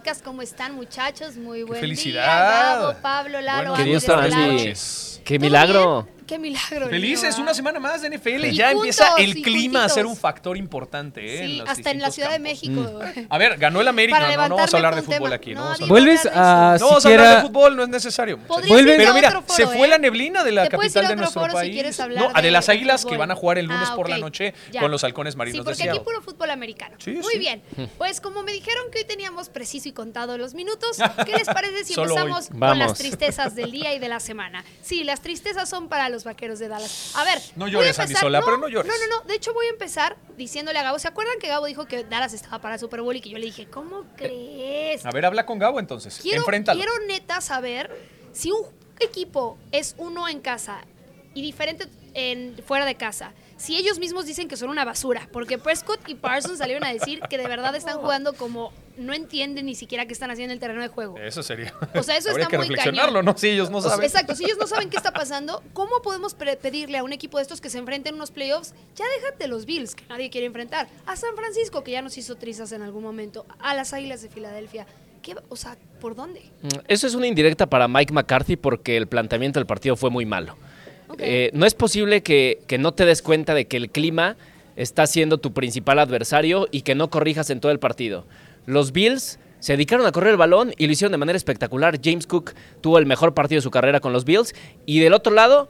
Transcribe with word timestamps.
Podcast. 0.00 0.24
¿Cómo 0.24 0.40
están, 0.40 0.74
muchachos? 0.74 1.36
Muy 1.36 1.62
buen 1.62 1.78
felicidad! 1.78 2.24
día. 2.24 2.80
Gabo, 2.80 2.94
Pablo, 3.02 3.40
Lalo, 3.42 3.70
Bueno, 3.70 3.74
Andy, 3.74 3.82
Querido 3.82 3.92
de 3.92 3.98
estar 3.98 4.16
lado. 4.30 4.42
aquí. 4.44 4.52
noches. 4.56 5.20
¡Qué 5.24 5.38
¿Todo 5.38 5.44
milagro! 5.46 6.02
bien? 6.04 6.19
¡Qué 6.30 6.38
milagro! 6.38 6.88
Felices, 6.88 7.38
una 7.38 7.52
semana 7.54 7.80
más 7.80 8.02
de 8.02 8.08
NFL. 8.16 8.44
Y 8.46 8.54
ya 8.54 8.70
empieza 8.70 9.14
el 9.18 9.42
clima 9.42 9.84
a 9.84 9.88
ser 9.88 10.06
un 10.06 10.16
factor 10.16 10.56
importante. 10.56 11.20
¿eh? 11.24 11.46
Sí, 11.46 11.62
hasta 11.66 11.90
en 11.90 12.00
la 12.00 12.10
Ciudad 12.12 12.30
campos. 12.30 12.44
de 12.44 12.48
México. 12.50 13.00
A 13.28 13.36
ver, 13.38 13.56
ganó 13.58 13.80
el 13.80 13.88
América. 13.88 14.18
Para 14.20 14.36
No, 14.36 14.48
no 14.48 14.54
vamos 14.56 14.72
a 14.72 14.76
hablar 14.76 14.94
de 14.94 15.02
fútbol 15.02 15.32
aquí. 15.32 15.54
No, 15.54 15.74
Vuelves 15.88 16.24
a 16.26 16.76
no 16.78 16.86
vamos 16.86 17.04
a 17.04 17.08
hablar 17.08 17.36
de 17.36 17.42
fútbol, 17.48 17.76
no 17.76 17.82
es 17.82 17.88
necesario. 17.88 18.36
muchachos. 18.36 18.56
Podrías 18.56 18.70
Vuelve- 18.78 18.90
irte 18.92 18.96
Pero 18.98 19.10
a 19.10 19.14
mira, 19.14 19.42
se 19.48 19.66
fue 19.66 19.86
¿eh? 19.86 19.90
la 19.90 19.98
neblina 19.98 20.44
de 20.44 20.52
la 20.52 20.68
capital 20.68 21.08
de 21.08 21.16
nuestro 21.16 21.42
país. 21.48 21.98
no, 22.16 22.30
a 22.32 22.40
de 22.40 22.42
de- 22.42 22.50
las 22.52 22.68
águilas 22.68 23.04
que 23.04 23.16
van 23.16 23.30
a 23.30 23.34
jugar 23.34 23.58
el 23.58 23.66
lunes 23.66 23.88
Ah, 23.90 23.96
por 23.96 24.08
la 24.08 24.18
noche 24.18 24.54
con 24.78 24.90
los 24.90 25.02
halcones 25.04 25.34
marinos 25.36 25.58
Sí, 25.60 25.64
porque 25.64 25.90
aquí 25.90 25.98
puro 26.00 26.22
fútbol 26.22 26.50
americano. 26.50 26.96
Sí, 26.98 27.12
Muy 27.12 27.38
bien. 27.38 27.60
Pues 27.98 28.20
como 28.20 28.42
me 28.42 28.52
dijeron 28.52 28.84
que 28.92 28.98
hoy 28.98 29.04
teníamos 29.04 29.48
preciso 29.48 29.88
y 29.88 29.92
contado 29.92 30.38
los 30.38 30.54
minutos, 30.54 30.96
¿qué 31.26 31.32
les 31.32 31.46
parece 31.46 31.84
si 31.84 31.94
empezamos 32.00 32.48
con 32.48 32.78
las 32.78 32.94
tristezas 32.94 33.54
del 33.56 33.72
día 33.72 33.94
y 33.94 33.98
de 33.98 34.08
la 34.08 34.20
semana? 34.20 34.64
Sí, 34.82 35.02
las 35.04 35.20
tristezas 35.22 35.68
son 35.68 35.88
para 35.88 36.08
los 36.08 36.19
vaqueros 36.24 36.58
de 36.58 36.68
Dallas. 36.68 37.12
A 37.16 37.24
ver, 37.24 37.40
No 37.56 37.68
llores, 37.68 37.98
empezar- 37.98 38.20
Sola, 38.20 38.40
pero 38.42 38.56
no 38.58 38.68
llores. 38.68 38.90
No, 38.90 38.98
no, 39.06 39.16
no. 39.22 39.28
De 39.28 39.34
hecho, 39.34 39.52
voy 39.54 39.66
a 39.66 39.70
empezar 39.70 40.16
diciéndole 40.36 40.78
a 40.78 40.82
Gabo. 40.82 40.98
¿Se 40.98 41.08
acuerdan 41.08 41.38
que 41.40 41.48
Gabo 41.48 41.66
dijo 41.66 41.86
que 41.86 42.04
Dallas 42.04 42.32
estaba 42.32 42.60
para 42.60 42.78
Super 42.78 43.02
Bowl 43.02 43.14
y 43.16 43.20
que 43.20 43.30
yo 43.30 43.38
le 43.38 43.46
dije, 43.46 43.66
¿cómo 43.68 44.04
crees? 44.16 45.04
A 45.06 45.10
ver, 45.10 45.24
habla 45.26 45.46
con 45.46 45.58
Gabo 45.58 45.78
entonces. 45.80 46.18
Quiero, 46.22 46.38
Enfréntalo. 46.40 46.78
quiero 46.80 46.92
neta 47.06 47.40
saber 47.40 47.90
si 48.32 48.50
un 48.52 48.62
equipo 49.00 49.58
es 49.72 49.94
uno 49.98 50.28
en 50.28 50.40
casa 50.40 50.82
y 51.34 51.42
diferente 51.42 51.86
en, 52.14 52.60
fuera 52.66 52.84
de 52.84 52.94
casa. 52.96 53.32
Si 53.60 53.76
ellos 53.76 53.98
mismos 53.98 54.24
dicen 54.24 54.48
que 54.48 54.56
son 54.56 54.70
una 54.70 54.86
basura, 54.86 55.28
porque 55.32 55.58
Prescott 55.58 56.00
y 56.08 56.14
Parsons 56.14 56.56
salieron 56.56 56.82
a 56.82 56.90
decir 56.94 57.20
que 57.28 57.36
de 57.36 57.46
verdad 57.46 57.76
están 57.76 57.98
jugando 57.98 58.32
como 58.32 58.72
no 58.96 59.12
entienden 59.12 59.66
ni 59.66 59.74
siquiera 59.74 60.06
qué 60.06 60.14
están 60.14 60.30
haciendo 60.30 60.52
en 60.52 60.56
el 60.56 60.60
terreno 60.60 60.80
de 60.80 60.88
juego. 60.88 61.18
Eso 61.18 61.42
sería. 61.42 61.74
O 61.94 62.02
sea, 62.02 62.16
eso 62.16 62.30
Habría 62.30 62.44
está 62.44 62.50
que 62.50 62.56
muy 62.56 62.68
reflexionarlo, 62.68 63.18
cañón. 63.18 63.24
¿no? 63.26 63.36
Si 63.36 63.48
ellos 63.48 63.68
no 63.68 63.82
saben. 63.82 64.02
Exacto, 64.02 64.34
si 64.34 64.44
ellos 64.46 64.56
no 64.56 64.66
saben 64.66 64.88
qué 64.88 64.96
está 64.96 65.12
pasando, 65.12 65.62
¿cómo 65.74 66.00
podemos 66.00 66.34
pedirle 66.34 66.96
a 66.96 67.04
un 67.04 67.12
equipo 67.12 67.36
de 67.36 67.42
estos 67.42 67.60
que 67.60 67.68
se 67.68 67.76
enfrenten 67.76 68.14
en 68.14 68.14
unos 68.14 68.30
playoffs? 68.30 68.72
Ya 68.96 69.04
déjate 69.20 69.46
los 69.46 69.66
Bills, 69.66 69.94
que 69.94 70.04
nadie 70.08 70.30
quiere 70.30 70.46
enfrentar, 70.46 70.88
a 71.04 71.16
San 71.16 71.36
Francisco, 71.36 71.84
que 71.84 71.90
ya 71.90 72.00
nos 72.00 72.16
hizo 72.16 72.36
trizas 72.36 72.72
en 72.72 72.80
algún 72.80 73.02
momento, 73.02 73.44
a 73.58 73.74
las 73.74 73.92
Águilas 73.92 74.22
de 74.22 74.30
Filadelfia. 74.30 74.86
¿Qué, 75.20 75.36
o 75.50 75.56
sea, 75.56 75.76
¿por 76.00 76.14
dónde? 76.14 76.40
Mm, 76.62 76.68
Eso 76.88 77.06
es 77.06 77.14
una 77.14 77.26
indirecta 77.26 77.66
para 77.66 77.88
Mike 77.88 78.14
McCarthy 78.14 78.56
porque 78.56 78.96
el 78.96 79.06
planteamiento 79.06 79.60
del 79.60 79.66
partido 79.66 79.96
fue 79.96 80.08
muy 80.08 80.24
malo. 80.24 80.56
Eh, 81.18 81.50
no 81.52 81.66
es 81.66 81.74
posible 81.74 82.22
que, 82.22 82.60
que 82.66 82.78
no 82.78 82.92
te 82.92 83.04
des 83.04 83.22
cuenta 83.22 83.54
de 83.54 83.66
que 83.66 83.76
el 83.76 83.90
clima 83.90 84.36
está 84.76 85.06
siendo 85.06 85.38
tu 85.38 85.52
principal 85.52 85.98
adversario 85.98 86.68
y 86.70 86.82
que 86.82 86.94
no 86.94 87.10
corrijas 87.10 87.50
en 87.50 87.60
todo 87.60 87.72
el 87.72 87.78
partido. 87.78 88.24
Los 88.66 88.92
Bills 88.92 89.38
se 89.60 89.74
dedicaron 89.74 90.06
a 90.06 90.12
correr 90.12 90.30
el 90.30 90.36
balón 90.36 90.72
y 90.78 90.86
lo 90.86 90.92
hicieron 90.92 91.12
de 91.12 91.18
manera 91.18 91.36
espectacular. 91.36 92.00
James 92.02 92.26
Cook 92.26 92.52
tuvo 92.80 92.98
el 92.98 93.06
mejor 93.06 93.34
partido 93.34 93.58
de 93.58 93.62
su 93.62 93.70
carrera 93.70 94.00
con 94.00 94.12
los 94.12 94.24
Bills. 94.24 94.54
Y 94.86 95.00
del 95.00 95.12
otro 95.12 95.34
lado, 95.34 95.68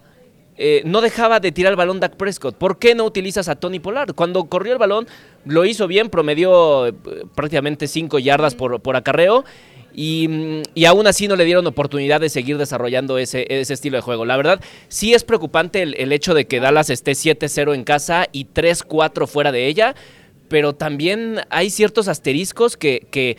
eh, 0.56 0.82
no 0.84 1.00
dejaba 1.00 1.40
de 1.40 1.52
tirar 1.52 1.72
el 1.72 1.76
balón 1.76 2.00
Dak 2.00 2.16
Prescott. 2.16 2.54
¿Por 2.54 2.78
qué 2.78 2.94
no 2.94 3.04
utilizas 3.04 3.48
a 3.48 3.56
Tony 3.56 3.80
Pollard? 3.80 4.14
Cuando 4.14 4.44
corrió 4.44 4.74
el 4.74 4.78
balón, 4.78 5.08
lo 5.44 5.64
hizo 5.64 5.86
bien, 5.86 6.08
promedió 6.08 6.86
eh, 6.86 6.92
prácticamente 7.34 7.88
5 7.88 8.18
yardas 8.18 8.54
por, 8.54 8.80
por 8.80 8.94
acarreo. 8.94 9.44
Y, 9.94 10.28
mm, 10.28 10.62
y 10.74 10.84
aún 10.84 11.06
así 11.06 11.28
no 11.28 11.36
le 11.36 11.44
dieron 11.44 11.66
oportunidad 11.66 12.20
de 12.20 12.28
seguir 12.28 12.58
desarrollando 12.58 13.18
ese, 13.18 13.46
ese 13.48 13.74
estilo 13.74 13.96
de 13.96 14.02
juego. 14.02 14.24
La 14.24 14.36
verdad, 14.36 14.60
sí 14.88 15.14
es 15.14 15.24
preocupante 15.24 15.82
el, 15.82 15.94
el 15.98 16.12
hecho 16.12 16.34
de 16.34 16.46
que 16.46 16.60
Dallas 16.60 16.90
esté 16.90 17.12
7-0 17.12 17.74
en 17.74 17.84
casa 17.84 18.26
y 18.32 18.46
3-4 18.46 19.26
fuera 19.26 19.52
de 19.52 19.66
ella, 19.66 19.94
pero 20.48 20.74
también 20.74 21.40
hay 21.50 21.70
ciertos 21.70 22.08
asteriscos 22.08 22.76
que, 22.76 23.06
que, 23.10 23.36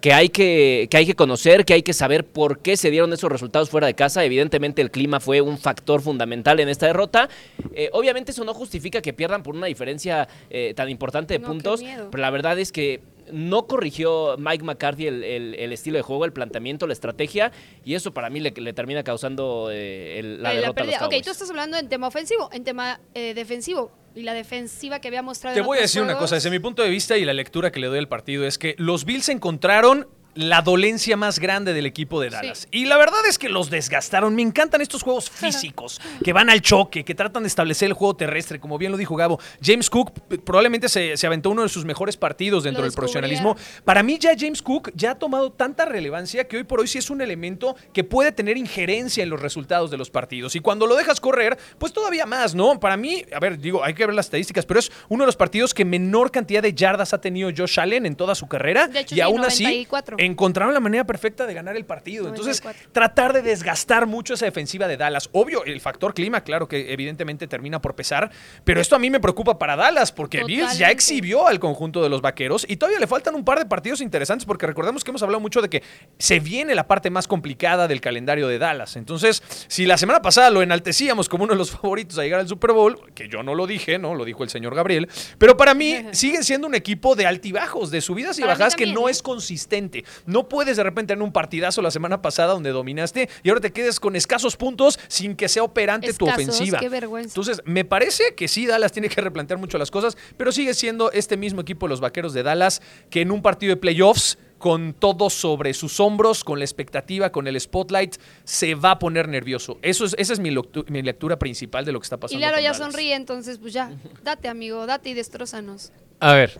que 0.00 0.12
hay 0.12 0.28
que, 0.28 0.88
que 0.90 0.96
hay 0.96 1.06
que 1.06 1.14
conocer, 1.14 1.64
que 1.64 1.74
hay 1.74 1.82
que 1.82 1.92
saber 1.92 2.24
por 2.24 2.60
qué 2.60 2.76
se 2.76 2.90
dieron 2.90 3.12
esos 3.12 3.30
resultados 3.30 3.70
fuera 3.70 3.86
de 3.86 3.94
casa. 3.94 4.24
Evidentemente 4.24 4.82
el 4.82 4.90
clima 4.90 5.20
fue 5.20 5.40
un 5.40 5.58
factor 5.58 6.00
fundamental 6.00 6.60
en 6.60 6.68
esta 6.68 6.86
derrota. 6.86 7.28
Eh, 7.74 7.90
obviamente 7.92 8.32
eso 8.32 8.44
no 8.44 8.54
justifica 8.54 9.00
que 9.00 9.12
pierdan 9.12 9.42
por 9.42 9.54
una 9.54 9.66
diferencia 9.66 10.28
eh, 10.50 10.72
tan 10.74 10.88
importante 10.88 11.34
de 11.34 11.40
No, 11.40 11.48
puntos, 11.48 11.82
pero 12.10 12.20
la 12.20 12.30
verdad 12.30 12.58
es 12.58 12.72
que 12.72 13.00
no 13.32 13.66
corrigió 13.66 14.36
Mike 14.38 14.64
McCarthy 14.64 15.06
el, 15.06 15.24
el- 15.24 15.54
el 15.54 15.72
estilo 15.72 15.96
de 15.96 16.02
juego, 16.02 16.24
el 16.24 16.32
planteamiento, 16.32 16.86
la 16.86 16.92
estrategia, 16.92 17.52
y 17.84 17.94
eso 17.94 18.12
para 18.12 18.30
mí 18.30 18.40
le, 18.40 18.50
le 18.52 18.72
termina 18.72 19.02
causando 19.02 19.68
eh, 19.70 20.18
el- 20.18 20.42
la 20.42 20.52
Eh, 20.52 20.56
derrota 20.56 20.82
a 20.82 20.84
los 20.84 20.94
pérdida. 20.94 21.06
Ok, 21.18 21.24
tú 21.24 21.30
estás 21.30 21.50
hablando 21.50 21.76
en 21.76 21.88
tema 21.88 22.06
ofensivo, 22.08 22.48
en 22.52 22.64
tema 22.64 23.00
eh, 23.14 23.34
defensivo. 23.34 23.90
Y 24.14 24.22
la 24.22 24.34
defensiva 24.34 25.00
que 25.00 25.06
había 25.08 25.22
mostrado. 25.22 25.54
Te 25.54 25.60
en 25.60 25.66
voy 25.66 25.78
a 25.78 25.82
decir 25.82 26.02
una 26.02 26.12
juegos. 26.14 26.24
cosa, 26.30 26.34
desde 26.36 26.50
mi 26.50 26.58
punto 26.58 26.82
de 26.82 26.88
vista 26.88 27.16
y 27.16 27.24
la 27.24 27.32
lectura 27.34 27.70
que 27.70 27.78
le 27.78 27.86
doy 27.86 27.98
al 28.00 28.08
partido 28.08 28.44
es 28.46 28.58
que 28.58 28.74
los 28.78 29.04
Bills 29.04 29.28
encontraron 29.28 30.08
la 30.38 30.62
dolencia 30.62 31.16
más 31.16 31.40
grande 31.40 31.74
del 31.74 31.84
equipo 31.84 32.20
de 32.20 32.30
Dallas. 32.30 32.68
Y 32.70 32.84
la 32.84 32.96
verdad 32.96 33.18
es 33.28 33.38
que 33.38 33.48
los 33.48 33.70
desgastaron. 33.70 34.36
Me 34.36 34.42
encantan 34.42 34.80
estos 34.80 35.02
juegos 35.02 35.28
físicos 35.30 36.00
que 36.22 36.32
van 36.32 36.48
al 36.48 36.62
choque, 36.62 37.04
que 37.04 37.12
tratan 37.16 37.42
de 37.42 37.48
establecer 37.48 37.88
el 37.88 37.94
juego 37.94 38.14
terrestre, 38.14 38.60
como 38.60 38.78
bien 38.78 38.92
lo 38.92 38.98
dijo 38.98 39.16
Gabo. 39.16 39.40
James 39.60 39.90
Cook 39.90 40.12
probablemente 40.44 40.88
se, 40.88 41.16
se 41.16 41.26
aventó 41.26 41.50
uno 41.50 41.62
de 41.62 41.68
sus 41.68 41.84
mejores 41.84 42.16
partidos 42.16 42.62
dentro 42.62 42.84
del 42.84 42.92
profesionalismo. 42.92 43.56
Para 43.84 44.04
mí 44.04 44.16
ya 44.16 44.30
James 44.38 44.62
Cook 44.62 44.92
ya 44.94 45.10
ha 45.10 45.14
tomado 45.18 45.50
tanta 45.50 45.86
relevancia 45.86 46.46
que 46.46 46.58
hoy 46.58 46.62
por 46.62 46.78
hoy 46.78 46.86
sí 46.86 46.98
es 46.98 47.10
un 47.10 47.20
elemento 47.20 47.74
que 47.92 48.04
puede 48.04 48.30
tener 48.30 48.56
injerencia 48.56 49.24
en 49.24 49.30
los 49.30 49.42
resultados 49.42 49.90
de 49.90 49.96
los 49.96 50.08
partidos. 50.08 50.54
Y 50.54 50.60
cuando 50.60 50.86
lo 50.86 50.94
dejas 50.94 51.18
correr, 51.18 51.58
pues 51.78 51.92
todavía 51.92 52.26
más, 52.26 52.54
¿no? 52.54 52.78
Para 52.78 52.96
mí, 52.96 53.24
a 53.34 53.40
ver, 53.40 53.58
digo, 53.58 53.82
hay 53.82 53.92
que 53.92 54.06
ver 54.06 54.14
las 54.14 54.26
estadísticas, 54.26 54.64
pero 54.66 54.78
es 54.78 54.92
uno 55.08 55.24
de 55.24 55.26
los 55.26 55.36
partidos 55.36 55.74
que 55.74 55.84
menor 55.84 56.30
cantidad 56.30 56.62
de 56.62 56.72
yardas 56.74 57.12
ha 57.12 57.20
tenido 57.20 57.50
Josh 57.56 57.80
Allen 57.80 58.06
en 58.06 58.14
toda 58.14 58.36
su 58.36 58.46
carrera. 58.46 58.86
De 58.86 59.00
hecho, 59.00 59.16
y 59.16 59.18
sí, 59.18 59.20
aún 59.20 59.44
así, 59.44 59.64
94. 59.64 60.27
Encontraron 60.28 60.72
la 60.72 60.80
manera 60.80 61.04
perfecta 61.04 61.46
de 61.46 61.54
ganar 61.54 61.76
el 61.76 61.84
partido. 61.84 62.28
Entonces, 62.28 62.62
94. 62.62 62.92
tratar 62.92 63.32
de 63.32 63.42
desgastar 63.42 64.06
mucho 64.06 64.34
esa 64.34 64.44
defensiva 64.44 64.86
de 64.86 64.96
Dallas. 64.96 65.28
Obvio, 65.32 65.64
el 65.64 65.80
factor 65.80 66.14
clima, 66.14 66.42
claro 66.42 66.68
que 66.68 66.92
evidentemente 66.92 67.46
termina 67.46 67.80
por 67.80 67.94
pesar, 67.94 68.30
pero 68.64 68.80
esto 68.80 68.96
a 68.96 68.98
mí 68.98 69.10
me 69.10 69.20
preocupa 69.20 69.58
para 69.58 69.76
Dallas, 69.76 70.12
porque 70.12 70.44
Bills 70.44 70.78
ya 70.78 70.90
exhibió 70.90 71.46
al 71.46 71.58
conjunto 71.58 72.02
de 72.02 72.08
los 72.08 72.20
vaqueros 72.20 72.64
y 72.68 72.76
todavía 72.76 73.00
le 73.00 73.06
faltan 73.06 73.34
un 73.34 73.44
par 73.44 73.58
de 73.58 73.66
partidos 73.66 74.00
interesantes, 74.00 74.46
porque 74.46 74.66
recordemos 74.66 75.04
que 75.04 75.10
hemos 75.10 75.22
hablado 75.22 75.40
mucho 75.40 75.60
de 75.62 75.68
que 75.68 75.82
se 76.18 76.40
viene 76.40 76.74
la 76.74 76.86
parte 76.86 77.10
más 77.10 77.26
complicada 77.26 77.88
del 77.88 78.00
calendario 78.00 78.48
de 78.48 78.58
Dallas. 78.58 78.96
Entonces, 78.96 79.42
si 79.68 79.86
la 79.86 79.98
semana 79.98 80.22
pasada 80.22 80.50
lo 80.50 80.62
enaltecíamos 80.62 81.28
como 81.28 81.44
uno 81.44 81.54
de 81.54 81.58
los 81.58 81.70
favoritos 81.80 82.18
a 82.18 82.22
llegar 82.22 82.40
al 82.40 82.48
Super 82.48 82.72
Bowl, 82.72 83.12
que 83.14 83.28
yo 83.28 83.42
no 83.42 83.54
lo 83.54 83.66
dije, 83.66 83.98
¿no? 83.98 84.14
Lo 84.14 84.24
dijo 84.24 84.44
el 84.44 84.50
señor 84.50 84.74
Gabriel, 84.74 85.08
pero 85.38 85.56
para 85.56 85.74
mí 85.74 86.06
siguen 86.12 86.44
siendo 86.44 86.66
un 86.66 86.74
equipo 86.74 87.16
de 87.16 87.26
altibajos, 87.26 87.90
de 87.90 88.00
subidas 88.00 88.38
y 88.38 88.42
Para 88.42 88.54
bajadas 88.54 88.76
que 88.76 88.86
no 88.86 89.08
¿eh? 89.08 89.12
es 89.12 89.22
consistente. 89.22 90.04
No 90.26 90.48
puedes 90.48 90.76
de 90.76 90.82
repente 90.82 91.12
en 91.12 91.22
un 91.22 91.32
partidazo 91.32 91.82
la 91.82 91.90
semana 91.90 92.22
pasada 92.22 92.52
donde 92.52 92.70
dominaste 92.70 93.28
y 93.42 93.48
ahora 93.48 93.60
te 93.60 93.72
quedes 93.72 94.00
con 94.00 94.16
escasos 94.16 94.56
puntos 94.56 94.98
sin 95.08 95.36
que 95.36 95.48
sea 95.48 95.62
operante 95.62 96.12
tu 96.14 96.26
ofensiva. 96.28 96.78
qué 96.78 96.88
vergüenza. 96.88 97.30
Entonces, 97.30 97.62
me 97.64 97.84
parece 97.84 98.34
que 98.36 98.48
sí, 98.48 98.66
Dallas 98.66 98.92
tiene 98.92 99.08
que 99.08 99.20
replantear 99.20 99.58
mucho 99.58 99.78
las 99.78 99.90
cosas, 99.90 100.16
pero 100.36 100.52
sigue 100.52 100.74
siendo 100.74 101.10
este 101.12 101.36
mismo 101.36 101.60
equipo, 101.60 101.88
los 101.88 102.00
Vaqueros 102.00 102.32
de 102.32 102.42
Dallas, 102.42 102.82
que 103.10 103.20
en 103.20 103.30
un 103.30 103.42
partido 103.42 103.70
de 103.74 103.76
playoffs, 103.76 104.38
con 104.58 104.92
todo 104.92 105.30
sobre 105.30 105.72
sus 105.72 106.00
hombros, 106.00 106.42
con 106.42 106.58
la 106.58 106.64
expectativa, 106.64 107.30
con 107.30 107.46
el 107.46 107.60
spotlight, 107.60 108.16
se 108.42 108.74
va 108.74 108.92
a 108.92 108.98
poner 108.98 109.28
nervioso. 109.28 109.78
Eso 109.82 110.04
es, 110.04 110.16
esa 110.18 110.32
es 110.32 110.40
mi, 110.40 110.50
lectu- 110.50 110.84
mi 110.90 111.00
lectura 111.02 111.38
principal 111.38 111.84
de 111.84 111.92
lo 111.92 112.00
que 112.00 112.04
está 112.04 112.16
Y 112.16 112.18
pasando. 112.18 112.40
Lalo 112.40 112.54
con 112.56 112.62
ya 112.64 112.72
Dallas. 112.72 112.84
sonríe, 112.92 113.14
entonces, 113.14 113.58
pues 113.58 113.72
ya. 113.72 113.92
Date, 114.24 114.48
amigo, 114.48 114.84
date 114.86 115.10
y 115.10 115.14
destrózanos. 115.14 115.92
A 116.18 116.32
ver. 116.32 116.58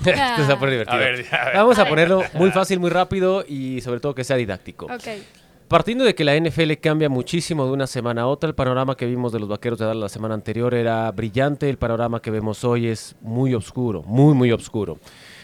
Esto 0.04 0.42
está 0.42 0.58
por 0.58 0.70
divertido. 0.70 0.96
A 0.96 1.00
ver, 1.00 1.26
a 1.30 1.44
ver. 1.46 1.54
Vamos 1.54 1.78
A 1.78 1.82
a, 1.82 1.84
ver. 1.84 1.90
ponerlo 1.90 2.22
muy 2.34 2.50
fácil, 2.50 2.80
muy 2.80 2.90
rápido 2.90 3.44
y 3.46 3.80
sobre 3.80 4.00
todo 4.00 4.14
que 4.14 4.24
sea 4.24 4.36
didáctico. 4.36 4.86
Ok. 4.86 5.08
Partiendo 5.68 6.04
de 6.04 6.16
que 6.16 6.24
la 6.24 6.36
NFL 6.36 6.72
cambia 6.80 7.08
muchísimo 7.08 7.64
de 7.64 7.70
una 7.70 7.86
semana 7.86 8.22
a 8.22 8.26
otra, 8.26 8.48
el 8.48 8.56
panorama 8.56 8.96
que 8.96 9.06
vimos 9.06 9.30
de 9.32 9.38
los 9.38 9.48
vaqueros 9.48 9.78
de 9.78 9.84
Dallas 9.84 10.02
la 10.02 10.08
semana 10.08 10.34
anterior 10.34 10.74
era 10.74 11.08
brillante, 11.12 11.70
el 11.70 11.78
panorama 11.78 12.20
que 12.20 12.32
vemos 12.32 12.64
hoy 12.64 12.88
es 12.88 13.14
muy 13.20 13.54
oscuro, 13.54 14.02
muy, 14.02 14.34
muy 14.34 14.50
oscuro. 14.50 14.98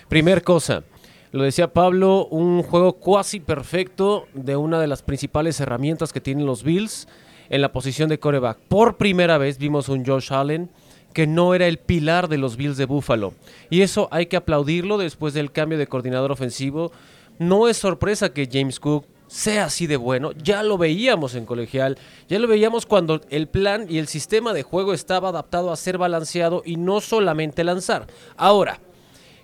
Primer 0.09 0.43
cosa, 0.43 0.83
lo 1.31 1.45
decía 1.45 1.73
Pablo, 1.73 2.27
un 2.27 2.65
juego 2.65 2.95
cuasi 2.95 3.39
perfecto 3.39 4.27
de 4.35 4.57
una 4.57 4.81
de 4.81 4.89
las 4.89 5.03
principales 5.03 5.61
herramientas 5.61 6.13
que 6.13 6.21
tienen 6.21 6.45
los 6.45 6.65
Bills 6.65 7.07
en 7.49 7.61
la 7.61 7.71
posición 7.71 8.09
de 8.09 8.19
coreback. 8.19 8.59
Por 8.67 8.97
primera 8.97 9.39
vez 9.39 9.59
vimos 9.59 9.89
un 9.89 10.05
Josh 10.05 10.33
Allen 10.33 10.71
que 11.17 11.27
no 11.27 11.55
era 11.55 11.67
el 11.67 11.79
pilar 11.79 12.29
de 12.29 12.37
los 12.37 12.59
Bills 12.59 12.77
de 12.77 12.85
Buffalo. 12.85 13.33
Y 13.71 13.81
eso 13.81 14.07
hay 14.11 14.27
que 14.27 14.37
aplaudirlo 14.37 14.99
después 14.99 15.33
del 15.33 15.51
cambio 15.51 15.79
de 15.79 15.87
coordinador 15.87 16.31
ofensivo. 16.31 16.93
No 17.39 17.69
es 17.69 17.79
sorpresa 17.79 18.35
que 18.35 18.47
James 18.53 18.79
Cook 18.79 19.07
sea 19.27 19.65
así 19.65 19.87
de 19.87 19.97
bueno. 19.97 20.33
Ya 20.33 20.63
lo 20.63 20.77
veíamos 20.77 21.35
en 21.35 21.47
colegial, 21.47 21.97
ya 22.29 22.39
lo 22.39 22.47
veíamos 22.47 22.85
cuando 22.85 23.23
el 23.31 23.49
plan 23.49 23.87
y 23.89 23.97
el 23.97 24.09
sistema 24.09 24.53
de 24.53 24.63
juego 24.63 24.93
estaba 24.93 25.31
adaptado 25.31 25.73
a 25.73 25.77
ser 25.77 25.97
balanceado 25.97 26.61
y 26.67 26.77
no 26.77 27.01
solamente 27.01 27.65
lanzar. 27.65 28.09
Ahora, 28.37 28.79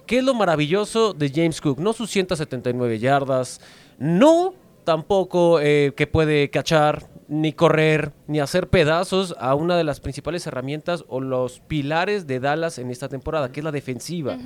¿qué 0.05 0.19
es 0.19 0.25
lo 0.25 0.35
maravilloso 0.35 1.15
de 1.15 1.31
James 1.31 1.63
Cook? 1.63 1.79
No 1.79 1.95
sus 1.95 2.11
179 2.11 2.99
yardas, 2.99 3.63
no 3.99 4.53
tampoco 4.85 5.59
eh, 5.59 5.95
que 5.97 6.07
puede 6.07 6.51
cachar, 6.51 7.09
ni 7.35 7.55
correr, 7.55 8.13
ni 8.27 8.41
hacer 8.41 8.69
pedazos 8.69 9.35
a 9.41 9.55
una 9.55 9.77
de 9.79 9.85
las 9.85 10.01
principales 10.01 10.47
herramientas 10.47 11.05
o 11.09 11.19
los 11.21 11.61
pilares 11.61 12.27
de 12.27 12.41
Dallas 12.41 12.77
en 12.79 12.91
esta 12.91 13.09
temporada, 13.09 13.51
que 13.51 13.61
es 13.61 13.65
la 13.65 13.73
defensiva. 13.73 14.37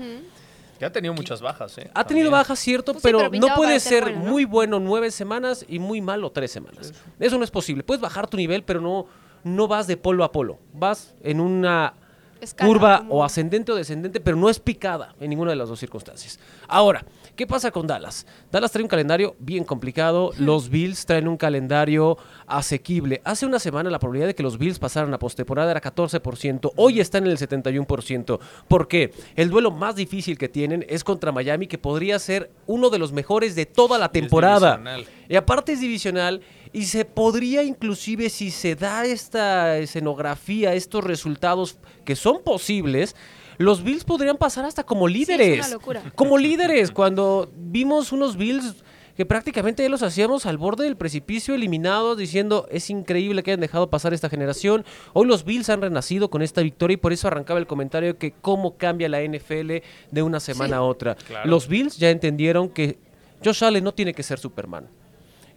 Que 0.78 0.84
ha 0.84 0.92
tenido 0.92 1.12
muchas 1.14 1.40
bajas, 1.40 1.78
¿eh? 1.78 1.90
Ha 1.94 2.04
tenido 2.04 2.26
También. 2.26 2.32
bajas, 2.32 2.58
cierto, 2.60 2.92
Pues 2.92 3.02
sí, 3.02 3.08
pero, 3.08 3.30
pero 3.30 3.40
no 3.48 3.54
puede 3.56 3.80
ser 3.80 3.92
ser 3.94 4.02
bueno, 4.04 4.24
¿no? 4.24 4.30
muy 4.30 4.44
bueno 4.44 4.78
nueve 4.78 5.10
semanas 5.10 5.64
y 5.68 5.78
muy 5.80 6.00
malo 6.00 6.30
tres 6.30 6.52
semanas. 6.52 6.92
Eso 7.18 7.38
no 7.38 7.44
es 7.44 7.50
posible. 7.50 7.82
Puedes 7.82 8.00
bajar 8.00 8.28
tu 8.28 8.36
nivel, 8.36 8.62
pero 8.62 8.80
no, 8.80 9.06
no 9.42 9.66
vas 9.66 9.86
de 9.88 9.96
polo 9.96 10.22
a 10.22 10.30
polo. 10.30 10.58
Vas 10.74 11.14
en 11.22 11.40
una 11.40 11.94
Escala, 12.40 12.68
curva 12.68 12.98
como- 12.98 13.14
o 13.14 13.24
ascendente 13.24 13.72
o 13.72 13.74
descendente, 13.74 14.20
pero 14.20 14.36
no 14.36 14.48
es 14.50 14.60
picada 14.60 15.14
en 15.18 15.30
ninguna 15.30 15.50
de 15.50 15.56
las 15.56 15.68
dos 15.70 15.80
circunstancias. 15.80 16.38
Ahora, 16.68 17.04
¿qué 17.36 17.46
pasa 17.46 17.70
con 17.70 17.86
Dallas? 17.86 18.26
Dallas 18.50 18.72
trae 18.72 18.82
un 18.82 18.88
calendario 18.88 19.36
bien 19.38 19.64
complicado. 19.64 20.32
Los 20.38 20.68
Bills 20.70 21.06
traen 21.06 21.28
un 21.28 21.36
calendario 21.36 22.18
asequible. 22.46 23.20
Hace 23.24 23.46
una 23.46 23.58
semana 23.58 23.90
la 23.90 23.98
probabilidad 23.98 24.28
de 24.28 24.34
que 24.34 24.42
los 24.42 24.58
Bills 24.58 24.78
pasaran 24.78 25.12
a 25.14 25.18
postemporada 25.18 25.70
era 25.70 25.80
14%. 25.80 26.72
Hoy 26.76 27.00
está 27.00 27.18
en 27.18 27.26
el 27.26 27.38
71%. 27.38 28.38
¿Por 28.66 28.88
qué? 28.88 29.12
El 29.36 29.50
duelo 29.50 29.70
más 29.70 29.94
difícil 29.94 30.38
que 30.38 30.48
tienen 30.48 30.84
es 30.88 31.04
contra 31.04 31.30
Miami, 31.30 31.66
que 31.66 31.78
podría 31.78 32.18
ser 32.18 32.50
uno 32.66 32.90
de 32.90 32.98
los 32.98 33.12
mejores 33.12 33.54
de 33.54 33.66
toda 33.66 33.98
la 33.98 34.10
temporada. 34.10 34.78
divisional. 34.78 35.06
Y 35.28 35.36
aparte 35.36 35.72
es 35.72 35.80
divisional 35.80 36.40
y 36.72 36.84
se 36.84 37.04
podría 37.04 37.62
inclusive 37.62 38.30
si 38.30 38.50
se 38.50 38.74
da 38.74 39.04
esta 39.04 39.78
escenografía, 39.78 40.74
estos 40.74 41.04
resultados 41.04 41.78
que 42.04 42.16
son 42.16 42.42
posibles, 42.42 43.16
los 43.58 43.82
Bills 43.82 44.04
podrían 44.04 44.36
pasar 44.36 44.64
hasta 44.64 44.84
como 44.84 45.08
líderes. 45.08 45.58
una 45.66 45.68
locura. 45.68 46.02
Como 46.14 46.38
líderes, 46.38 46.90
cuando 46.90 47.50
vimos 47.56 48.12
unos 48.12 48.36
Bills 48.36 48.84
que 49.16 49.24
prácticamente 49.24 49.88
los 49.88 50.02
hacíamos 50.02 50.44
al 50.44 50.58
borde 50.58 50.84
del 50.84 50.96
precipicio, 50.96 51.54
eliminados, 51.54 52.18
diciendo 52.18 52.68
es 52.70 52.90
increíble 52.90 53.42
que 53.42 53.52
hayan 53.52 53.60
dejado 53.60 53.88
pasar 53.88 54.12
esta 54.12 54.28
generación. 54.28 54.84
Hoy 55.14 55.26
los 55.26 55.44
Bills 55.44 55.70
han 55.70 55.80
renacido 55.80 56.28
con 56.28 56.42
esta 56.42 56.60
victoria 56.60 56.94
y 56.94 56.98
por 56.98 57.14
eso 57.14 57.26
arrancaba 57.26 57.58
el 57.58 57.66
comentario 57.66 58.12
de 58.12 58.18
que 58.18 58.32
cómo 58.32 58.76
cambia 58.76 59.08
la 59.08 59.22
NFL 59.22 59.76
de 60.10 60.22
una 60.22 60.38
semana 60.38 60.76
a 60.76 60.82
otra. 60.82 61.14
Claro. 61.14 61.48
Los 61.48 61.66
Bills 61.66 61.96
ya 61.96 62.10
entendieron 62.10 62.68
que 62.68 62.98
Josh 63.42 63.64
Allen 63.64 63.84
no 63.84 63.94
tiene 63.94 64.12
que 64.12 64.22
ser 64.22 64.38
Superman 64.38 64.86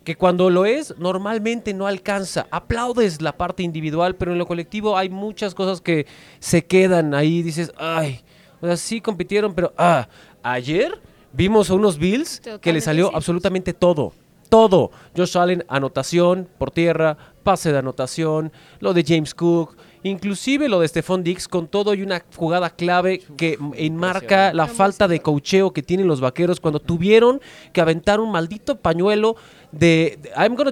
que 0.03 0.15
cuando 0.15 0.49
lo 0.49 0.65
es 0.65 0.95
normalmente 0.97 1.73
no 1.73 1.87
alcanza. 1.87 2.47
Aplaudes 2.51 3.21
la 3.21 3.37
parte 3.37 3.63
individual, 3.63 4.15
pero 4.15 4.31
en 4.31 4.37
lo 4.37 4.47
colectivo 4.47 4.97
hay 4.97 5.09
muchas 5.09 5.53
cosas 5.53 5.81
que 5.81 6.07
se 6.39 6.65
quedan 6.65 7.13
ahí. 7.13 7.41
Dices, 7.43 7.71
ay, 7.77 8.21
o 8.61 8.67
sea, 8.67 8.77
sí 8.77 9.01
compitieron, 9.01 9.53
pero 9.53 9.73
ah, 9.77 10.07
ayer 10.43 10.99
vimos 11.33 11.69
a 11.69 11.75
unos 11.75 11.97
Bills 11.97 12.41
que 12.61 12.73
le 12.73 12.81
salió 12.81 13.15
absolutamente 13.15 13.73
todo. 13.73 14.13
Todo. 14.49 14.89
Josh 15.15 15.37
Allen, 15.37 15.63
anotación 15.67 16.49
por 16.57 16.71
tierra, 16.71 17.17
pase 17.43 17.71
de 17.71 17.77
anotación, 17.77 18.51
lo 18.79 18.93
de 18.93 19.03
James 19.07 19.35
Cook, 19.35 19.75
inclusive 20.03 20.69
lo 20.69 20.79
de 20.79 20.87
Stephon 20.87 21.23
Dix 21.23 21.47
con 21.47 21.67
todo 21.67 21.93
y 21.93 22.01
una 22.01 22.23
jugada 22.35 22.69
clave 22.69 23.21
que 23.37 23.57
enmarca 23.75 24.53
la 24.53 24.67
falta 24.67 25.07
de 25.07 25.19
cocheo 25.19 25.71
que 25.71 25.83
tienen 25.83 26.07
los 26.07 26.21
vaqueros 26.21 26.59
cuando 26.59 26.79
tuvieron 26.79 27.41
que 27.73 27.81
aventar 27.81 28.19
un 28.19 28.31
maldito 28.31 28.77
pañuelo 28.77 29.35
de, 29.71 30.17
de- 30.21 30.29
I'm 30.37 30.55
gonna 30.55 30.71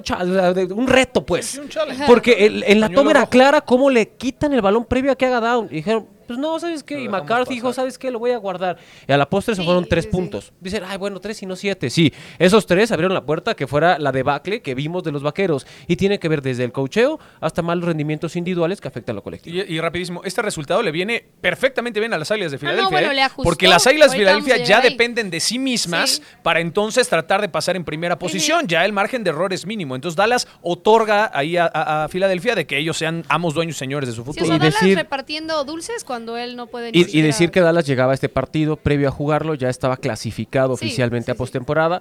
de- 0.54 0.72
un 0.72 0.86
reto 0.86 1.24
pues. 1.24 1.46
Sí, 1.46 1.58
un 1.60 1.68
challenge. 1.68 2.04
porque 2.06 2.46
el- 2.46 2.64
en 2.66 2.80
la 2.80 2.88
toma 2.88 3.10
era 3.12 3.26
clara 3.26 3.60
cómo 3.60 3.90
le 3.90 4.08
quitan 4.08 4.52
el 4.52 4.60
balón 4.62 4.84
previo 4.84 5.12
a 5.12 5.16
que 5.16 5.26
haga 5.26 5.40
down. 5.40 5.68
Y 5.70 5.76
dijeron 5.76 6.06
pues 6.28 6.38
no, 6.38 6.60
¿sabes 6.60 6.84
qué? 6.84 6.94
Lo 6.94 7.00
Y 7.00 7.08
McCarthy 7.08 7.54
dijo. 7.54 7.72
¿sabes 7.72 7.98
qué? 7.98 8.12
Lo 8.12 8.20
voy 8.20 8.30
a 8.30 8.36
guardar. 8.36 8.78
Y 9.08 9.10
a 9.12 9.16
la 9.16 9.28
postre 9.28 9.56
se 9.56 9.62
Sí, 9.62 9.66
fueron 9.66 9.84
tres 9.88 10.04
sí, 10.04 10.10
sí. 10.10 10.16
puntos. 10.16 10.52
Dicen, 10.60 10.84
ay, 10.86 10.96
bueno, 10.98 11.18
tres 11.18 11.42
y 11.42 11.46
no 11.46 11.56
siete. 11.56 11.90
Sí, 11.90 12.12
esos 12.38 12.66
tres 12.66 12.92
abrieron 12.92 13.14
la 13.14 13.24
puerta 13.24 13.54
que 13.56 13.66
fuera 13.66 13.98
la 13.98 14.12
debacle 14.12 14.62
que 14.62 14.74
vimos 14.76 15.02
de 15.02 15.10
los 15.10 15.22
vaqueros. 15.24 15.66
Y 15.88 15.96
tiene 15.96 16.18
que 16.20 16.28
ver 16.28 16.42
desde 16.42 16.62
el 16.62 16.70
cocheo 16.70 17.18
hasta 17.40 17.62
malos 17.62 17.86
rendimientos 17.86 18.36
individuales 18.36 18.80
que 18.80 18.86
afectan 18.88 19.14
a 19.14 19.16
lo 19.16 19.22
colectivo. 19.24 19.56
Y, 19.56 19.74
y 19.74 19.80
rapidísimo, 19.80 20.20
este 20.24 20.42
resultado 20.42 20.82
le 20.82 20.92
viene 20.92 21.24
perfectamente 21.40 21.98
bien 21.98 22.12
a 22.12 22.18
las 22.18 22.30
Águilas 22.30 22.52
de 22.52 22.58
Filadelfia. 22.58 22.90
bueno, 22.90 23.10
¿eh? 23.10 23.14
le 23.14 23.22
ajustó. 23.22 23.42
Porque 23.44 23.66
las 23.66 23.86
Águilas 23.86 24.12
de 24.12 24.18
Filadelfia 24.18 24.56
ya 24.64 24.78
ahí. 24.80 24.90
dependen 24.90 25.30
de 25.30 25.40
sí 25.40 25.58
mismas 25.58 26.10
Sí. 26.16 26.22
para 26.42 26.60
entonces 26.60 27.08
tratar 27.08 27.40
de 27.40 27.48
pasar 27.48 27.74
en 27.76 27.84
primera 27.84 28.18
posición. 28.18 28.66
Ya 28.66 28.84
el 28.84 28.92
margen 28.92 29.24
de 29.24 29.30
error 29.30 29.52
es 29.52 29.64
mínimo. 29.64 29.94
Entonces 29.94 30.16
Dallas 30.16 30.46
otorga 30.62 31.30
ahí 31.32 31.56
a, 31.56 31.64
a- 31.72 32.04
a 32.04 32.08
Filadelfia 32.08 32.54
de 32.54 32.66
que 32.66 32.76
ellos 32.78 32.96
sean 32.98 33.24
amos, 33.28 33.54
dueños, 33.54 33.76
señores 33.76 34.08
de 34.08 34.14
su 34.14 34.22
Sí, 34.22 34.22
o 34.22 34.24
futuro. 34.32 34.46
sea, 34.46 34.56
Y 34.56 34.58
Dallas 34.58 34.74
decir- 34.80 34.96
repartiendo 34.96 35.64
dulces 35.64 36.04
cuando 36.04 36.17
él 36.38 36.56
no 36.56 36.66
puede 36.66 36.92
ni 36.92 36.98
Y, 37.00 37.06
y 37.18 37.22
decir 37.22 37.50
que 37.50 37.60
Dallas 37.60 37.86
llegaba 37.86 38.12
a 38.12 38.14
este 38.14 38.28
partido 38.28 38.76
previo 38.76 39.08
a 39.08 39.10
jugarlo, 39.10 39.54
ya 39.54 39.68
estaba 39.68 39.96
clasificado 39.96 40.76
Sí, 40.76 40.86
oficialmente 40.86 41.26
sí, 41.26 41.30
a 41.32 41.34
sí. 41.34 41.38
postemporada, 41.38 42.00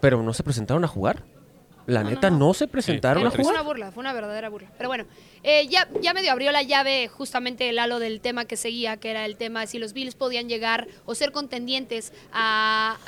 pero 0.00 0.22
no 0.22 0.32
se 0.32 0.42
presentaron 0.42 0.84
a 0.84 0.88
jugar. 0.88 1.22
La 1.84 2.04
No, 2.04 2.10
neta, 2.10 2.30
no, 2.30 2.38
no, 2.38 2.46
no. 2.46 2.54
se 2.54 2.68
presentaron 2.68 3.22
Sí, 3.24 3.26
a 3.26 3.30
fue 3.30 3.36
Fue 3.38 3.44
jugar. 3.44 3.56
una 3.60 3.62
burla, 3.68 3.90
fue 3.90 4.00
una 4.02 4.12
verdadera 4.12 4.48
burla. 4.48 4.68
Pero 4.76 4.88
bueno, 4.88 5.04
eh, 5.42 5.66
ya, 5.66 5.88
ya 6.00 6.14
medio 6.14 6.30
abrió 6.30 6.52
la 6.52 6.62
llave 6.62 7.08
justamente 7.08 7.68
el 7.68 7.78
halo 7.80 7.98
del 7.98 8.20
tema 8.20 8.44
que 8.44 8.56
seguía, 8.56 8.98
que 8.98 9.10
era 9.10 9.24
el 9.24 9.36
tema 9.36 9.62
de 9.62 9.66
si 9.66 9.80
los 9.80 9.92
Bills 9.92 10.14
podían 10.14 10.48
llegar 10.48 10.86
o 11.06 11.16
ser 11.16 11.32
contendientes 11.32 12.12
a, 12.32 12.98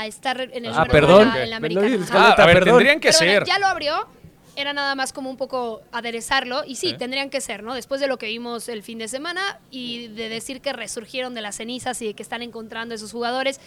a 0.00 0.06
estar 0.06 0.40
en 0.40 0.64
el 0.64 0.72
Ah, 0.72 0.86
número 0.86 0.92
perdón. 0.92 1.28
uno 1.28 1.36
en 1.36 1.50
la, 1.50 1.56
en 1.58 1.74
la. 2.00 2.06
Ah, 2.12 2.32
a 2.38 2.46
ver, 2.46 2.54
perdón. 2.60 2.78
tendrían 2.78 3.00
que 3.00 3.08
Pero 3.10 3.18
bueno, 3.18 3.44
ser. 3.44 3.44
ya 3.46 3.58
lo 3.58 3.66
abrió. 3.66 4.08
Era 4.56 4.72
nada 4.72 4.94
más 4.94 5.12
como 5.12 5.30
un 5.30 5.36
poco 5.36 5.82
aderezarlo. 5.92 6.64
Y 6.64 6.76
sí, 6.76 6.94
tendrían 6.94 7.30
que 7.30 7.40
ser, 7.40 7.62
¿no? 7.62 7.74
Después 7.74 8.00
de 8.00 8.08
lo 8.08 8.18
que 8.18 8.26
vimos 8.26 8.68
el 8.68 8.82
fin 8.82 8.98
de 8.98 9.08
semana 9.08 9.60
y 9.70 10.08
de 10.08 10.28
decir 10.28 10.60
que 10.60 10.72
resurgieron 10.72 11.34
de 11.34 11.42
las 11.42 11.56
cenizas 11.56 12.00
y 12.02 12.06
de 12.06 12.14
que 12.14 12.22
están 12.22 12.42
encontrando 12.42 12.94
esos 12.94 13.12
jugadores. 13.12 13.60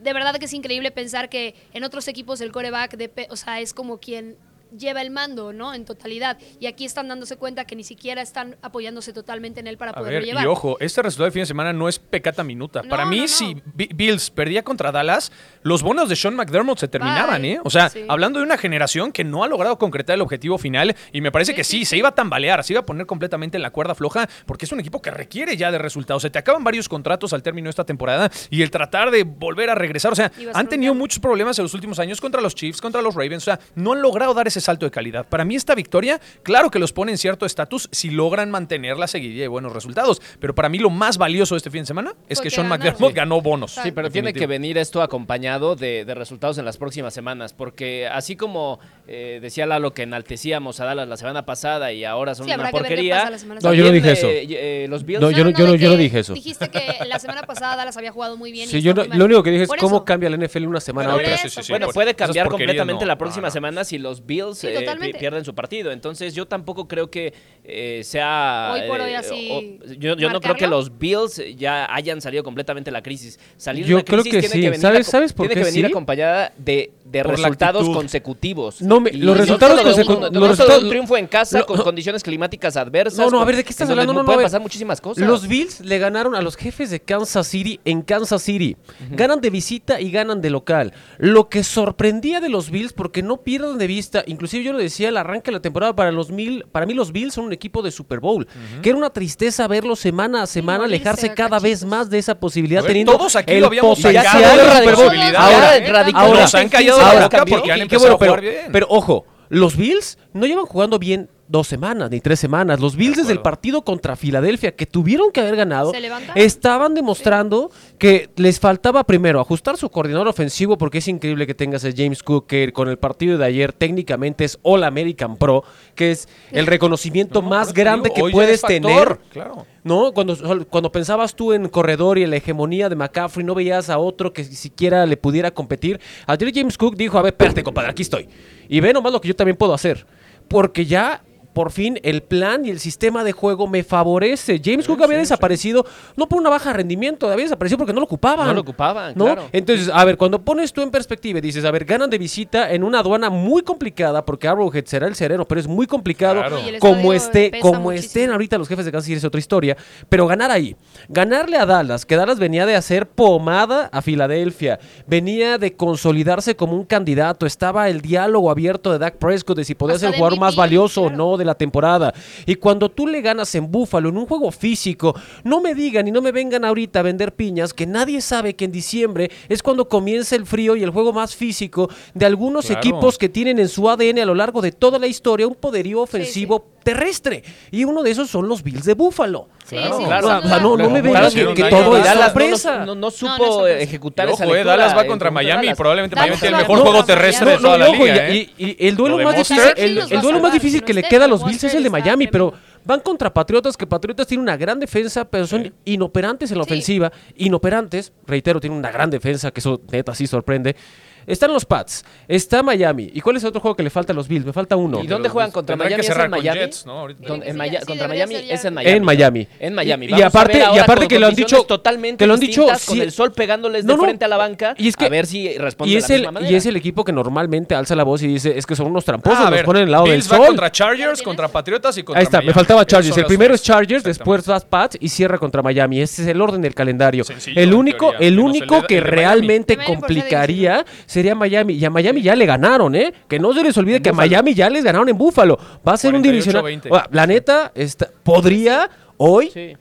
De 0.00 0.12
verdad 0.12 0.34
que 0.36 0.46
es 0.46 0.52
increíble 0.52 0.90
pensar 0.90 1.28
que 1.28 1.54
en 1.72 1.84
otros 1.84 2.08
equipos 2.08 2.40
el 2.40 2.50
coreback, 2.50 2.96
de, 2.96 3.28
o 3.30 3.36
sea, 3.36 3.60
es 3.60 3.72
como 3.72 3.98
quien 3.98 4.36
lleva 4.76 5.02
el 5.02 5.10
mando, 5.10 5.52
¿no? 5.52 5.74
En 5.74 5.84
totalidad. 5.84 6.38
Y 6.60 6.66
aquí 6.66 6.84
están 6.84 7.08
dándose 7.08 7.36
cuenta 7.36 7.64
que 7.64 7.76
ni 7.76 7.84
siquiera 7.84 8.22
están 8.22 8.56
apoyándose 8.62 9.12
totalmente 9.12 9.60
en 9.60 9.66
él 9.66 9.76
para 9.78 9.92
poderlo 9.92 10.18
ver, 10.18 10.24
llevar. 10.24 10.44
y 10.44 10.46
ojo, 10.46 10.76
este 10.80 11.02
resultado 11.02 11.26
de 11.26 11.32
fin 11.32 11.42
de 11.42 11.46
semana 11.46 11.72
no 11.72 11.88
es 11.88 11.98
pecata 11.98 12.42
minuta. 12.44 12.82
No, 12.82 12.88
Para 12.88 13.04
mí, 13.04 13.16
no, 13.16 13.22
no. 13.22 13.28
si 13.28 13.56
Bi- 13.74 13.90
Bills 13.94 14.30
perdía 14.30 14.62
contra 14.62 14.92
Dallas, 14.92 15.32
los 15.62 15.82
bonos 15.82 16.08
de 16.08 16.16
Sean 16.16 16.34
McDermott 16.34 16.78
se 16.78 16.88
terminaban, 16.88 17.42
Bye. 17.42 17.52
¿eh? 17.54 17.60
O 17.64 17.70
sea, 17.70 17.88
Sí. 17.90 18.04
hablando 18.08 18.38
de 18.38 18.44
una 18.44 18.58
generación 18.58 19.12
que 19.12 19.24
no 19.24 19.44
ha 19.44 19.48
logrado 19.48 19.78
concretar 19.78 20.14
el 20.14 20.20
objetivo 20.22 20.58
final, 20.58 20.94
y 21.12 21.20
me 21.20 21.30
parece 21.32 21.52
Sí, 21.52 21.56
que 21.56 21.64
sí, 21.64 21.78
sí, 21.80 21.84
se 21.84 21.96
iba 21.96 22.08
a 22.10 22.14
tambalear, 22.14 22.62
se 22.64 22.72
iba 22.72 22.80
a 22.80 22.86
poner 22.86 23.06
completamente 23.06 23.56
en 23.56 23.62
la 23.62 23.70
cuerda 23.70 23.94
floja, 23.94 24.28
porque 24.46 24.64
es 24.64 24.72
un 24.72 24.80
equipo 24.80 25.02
que 25.02 25.10
requiere 25.10 25.56
ya 25.56 25.70
de 25.70 25.78
resultados. 25.78 26.22
Se 26.22 26.30
te 26.30 26.38
acaban 26.38 26.64
varios 26.64 26.88
contratos 26.88 27.32
al 27.32 27.42
término 27.42 27.66
de 27.66 27.70
esta 27.70 27.84
temporada, 27.84 28.30
y 28.50 28.62
el 28.62 28.70
tratar 28.70 29.10
de 29.10 29.24
volver 29.24 29.70
a 29.70 29.74
regresar, 29.74 30.12
o 30.12 30.16
sea, 30.16 30.30
han 30.54 30.68
tenido 30.68 30.94
muchos 30.94 31.18
problemas 31.18 31.58
en 31.58 31.64
los 31.64 31.74
últimos 31.74 31.98
años 31.98 32.20
contra 32.20 32.40
los 32.40 32.54
Chiefs, 32.54 32.80
contra 32.80 33.02
los 33.02 33.14
Ravens, 33.14 33.42
o 33.42 33.46
sea, 33.46 33.60
no 33.74 33.92
han 33.92 34.02
logrado 34.02 34.32
dar 34.34 34.46
ese 34.46 34.60
salto 34.62 34.86
de 34.86 34.90
calidad. 34.90 35.26
Para 35.28 35.44
mí 35.44 35.54
esta 35.56 35.74
victoria, 35.74 36.20
claro 36.42 36.70
que 36.70 36.78
los 36.78 36.92
pone 36.92 37.12
en 37.12 37.18
cierto 37.18 37.44
estatus 37.46 37.88
si 37.92 38.10
logran 38.10 38.50
mantener 38.50 38.96
la 38.96 39.06
seguidilla 39.06 39.42
de 39.42 39.48
buenos 39.48 39.72
resultados, 39.72 40.20
pero 40.40 40.54
para 40.54 40.68
mí 40.68 40.78
lo 40.78 40.88
más 40.90 41.18
valioso 41.18 41.54
de 41.54 41.58
este 41.58 41.70
fin 41.70 41.82
de 41.82 41.86
semana 41.86 42.14
es 42.28 42.40
que 42.40 42.48
Sean 42.50 42.68
ganaron. 42.68 42.78
McDermott 42.86 43.10
Sí. 43.10 43.16
ganó 43.16 43.40
bonos. 43.42 43.72
Sí, 43.82 43.92
pero 43.92 44.10
tiene 44.10 44.32
que 44.32 44.46
venir 44.46 44.78
esto 44.78 45.02
acompañado 45.02 45.76
de, 45.76 46.04
de 46.04 46.14
resultados 46.14 46.58
en 46.58 46.64
las 46.64 46.76
próximas 46.78 47.12
semanas, 47.12 47.52
porque 47.52 48.06
así 48.08 48.36
como 48.36 48.78
eh, 49.08 49.38
decía 49.42 49.66
Lalo 49.66 49.92
que 49.94 50.02
enaltecíamos 50.02 50.80
a 50.80 50.84
Dallas 50.84 51.08
la 51.08 51.16
semana 51.16 51.44
pasada 51.44 51.92
y 51.92 52.04
ahora 52.04 52.34
son 52.34 52.46
Sí, 52.46 52.52
una 52.52 52.70
porquería. 52.70 53.30
No, 53.62 53.74
yo 53.74 53.84
no 53.84 53.90
dije 53.90 54.12
eso. 54.12 54.28
eh, 54.28 54.46
eh, 54.48 54.86
los 54.88 55.04
Bills 55.04 55.20
No, 55.20 55.30
yo 55.30 55.44
no- 55.44 55.50
yo 55.50 55.66
no- 55.66 55.74
yo 55.74 55.88
no 55.90 55.96
dije 55.96 56.20
eso. 56.20 56.34
Dijiste 56.34 56.70
que 56.70 56.80
la 57.06 57.18
semana 57.18 57.42
pasada 57.42 57.76
Dallas 57.76 57.96
había 57.96 58.12
jugado 58.12 58.36
muy 58.36 58.52
bien. 58.52 58.68
y 58.68 58.72
Sí, 58.72 58.82
yo 58.82 58.92
está 58.92 59.06
no- 59.06 59.16
lo 59.16 59.24
único 59.24 59.42
que 59.42 59.50
dije 59.50 59.64
es 59.64 59.70
cómo 59.80 60.04
cambia 60.04 60.30
la 60.30 60.36
NFL 60.36 60.66
una 60.66 60.80
semana 60.80 61.12
a 61.12 61.14
otra. 61.16 61.34
eso, 61.34 61.48
sí, 61.48 61.56
sí, 61.56 61.62
sí. 61.64 61.72
Bueno, 61.72 61.88
puede 61.88 62.14
cambiar 62.14 62.46
porquerías 62.46 62.68
completamente 62.68 63.06
la 63.06 63.18
próxima 63.18 63.50
semana 63.50 63.84
si 63.84 63.98
los 63.98 64.24
Bills 64.26 64.51
Sí, 64.54 64.68
eh, 64.68 65.14
pierden 65.18 65.44
su 65.44 65.54
partido. 65.54 65.90
Entonces 65.92 66.34
yo 66.34 66.46
tampoco 66.46 66.88
creo 66.88 67.10
que 67.10 67.32
eh, 67.64 68.02
sea... 68.04 68.70
Hoy 68.74 68.88
por 68.88 69.00
hoy 69.00 69.10
eh, 69.12 69.16
así 69.16 69.48
o- 69.50 69.92
yo 69.94 70.16
yo 70.16 70.30
no 70.30 70.40
creo 70.40 70.56
que 70.56 70.66
los 70.66 70.98
Bills 70.98 71.42
ya 71.56 71.92
hayan 71.94 72.20
salido 72.20 72.42
completamente 72.44 72.90
de 72.90 72.92
la 72.92 73.02
crisis. 73.02 73.38
Salir 73.56 73.84
de 73.84 73.90
Yo 73.90 73.96
una 73.96 74.04
creo 74.04 74.22
crisis 74.22 74.32
que 74.32 74.48
tiene 74.48 74.54
sí. 74.54 74.60
que 74.60 74.70
venir, 74.70 75.04
¿Sabes- 75.04 75.32
por 75.32 75.46
tiene 75.46 75.54
qué 75.54 75.60
que 75.60 75.70
venir 75.72 75.86
sí? 75.86 75.90
acompañada 75.92 76.52
de, 76.56 76.92
de 77.12 77.22
resultados 77.22 77.88
consecutivos. 77.90 78.80
No, 78.82 79.00
me- 79.00 79.12
los 79.12 79.36
resultados 79.36 79.78
solo 79.80 79.94
de 79.94 80.02
un- 80.02 80.08
consecu- 80.08 80.20
no 80.20 80.30
de 80.30 80.38
un 80.38 80.48
resultados- 80.48 80.88
triunfo 80.88 81.16
en 81.16 81.26
casa 81.26 81.58
lo- 81.60 81.66
con 81.66 81.78
condiciones 81.82 82.22
climáticas 82.22 82.76
adversas. 82.76 83.18
No, 83.18 83.30
no, 83.30 83.40
a 83.40 83.44
ver, 83.44 83.56
¿de 83.56 83.64
qué 83.64 83.70
estás 83.70 83.88
hablando? 83.90 84.12
No, 84.12 84.20
no, 84.20 84.24
pueden 84.24 84.42
pasar 84.42 84.60
muchísimas 84.60 85.00
cosas. 85.00 85.26
Los 85.26 85.46
Bills 85.46 85.80
le 85.80 85.98
ganaron 85.98 86.34
a 86.34 86.42
los 86.42 86.56
jefes 86.56 86.90
de 86.90 87.00
Kansas 87.00 87.46
City 87.46 87.80
en 87.84 88.02
Kansas 88.02 88.42
City. 88.42 88.76
Ganan 89.10 89.40
de 89.40 89.50
visita 89.50 90.00
y 90.00 90.10
ganan 90.10 90.40
de 90.40 90.50
local. 90.50 90.92
Lo 91.18 91.48
que 91.48 91.62
sorprendía 91.64 92.40
de 92.40 92.48
los 92.48 92.70
Bills, 92.70 92.92
porque 92.92 93.22
no 93.22 93.38
pierdan 93.38 93.78
de 93.78 93.86
vista, 93.86 94.24
inclusive 94.26 94.64
yo 94.64 94.72
lo 94.72 94.78
decía, 94.78 95.08
el 95.10 95.16
arranque 95.16 95.50
de 95.50 95.56
la 95.56 95.62
temporada 95.62 95.94
para 95.94 96.10
los 96.12 96.30
mil, 96.30 96.64
para 96.72 96.86
mí 96.86 96.94
los 96.94 97.12
Bills 97.12 97.34
son 97.34 97.44
un 97.44 97.52
equipo 97.52 97.82
de 97.82 97.90
Super 97.90 98.20
Bowl, 98.20 98.46
que 98.82 98.88
era 98.90 98.98
una 98.98 99.10
tristeza 99.10 99.68
verlos 99.68 100.00
semana 100.00 100.42
a 100.42 100.46
semana 100.46 100.84
alejarse 100.84 101.34
cada 101.34 101.58
vez 101.58 101.84
más 101.84 102.08
de 102.10 102.18
esa 102.18 102.34
posibilidad, 102.38 102.82
ver, 102.82 102.88
teniendo 102.88 103.12
todos 103.16 103.36
aquí 103.36 103.52
el 103.54 103.60
lo 103.60 103.66
habíamos 103.66 103.98
potencial 103.98 104.42
de 104.42 104.78
Super 104.78 104.96
Bowl. 104.96 105.36
Ahora, 105.36 105.76
¿eh? 105.76 105.86
radicalmente 105.92 106.40
Nos 106.42 106.54
han 106.54 106.68
callado 106.68 107.00
en 107.00 107.01
la 107.04 107.10
quince 107.10 107.24
boca 107.24 107.36
cambió. 107.38 107.56
porque 107.56 107.72
han 107.72 107.76
qué 107.78 107.82
empezado 107.82 108.02
bueno, 108.02 108.14
a 108.14 108.18
jugar 108.18 108.40
pero, 108.40 108.52
bien. 108.52 108.72
pero 108.72 108.86
ojo, 108.88 109.26
los 109.48 109.76
Bills 109.76 110.18
no 110.32 110.46
llevan 110.46 110.66
jugando 110.66 110.98
bien 110.98 111.28
dos 111.52 111.68
semanas 111.68 112.10
ni 112.10 112.20
tres 112.20 112.40
semanas. 112.40 112.80
Los 112.80 112.96
Bills 112.96 113.18
desde 113.18 113.32
el 113.32 113.40
partido 113.40 113.82
contra 113.82 114.16
Filadelfia, 114.16 114.74
que 114.74 114.86
tuvieron 114.86 115.30
que 115.30 115.40
haber 115.40 115.54
ganado, 115.54 115.92
estaban 116.34 116.94
demostrando 116.94 117.70
que 117.98 118.30
les 118.36 118.58
faltaba 118.58 119.04
primero 119.04 119.38
ajustar 119.38 119.76
su 119.76 119.90
coordinador 119.90 120.26
ofensivo, 120.26 120.76
porque 120.78 120.98
es 120.98 121.06
increíble 121.06 121.46
que 121.46 121.54
tengas 121.54 121.84
a 121.84 121.90
James 121.94 122.22
Cook, 122.22 122.46
que 122.46 122.72
con 122.72 122.88
el 122.88 122.98
partido 122.98 123.38
de 123.38 123.44
ayer 123.44 123.72
técnicamente 123.72 124.44
es 124.44 124.58
All 124.62 124.82
American 124.82 125.36
Pro, 125.36 125.62
que 125.94 126.10
es 126.10 126.28
el 126.50 126.66
reconocimiento 126.66 127.12
No, 127.42 127.48
más 127.48 127.72
grande 127.72 128.10
digo, 128.14 128.26
que 128.26 128.32
puedes 128.32 128.62
tener. 128.62 129.18
Claro. 129.30 129.66
¿No? 129.84 130.12
Cuando, 130.12 130.36
cuando 130.70 130.90
pensabas 130.90 131.34
tú 131.34 131.52
en 131.52 131.68
corredor 131.68 132.16
y 132.16 132.22
en 132.22 132.30
la 132.30 132.36
hegemonía 132.36 132.88
de 132.88 132.96
McCaffrey, 132.96 133.44
no 133.44 133.54
veías 133.54 133.90
a 133.90 133.98
otro 133.98 134.32
que 134.32 134.44
siquiera 134.44 135.04
le 135.06 135.16
pudiera 135.16 135.50
competir. 135.50 136.00
Ayer 136.26 136.52
James 136.54 136.78
Cook 136.78 136.96
dijo, 136.96 137.18
a 137.18 137.22
ver, 137.22 137.32
espérate, 137.32 137.62
compadre, 137.62 137.90
aquí 137.90 138.02
estoy. 138.02 138.28
Y 138.68 138.80
ve 138.80 138.92
nomás 138.92 139.12
lo 139.12 139.20
que 139.20 139.28
yo 139.28 139.36
también 139.36 139.56
puedo 139.56 139.74
hacer. 139.74 140.06
Porque 140.48 140.86
ya, 140.86 141.22
por 141.52 141.70
fin, 141.70 141.98
el 142.02 142.22
plan 142.22 142.64
y 142.64 142.70
el 142.70 142.80
sistema 142.80 143.24
de 143.24 143.32
juego 143.32 143.66
me 143.66 143.82
favorece. 143.82 144.60
James 144.62 144.86
Cook 144.86 145.02
había 145.02 145.18
desaparecido, 145.18 145.84
no 146.16 146.28
por 146.28 146.40
una 146.40 146.50
baja 146.50 146.70
de 146.70 146.78
rendimiento, 146.78 147.30
había 147.30 147.44
desaparecido 147.44 147.78
porque 147.78 147.92
no 147.92 148.00
lo 148.00 148.06
ocupaban. 148.06 148.46
No 148.46 148.54
lo 148.54 148.60
ocupaban, 148.60 149.14
¿no? 149.16 149.24
claro. 149.24 149.48
Entonces, 149.52 149.90
a 149.92 150.04
ver, 150.04 150.16
cuando 150.16 150.42
pones 150.42 150.72
tú 150.72 150.82
en 150.82 150.90
perspectiva 150.90 151.38
y 151.38 151.42
dices, 151.42 151.64
a 151.64 151.70
ver, 151.70 151.84
ganan 151.84 152.10
de 152.10 152.18
visita 152.18 152.72
en 152.72 152.84
una 152.84 153.00
aduana 153.00 153.30
muy 153.30 153.62
complicada, 153.62 154.24
porque 154.24 154.48
Arrowhead 154.48 154.84
será 154.86 155.06
el 155.06 155.14
sereno, 155.14 155.46
pero 155.46 155.60
es 155.60 155.66
muy 155.66 155.86
complicado 155.86 156.32
Claro. 156.32 156.58
Como 156.80 157.12
esté, 157.12 157.52
como 157.60 157.80
muchísimo. 157.80 157.92
estén 157.92 158.30
ahorita 158.30 158.58
los 158.58 158.68
jefes 158.68 158.84
de 158.84 158.92
Kansas 158.92 159.06
City 159.06 159.18
es 159.18 159.24
otra 159.24 159.38
historia, 159.38 159.76
pero 160.08 160.26
ganar 160.26 160.50
ahí, 160.50 160.76
ganarle 161.08 161.56
a 161.56 161.66
Dallas, 161.66 162.06
que 162.06 162.16
Dallas 162.16 162.38
venía 162.38 162.66
de 162.66 162.76
hacer 162.76 163.08
pomada 163.08 163.88
a 163.92 164.02
Filadelfia, 164.02 164.78
venía 165.06 165.58
de 165.58 165.74
consolidarse 165.74 166.56
como 166.56 166.76
un 166.76 166.84
candidato, 166.84 167.46
estaba 167.46 167.88
el 167.88 168.00
diálogo 168.00 168.50
abierto 168.50 168.92
de 168.92 168.98
Dak 168.98 169.16
Prescott 169.16 169.56
de 169.56 169.64
si 169.64 169.74
podía 169.74 169.98
ser 169.98 170.10
el 170.10 170.16
jugador 170.16 170.38
más 170.38 170.56
valioso 170.56 171.02
claro. 171.02 171.14
o 171.14 171.30
no 171.32 171.36
de 171.42 171.46
la 171.46 171.54
temporada. 171.54 172.14
Y 172.46 172.54
cuando 172.56 172.90
tú 172.90 173.06
le 173.06 173.20
ganas 173.20 173.54
en 173.54 173.70
Búfalo, 173.70 174.08
en 174.08 174.16
un 174.16 174.26
juego 174.26 174.50
físico, 174.50 175.14
no 175.44 175.60
me 175.60 175.74
digan 175.74 176.08
y 176.08 176.10
no 176.10 176.22
me 176.22 176.32
vengan 176.32 176.64
ahorita 176.64 177.00
a 177.00 177.02
vender 177.02 177.34
piñas, 177.34 177.74
que 177.74 177.86
nadie 177.86 178.20
sabe 178.20 178.54
que 178.54 178.64
en 178.64 178.72
diciembre 178.72 179.30
es 179.48 179.62
cuando 179.62 179.88
comienza 179.88 180.36
el 180.36 180.46
frío 180.46 180.76
y 180.76 180.82
el 180.82 180.90
juego 180.90 181.12
más 181.12 181.36
físico 181.36 181.90
de 182.14 182.26
algunos 182.26 182.66
Claro. 182.66 182.80
equipos 182.80 183.18
que 183.18 183.28
tienen 183.28 183.58
en 183.58 183.68
su 183.68 183.88
ADN 183.88 184.20
a 184.20 184.24
lo 184.26 184.34
largo 184.34 184.60
de 184.62 184.72
toda 184.72 184.98
la 184.98 185.06
historia 185.06 185.46
un 185.46 185.54
poderío 185.54 186.00
ofensivo 186.00 186.66
terrestre. 186.82 187.42
Y 187.70 187.84
uno 187.84 188.02
de 188.02 188.10
esos 188.10 188.28
son 188.28 188.48
los 188.48 188.62
Bills 188.62 188.84
de 188.84 188.94
Búfalo. 188.94 189.48
Sí, 189.64 189.76
Claro. 189.76 189.98
sí, 189.98 190.04
Claro. 190.04 190.26
sin 190.28 190.36
O 190.36 190.48
sea, 190.48 190.58
no, 190.60 190.76
me 190.76 191.02
claro, 191.02 191.30
que, 191.30 191.54
que 191.54 191.64
todo 191.70 191.96
es 191.96 192.06
sorpresa. 192.06 192.78
no, 192.78 192.86
no 192.86 193.02
No, 193.02 193.10
supo 193.10 193.66
ejecutar 193.66 194.28
esa 194.28 194.34
ojo, 194.44 194.52
eh, 194.54 194.56
lectura 194.58 194.76
Dallas 194.76 194.96
va 194.96 195.06
contra 195.06 195.30
Miami 195.30 195.68
y 195.68 195.74
probablemente 195.74 196.16
Miami 196.16 196.36
tiene 196.38 196.56
el 196.56 196.62
mejor 196.62 196.78
juego 196.80 197.04
terrestre 197.04 197.44
No, 197.46 197.50
de 197.52 197.58
toda 197.58 197.78
no, 197.78 197.84
la 197.84 197.88
liga. 197.90 198.30
y, 198.30 198.36
¿eh? 198.38 198.50
y- 198.58 198.64
y 198.84 198.88
el 198.88 198.96
duelo 198.96 199.18
más 199.18 199.36
difícil, 199.36 199.56
¿Quién 199.74 199.88
el, 199.88 199.94
los 199.94 200.04
va 200.04 200.08
el 200.10 200.18
a 200.18 200.22
duelo 200.22 200.38
más 200.38 200.42
salvar 200.50 200.60
difícil 200.60 200.80
si 200.80 200.84
que 200.84 200.94
le 200.94 201.02
queda 201.04 201.24
a 201.24 201.28
los 201.32 201.44
Bills 201.44 201.64
es 201.64 201.74
el 201.74 201.82
de 201.82 201.90
Miami, 201.90 202.26
pero 202.28 202.52
van 202.84 203.00
contra 203.00 203.32
Patriotas, 203.32 203.76
que 203.76 203.86
Patriotas 203.86 204.26
tiene 204.26 204.42
una 204.42 204.56
gran 204.56 204.78
defensa, 204.80 205.24
pero 205.24 205.46
son 205.46 205.72
inoperantes 205.84 206.50
en 206.52 206.58
la 206.58 206.64
Sí. 206.64 206.70
ofensiva. 206.72 207.12
Inoperantes, 207.36 208.12
reitero, 208.26 208.60
tiene 208.60 208.76
una 208.76 208.90
gran 208.90 209.10
defensa, 209.10 209.50
que 209.50 209.60
eso 209.60 209.80
neta 209.90 210.14
sí 210.14 210.26
sorprende. 210.26 210.76
Están 211.26 211.52
los 211.52 211.64
Pats, 211.64 212.04
está 212.28 212.62
Miami. 212.62 213.10
¿Y 213.14 213.20
cuál 213.20 213.36
es 213.36 213.42
el 213.44 213.48
otro 213.50 213.60
juego 213.60 213.76
que 213.76 213.82
le 213.82 213.90
falta 213.90 214.12
a 214.12 214.16
los 214.16 214.26
Bills? 214.28 214.44
Me 214.44 214.52
falta 214.52 214.76
uno. 214.76 215.02
¿Y 215.02 215.06
dónde 215.06 215.28
juegan 215.28 215.50
contra 215.50 215.74
Tendrán 215.74 215.88
Miami? 215.90 216.00
que 216.02 216.06
¿Es 216.12 216.16
en 216.16 216.22
con 216.22 216.30
Miami? 216.30 216.58
Jets, 216.60 216.86
¿no? 216.86 216.92
Ahorita. 217.00 217.28
Con- 217.28 217.40
Sí, 217.42 217.46
en 217.48 217.52
sí, 217.52 217.58
Maya- 217.58 217.80
sí, 217.80 217.86
contra 217.86 218.08
Miami 218.08 218.34
es 218.34 218.64
en 218.64 218.74
Miami. 218.74 218.96
En 218.96 219.04
Miami. 219.04 219.48
En 219.60 219.74
Miami. 219.74 220.06
Y- 220.06 220.22
aparte- 220.22 220.58
y 220.74 220.78
aparte 220.78 221.08
que 221.08 221.18
lo 221.18 221.26
han 221.28 221.34
dicho- 221.34 221.62
totalmente 221.64 222.18
que 222.22 222.26
lo 222.26 222.34
han 222.34 222.40
dicho, 222.40 222.66
con 222.86 223.00
el 223.00 223.12
sol 223.12 223.32
pegándoles 223.32 223.84
No, 223.84 223.92
de 223.94 223.96
no. 223.98 224.02
frente 224.04 224.24
a 224.24 224.28
la 224.28 224.36
banca. 224.36 224.74
Y 224.78 224.88
es 224.88 224.96
que- 224.96 225.06
a 225.06 225.08
ver 225.08 225.26
si 225.26 225.56
responden 225.58 225.90
Y 225.90 225.94
de 225.94 225.98
es, 226.00 226.08
la 226.08 226.14
el, 226.16 226.22
misma 226.32 226.48
y 226.50 226.54
es 226.54 226.66
el 226.66 226.76
equipo 226.76 227.04
que 227.04 227.12
normalmente 227.12 227.74
alza 227.74 227.94
la 227.94 228.04
voz 228.04 228.22
y 228.22 228.26
dice, 228.28 228.56
es 228.56 228.66
que 228.66 228.74
son 228.76 228.86
unos 228.88 229.04
tramposos, 229.04 229.38
Ah, 229.40 229.46
a 229.48 229.50
ver, 229.50 229.64
ponen 229.64 229.84
al 229.84 229.90
lado 229.92 230.04
Bills 230.04 230.24
del 230.28 230.32
va 230.32 230.36
sol. 230.38 230.46
contra 230.48 230.70
Chargers, 230.72 231.22
contra 231.22 231.48
Patriotas 231.48 231.96
y 231.98 232.02
contra 232.02 232.18
Ahí 232.20 232.24
está, 232.24 232.40
me 232.42 232.52
faltaba 232.52 232.84
Chargers. 232.86 233.16
El 233.16 233.22
los 233.22 233.28
primero 233.28 233.54
es 233.54 233.62
Chargers, 233.62 234.02
después 234.04 234.46
vas 234.46 234.64
Pats 234.64 234.96
y 235.00 235.08
cierra 235.08 235.38
contra 235.38 235.62
Miami. 235.62 236.00
Ese 236.00 236.22
es 236.22 236.28
el 236.28 236.40
orden 236.40 236.60
del 236.62 236.74
calendario. 236.74 237.24
El 237.54 237.72
único, 237.74 238.12
el 238.18 238.36
de- 238.36 238.86
que 238.86 238.94
de 238.96 239.00
realmente 239.02 239.76
complicaría 239.76 240.84
sería 241.12 241.34
Miami. 241.34 241.74
Y 241.74 241.84
a 241.84 241.90
Miami 241.90 242.22
ya 242.22 242.34
le 242.34 242.46
ganaron, 242.46 242.94
¿eh? 242.94 243.12
Que 243.28 243.38
no 243.38 243.52
se 243.52 243.62
les 243.62 243.76
olvide 243.76 244.00
que 244.02 244.10
a 244.10 244.12
Miami 244.12 244.54
ya 244.54 244.68
les 244.70 244.82
ganaron 244.84 245.08
en 245.08 245.16
Búfalo. 245.18 245.58
Va 245.86 245.92
a 245.92 245.96
ser 245.96 246.14
un 246.14 246.22
48-20. 246.22 246.22
divisional. 246.22 246.80
O 246.90 246.94
sea, 246.96 247.08
la 247.12 247.26
neta, 247.26 247.72
está- 247.74 248.08
podría 248.22 248.88
hoy 249.16 249.50
Sí. 249.52 249.76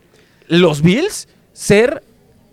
los 0.47 0.81
Bills 0.81 1.27
ser 1.53 2.03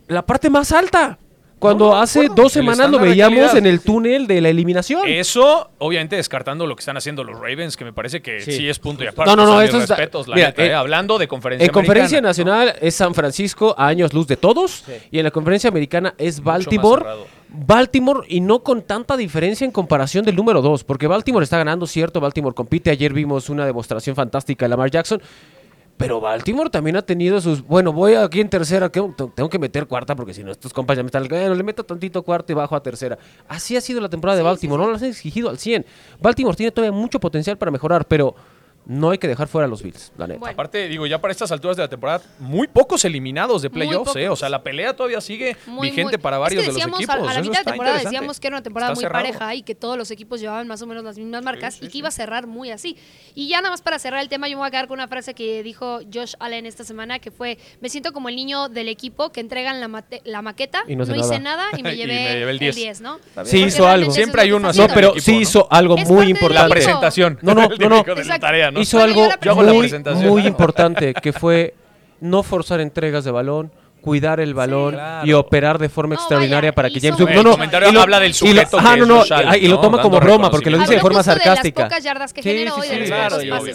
la 0.06 0.24
parte 0.24 0.48
más 0.50 0.72
alta. 0.72 1.18
Cuando 1.58 1.90
No, 1.90 1.96
hace 2.00 2.28
dos 2.34 2.52
semanas 2.52 2.88
lo 2.90 2.98
veíamos 3.00 3.54
en 3.54 3.66
el 3.66 3.80
túnel 3.80 4.26
de 4.26 4.40
la 4.40 4.48
eliminación. 4.48 5.02
Eso, 5.08 5.70
obviamente, 5.78 6.14
descartando 6.16 6.66
lo 6.66 6.76
que 6.76 6.80
están 6.80 6.96
haciendo 6.96 7.24
los 7.24 7.34
Ravens, 7.38 7.76
que 7.76 7.84
me 7.84 7.92
parece 7.92 8.22
que 8.22 8.40
sí, 8.40 8.52
Sí. 8.52 8.68
es 8.68 8.78
punto 8.78 9.02
y 9.02 9.08
aparte. 9.08 9.30
No, 9.30 9.36
no, 9.36 9.44
no, 9.44 9.60
eso 9.60 9.78
está- 9.80 9.96
respetos, 9.96 10.28
la 10.28 10.36
mira, 10.36 10.48
neta, 10.48 10.64
eh, 10.64 10.68
eh, 10.68 10.74
Hablando 10.74 11.18
de 11.18 11.26
conferencia 11.26 11.66
En 11.66 11.72
conferencia 11.72 12.20
nacional 12.20 12.74
es 12.80 12.94
San 12.94 13.12
Francisco 13.14 13.74
a 13.76 13.88
años 13.88 14.12
luz 14.14 14.26
de 14.28 14.36
todos 14.36 14.84
y 15.10 15.18
en 15.18 15.24
la 15.24 15.30
conferencia 15.32 15.68
americana 15.68 16.14
es 16.16 16.40
Baltimore. 16.42 17.04
Baltimore 17.48 18.20
y 18.28 18.40
no 18.40 18.62
con 18.62 18.82
tanta 18.82 19.16
diferencia 19.16 19.64
en 19.64 19.70
comparación 19.70 20.24
del 20.24 20.36
número 20.36 20.60
2, 20.62 20.84
porque 20.84 21.06
Baltimore 21.06 21.42
está 21.42 21.56
ganando, 21.58 21.86
cierto, 21.86 22.20
Baltimore 22.20 22.54
compite, 22.54 22.90
ayer 22.90 23.12
vimos 23.12 23.48
una 23.48 23.64
demostración 23.66 24.14
fantástica 24.14 24.64
de 24.66 24.68
Lamar 24.68 24.90
Jackson, 24.90 25.20
pero 25.98 26.20
Baltimore 26.20 26.70
también 26.70 26.96
ha 26.96 27.02
tenido 27.02 27.40
sus, 27.40 27.62
bueno, 27.62 27.92
voy 27.92 28.14
aquí 28.14 28.40
en 28.40 28.48
tercera, 28.48 28.88
tengo 28.88 29.50
que 29.50 29.58
meter 29.58 29.86
cuarta 29.86 30.14
porque 30.14 30.32
si 30.32 30.44
no 30.44 30.52
estos 30.52 30.72
compas 30.72 30.96
ya 30.96 31.02
me 31.02 31.08
están, 31.08 31.26
bueno, 31.28 31.54
le 31.54 31.62
meto 31.64 31.84
tantito 31.84 32.22
cuarta 32.22 32.52
y 32.52 32.54
bajo 32.54 32.76
a 32.76 32.82
tercera. 32.82 33.18
Así 33.48 33.76
ha 33.76 33.80
sido 33.80 34.00
la 34.00 34.08
temporada 34.08 34.36
de 34.36 34.44
Baltimore, 34.44 34.82
no 34.82 34.92
las 34.92 35.02
han 35.02 35.08
exigido 35.08 35.50
al 35.50 35.58
100. 35.58 35.84
Baltimore 36.20 36.56
tiene 36.56 36.70
todavía 36.70 36.96
mucho 36.96 37.18
potencial 37.18 37.58
para 37.58 37.72
mejorar, 37.72 38.06
pero 38.06 38.34
no 38.88 39.10
hay 39.10 39.18
que 39.18 39.28
dejar 39.28 39.46
fuera 39.48 39.66
a 39.66 39.68
los 39.68 39.82
Bills, 39.82 40.12
la 40.18 40.26
neta. 40.26 40.40
Bueno. 40.40 40.52
Aparte, 40.54 40.88
digo, 40.88 41.06
ya 41.06 41.20
para 41.20 41.30
estas 41.30 41.52
alturas 41.52 41.76
de 41.76 41.82
la 41.84 41.88
temporada, 41.88 42.22
muy 42.40 42.66
pocos 42.66 43.04
eliminados 43.04 43.62
de 43.62 43.70
playoffs, 43.70 44.16
¿eh? 44.16 44.28
O 44.30 44.34
sea, 44.34 44.48
la 44.48 44.62
pelea 44.62 44.96
todavía 44.96 45.20
sigue 45.20 45.56
Muy, 45.66 45.90
vigente 45.90 46.16
muy- 46.16 46.22
para 46.22 46.38
varios 46.38 46.62
es 46.62 46.68
que 46.70 46.72
de 46.72 46.72
los 46.72 46.76
decíamos, 46.96 46.98
equipos. 47.00 47.28
A, 47.28 47.30
a 47.30 47.34
la 47.34 47.42
mitad 47.42 47.58
de 47.58 47.64
temporada 47.64 47.98
decíamos 47.98 48.40
que 48.40 48.46
era 48.46 48.56
una 48.56 48.62
temporada 48.62 48.92
Está 48.92 48.98
muy 48.98 49.02
cerrado. 49.04 49.24
pareja 49.26 49.54
y 49.54 49.62
que 49.62 49.74
todos 49.74 49.96
los 49.98 50.10
equipos 50.10 50.40
llevaban 50.40 50.66
más 50.66 50.80
o 50.82 50.86
menos 50.86 51.04
las 51.04 51.18
mismas 51.18 51.42
marcas 51.44 51.78
y 51.82 51.88
que 51.88 51.98
iba 51.98 52.08
a 52.08 52.12
cerrar 52.12 52.46
muy 52.46 52.70
así. 52.70 52.96
Y 53.34 53.46
ya 53.48 53.58
nada 53.58 53.70
más 53.70 53.82
para 53.82 53.98
cerrar 53.98 54.22
el 54.22 54.28
tema, 54.30 54.48
yo 54.48 54.56
me 54.56 54.60
voy 54.60 54.68
a 54.68 54.70
quedar 54.70 54.88
con 54.88 54.94
una 54.98 55.06
frase 55.08 55.34
que 55.34 55.62
dijo 55.62 56.00
Josh 56.12 56.32
Allen 56.40 56.64
esta 56.66 56.82
semana, 56.82 57.18
que 57.18 57.30
fue, 57.30 57.58
me 57.80 57.90
siento 57.90 58.12
como 58.12 58.30
el 58.30 58.36
niño 58.36 58.68
del 58.70 58.88
equipo 58.88 59.30
que 59.32 59.40
entregan 59.40 59.80
la, 59.80 59.88
mate- 59.88 60.22
la 60.24 60.40
maqueta, 60.40 60.82
Y 60.88 60.96
no, 60.96 61.04
hice 61.04 61.38
nada. 61.40 61.66
y 61.76 61.82
me 61.82 61.92
Y 61.94 61.96
llevé, 61.98 62.14
me 62.14 62.30
llevé 62.38 62.42
el 62.44 62.48
el 62.48 62.58
10. 62.58 62.76
10, 62.76 63.00
¿no? 63.02 63.18
Sí 63.44 63.64
hizo 63.64 63.86
algo. 63.86 64.10
Siempre 64.12 64.42
hay 64.42 64.52
uno 64.52 64.68
así 64.68 64.78
No, 64.80 64.88
pero 64.88 65.12
sí 65.20 65.36
hizo 65.36 65.68
algo 65.70 65.96
muy 65.98 66.30
importante. 66.30 66.62
La 66.68 66.74
presentación. 66.74 67.38
No, 67.42 67.54
no, 67.54 67.68
tarea, 68.40 68.70
¿no? 68.70 68.77
Hizo 68.80 69.00
algo 69.00 69.28
muy 70.24 70.46
importante, 70.46 71.14
que 71.14 71.32
fue 71.32 71.74
no 72.20 72.42
forzar 72.42 72.80
entregas 72.80 73.24
de 73.24 73.30
balón, 73.30 73.70
cuidar 74.00 74.40
el 74.40 74.54
balón 74.54 74.94
Claro. 74.94 75.26
y 75.26 75.32
operar 75.32 75.78
de 75.78 75.88
forma 75.88 76.14
No, 76.14 76.20
extraordinaria 76.20 76.70
vaya, 76.70 76.74
para 76.74 76.90
que 76.90 77.00
James 77.00 77.18
Cook- 77.20 77.34
no, 77.34 77.42
no, 77.42 77.50
comentario 77.52 77.88
y 77.88 77.92
lo- 77.92 78.00
habla 78.00 78.20
del 78.20 78.30
y 78.30 78.32
lo- 78.32 78.34
sujeto 78.38 78.80
no, 78.80 79.06
no, 79.06 79.24
y 79.56 79.68
lo 79.68 79.74
¿no? 79.76 79.80
toma 79.80 80.00
como 80.02 80.20
broma 80.20 80.50
porque 80.50 80.70
lo 80.70 80.78
dice 80.78 80.94
de 80.94 81.00
forma 81.00 81.22
sarcástica. 81.22 81.88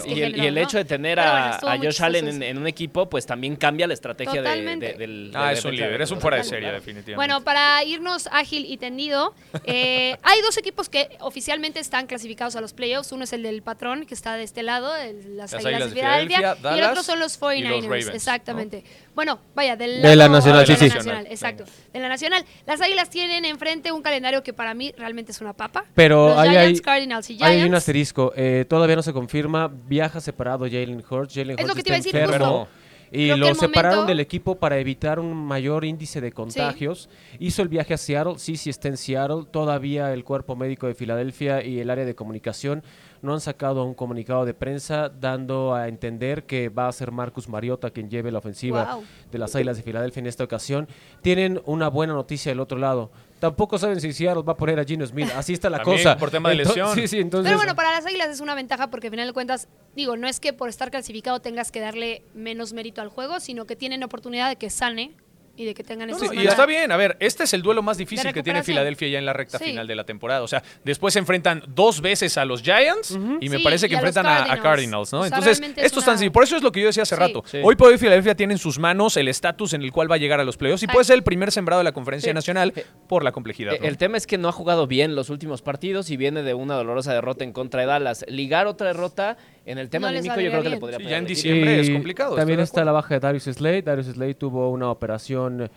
y 0.06 0.22
el, 0.22 0.58
hecho 0.58 0.78
de 0.78 0.84
tener 0.84 1.20
a, 1.20 1.56
a 1.56 1.78
Josh 1.78 2.02
Allen 2.02 2.42
en, 2.42 2.58
un 2.58 2.66
equipo, 2.66 3.08
pues 3.08 3.26
también 3.26 3.56
cambia 3.56 3.86
la 3.86 3.94
estrategia 3.94 4.40
de- 4.42 4.48
Totalmente. 4.48 4.86
de- 4.92 4.94
del. 4.94 5.30
Ah, 5.34 5.48
de 5.48 5.54
es 5.54 5.64
un 5.64 5.72
líder, 5.74 5.98
de- 5.98 6.04
es 6.04 6.10
un 6.10 6.20
fuera 6.20 6.36
de 6.38 6.44
serie, 6.44 6.70
definitivamente. 6.72 7.16
Bueno, 7.16 7.42
para 7.44 7.82
irnos 7.84 8.28
ágil 8.32 8.64
y 8.66 8.76
tendido, 8.76 9.34
eh, 9.64 10.16
hay 10.22 10.40
dos 10.42 10.56
equipos 10.58 10.88
que 10.88 11.10
oficialmente 11.20 11.80
están 11.80 12.06
clasificados 12.06 12.56
a 12.56 12.60
los 12.60 12.72
playoffs. 12.72 13.12
Uno 13.12 13.24
es 13.24 13.32
el 13.32 13.42
del 13.42 13.62
patrón, 13.62 14.06
que 14.06 14.14
está 14.14 14.34
de 14.36 14.42
este 14.44 14.62
lado, 14.62 14.94
el- 14.96 15.36
las, 15.36 15.52
Águilas 15.54 15.90
de 15.90 15.94
Filadelfia, 15.96 16.56
y 16.74 16.78
el 16.78 16.84
otro 16.84 17.02
son 17.02 17.20
los 17.20 17.34
y 17.34 17.38
los 17.38 17.40
49ers. 17.40 17.82
Ravens, 17.84 18.08
exactamente. 18.14 18.84
Bueno, 19.14 19.38
vaya, 19.54 19.76
del 19.76 20.02
De 20.14 20.28
la 20.28 20.28
nacional, 20.28 20.66
de 20.66 20.76
sí, 20.76 20.84
la 20.84 20.90
sí. 20.90 20.96
nacional, 20.96 21.26
exacto. 21.30 21.64
De 21.92 22.00
la 22.00 22.08
nacional. 22.08 22.44
Las 22.66 22.80
Águilas 22.80 23.10
tienen 23.10 23.44
enfrente 23.44 23.92
un 23.92 24.02
calendario 24.02 24.42
que 24.42 24.52
para 24.52 24.74
mí 24.74 24.92
realmente 24.96 25.32
es 25.32 25.40
una 25.40 25.52
papa. 25.52 25.84
Pero 25.94 26.28
los 26.30 26.38
ahí 26.38 26.50
Giants, 26.50 26.78
hay, 26.78 26.84
Cardinals 26.84 27.30
y 27.30 27.32
ahí 27.34 27.38
Giants. 27.38 27.62
hay 27.62 27.68
un 27.68 27.74
asterisco. 27.74 28.32
eh, 28.36 28.64
todavía 28.68 28.96
no 28.96 29.02
se 29.02 29.12
confirma. 29.12 29.68
Viaja 29.68 30.20
separado 30.20 30.64
Jalen 30.66 31.02
Hurts. 31.08 31.34
Jalen 31.34 31.58
Es 31.58 31.66
lo 31.66 31.72
Hurts 31.72 31.76
que 31.76 31.82
te 31.82 31.88
iba 31.90 31.94
a 31.94 31.98
decir, 31.98 32.16
enfermo. 32.16 32.68
Y 33.12 33.26
Creo 33.26 33.36
lo 33.36 33.54
separaron 33.54 33.90
momento- 33.98 34.08
del 34.08 34.18
equipo 34.20 34.56
para 34.56 34.76
evitar 34.78 35.20
un 35.20 35.34
mayor 35.36 35.84
índice 35.84 36.20
de 36.20 36.32
contagios. 36.32 37.08
Hizo 37.38 37.62
el 37.62 37.68
viaje 37.68 37.94
a 37.94 37.96
Seattle, 37.96 38.38
sí, 38.38 38.56
sí 38.56 38.70
está 38.70 38.88
en 38.88 38.96
Seattle. 38.96 39.44
Todavía 39.52 40.12
el 40.12 40.24
cuerpo 40.24 40.56
médico 40.56 40.88
de 40.88 40.94
Filadelfia 40.94 41.62
y 41.64 41.78
el 41.78 41.90
área 41.90 42.04
de 42.04 42.14
comunicación 42.16 42.82
no 43.24 43.32
han 43.34 43.40
sacado 43.40 43.84
un 43.84 43.94
comunicado 43.94 44.44
de 44.44 44.54
prensa 44.54 45.08
dando 45.08 45.74
a 45.74 45.88
entender 45.88 46.44
que 46.44 46.68
va 46.68 46.86
a 46.88 46.92
ser 46.92 47.10
Marcus 47.10 47.48
Mariota 47.48 47.90
quien 47.90 48.08
lleve 48.10 48.30
la 48.30 48.38
ofensiva 48.38 48.94
Wow. 48.96 49.04
de 49.32 49.38
las 49.38 49.54
Águilas 49.56 49.76
de 49.78 49.82
Filadelfia 49.82 50.20
en 50.20 50.26
esta 50.26 50.44
ocasión. 50.44 50.86
Tienen 51.22 51.60
una 51.64 51.88
buena 51.88 52.12
noticia 52.12 52.52
del 52.52 52.60
otro 52.60 52.78
lado. 52.78 53.10
tampoco 53.40 53.76
saben 53.76 54.00
si 54.00 54.10
Seattle 54.14 54.42
va 54.42 54.54
a 54.54 54.56
poner 54.56 54.80
a 54.80 54.84
Gino 54.84 55.04
Smith. 55.04 55.28
Así 55.36 55.52
está 55.52 55.68
la 55.68 55.76
También 55.78 55.98
cosa. 55.98 56.16
por 56.16 56.30
tema 56.30 56.48
de 56.48 56.54
Entonces- 56.62 56.76
lesión. 56.82 56.94
Sí, 56.98 57.08
sí, 57.08 57.18
entonces. 57.20 57.50
Pero 57.50 57.58
bueno, 57.58 57.74
para 57.76 57.90
las 57.90 58.06
Águilas 58.06 58.28
es 58.30 58.40
una 58.40 58.54
ventaja 58.54 58.88
porque 58.88 59.08
al 59.08 59.10
final 59.10 59.26
de 59.26 59.32
cuentas, 59.34 59.68
digo, 59.94 60.16
no 60.16 60.26
es 60.28 60.40
que 60.40 60.54
por 60.54 60.70
estar 60.70 60.90
clasificado 60.90 61.40
tengas 61.40 61.70
que 61.70 61.80
darle 61.80 62.22
menos 62.34 62.72
mérito 62.72 63.02
al 63.02 63.08
juego, 63.10 63.40
sino 63.40 63.66
que 63.66 63.76
tienen 63.76 64.02
oportunidad 64.02 64.48
de 64.48 64.56
que 64.56 64.70
sane 64.70 65.14
y 65.56 65.64
de 65.66 65.74
que 65.74 65.84
tengan 65.84 66.08
No, 66.10 66.16
esa 66.16 66.26
no, 66.26 66.34
y 66.34 66.46
está 66.46 66.66
bien, 66.66 66.90
a 66.90 66.96
ver, 66.96 67.16
este 67.20 67.44
es 67.44 67.54
el 67.54 67.62
duelo 67.62 67.82
más 67.82 67.96
difícil 67.96 68.32
que 68.32 68.42
tiene. 68.42 68.62
Filadelfia 68.62 69.08
ya 69.08 69.18
en 69.18 69.26
la 69.26 69.32
recta 69.32 69.58
Sí. 69.58 69.64
final 69.66 69.86
de 69.86 69.94
la 69.94 70.04
temporada. 70.04 70.42
O 70.42 70.48
sea, 70.48 70.62
después 70.84 71.12
se 71.14 71.20
enfrentan 71.20 71.62
dos 71.68 72.00
veces 72.00 72.36
a 72.38 72.44
los 72.44 72.62
Giants 72.62 73.12
y 73.40 73.48
me 73.48 73.58
Sí, 73.58 73.62
parece 73.64 73.88
que 73.88 73.94
a 73.94 73.98
enfrentan 73.98 74.26
a- 74.26 74.52
a, 74.52 74.60
Cardinals. 74.60 75.12
¿no? 75.12 75.20
O 75.20 75.26
sea, 75.26 75.36
Entonces, 75.38 75.60
es 75.60 75.84
esto 75.84 75.98
está 76.00 76.10
una- 76.12 76.16
así. 76.18 76.30
Por 76.30 76.44
eso 76.44 76.56
es 76.56 76.62
lo 76.62 76.72
que 76.72 76.80
yo 76.80 76.86
decía 76.86 77.02
hace 77.04 77.14
Sí. 77.14 77.20
rato. 77.20 77.42
Sí. 77.46 77.58
Hoy 77.62 77.76
por 77.76 77.88
hoy 77.90 77.98
Filadelfia 77.98 78.34
tiene 78.34 78.54
en 78.54 78.58
sus 78.58 78.78
manos 78.78 79.16
el 79.16 79.28
estatus 79.28 79.74
en 79.74 79.82
el 79.82 79.92
cual 79.92 80.10
va 80.10 80.14
a 80.16 80.18
llegar 80.18 80.40
a 80.40 80.44
los 80.44 80.56
playoffs 80.56 80.82
y 80.82 80.86
puede 80.86 81.04
ser 81.04 81.16
el 81.16 81.22
primer 81.22 81.52
sembrado 81.52 81.80
de 81.80 81.84
la 81.84 81.92
conferencia 81.92 82.30
Sí. 82.30 82.34
nacional 82.34 82.72
por 83.08 83.22
la 83.22 83.32
complejidad. 83.32 83.74
Eh, 83.74 83.78
¿no? 83.80 83.86
El 83.86 83.96
tema 83.98 84.16
es 84.16 84.26
que 84.26 84.38
no 84.38 84.48
ha 84.48 84.52
jugado 84.52 84.86
bien 84.86 85.14
los 85.14 85.30
últimos 85.30 85.62
partidos 85.62 86.10
y 86.10 86.16
viene 86.16 86.42
de 86.42 86.54
una 86.54 86.74
dolorosa 86.74 87.12
derrota 87.12 87.44
en 87.44 87.52
contra 87.52 87.80
de 87.82 87.86
Dallas. 87.86 88.24
Ligar 88.28 88.66
otra 88.66 88.88
derrota 88.88 89.36
en 89.66 89.78
el 89.78 89.88
tema 89.88 90.10
No 90.10 90.18
anímico 90.18 90.40
yo 90.40 90.50
creo 90.50 90.62
que 90.62 90.68
le 90.68 90.76
podría 90.78 90.98
Sí, 90.98 91.04
ya 91.04 91.18
en 91.18 91.26
diciembre 91.26 91.80
es 91.80 91.90
complicado, 91.90 92.36
También 92.36 92.58
de 92.58 92.64
está 92.64 92.84
la 92.84 92.92
baja 92.92 93.14
de 93.14 93.20
Darius 93.20 93.44
Slade. 93.44 93.82
Darius 93.82 94.06
Slade 94.06 94.34
tuvo 94.34 94.70
una 94.70 94.90
operación 94.90 95.70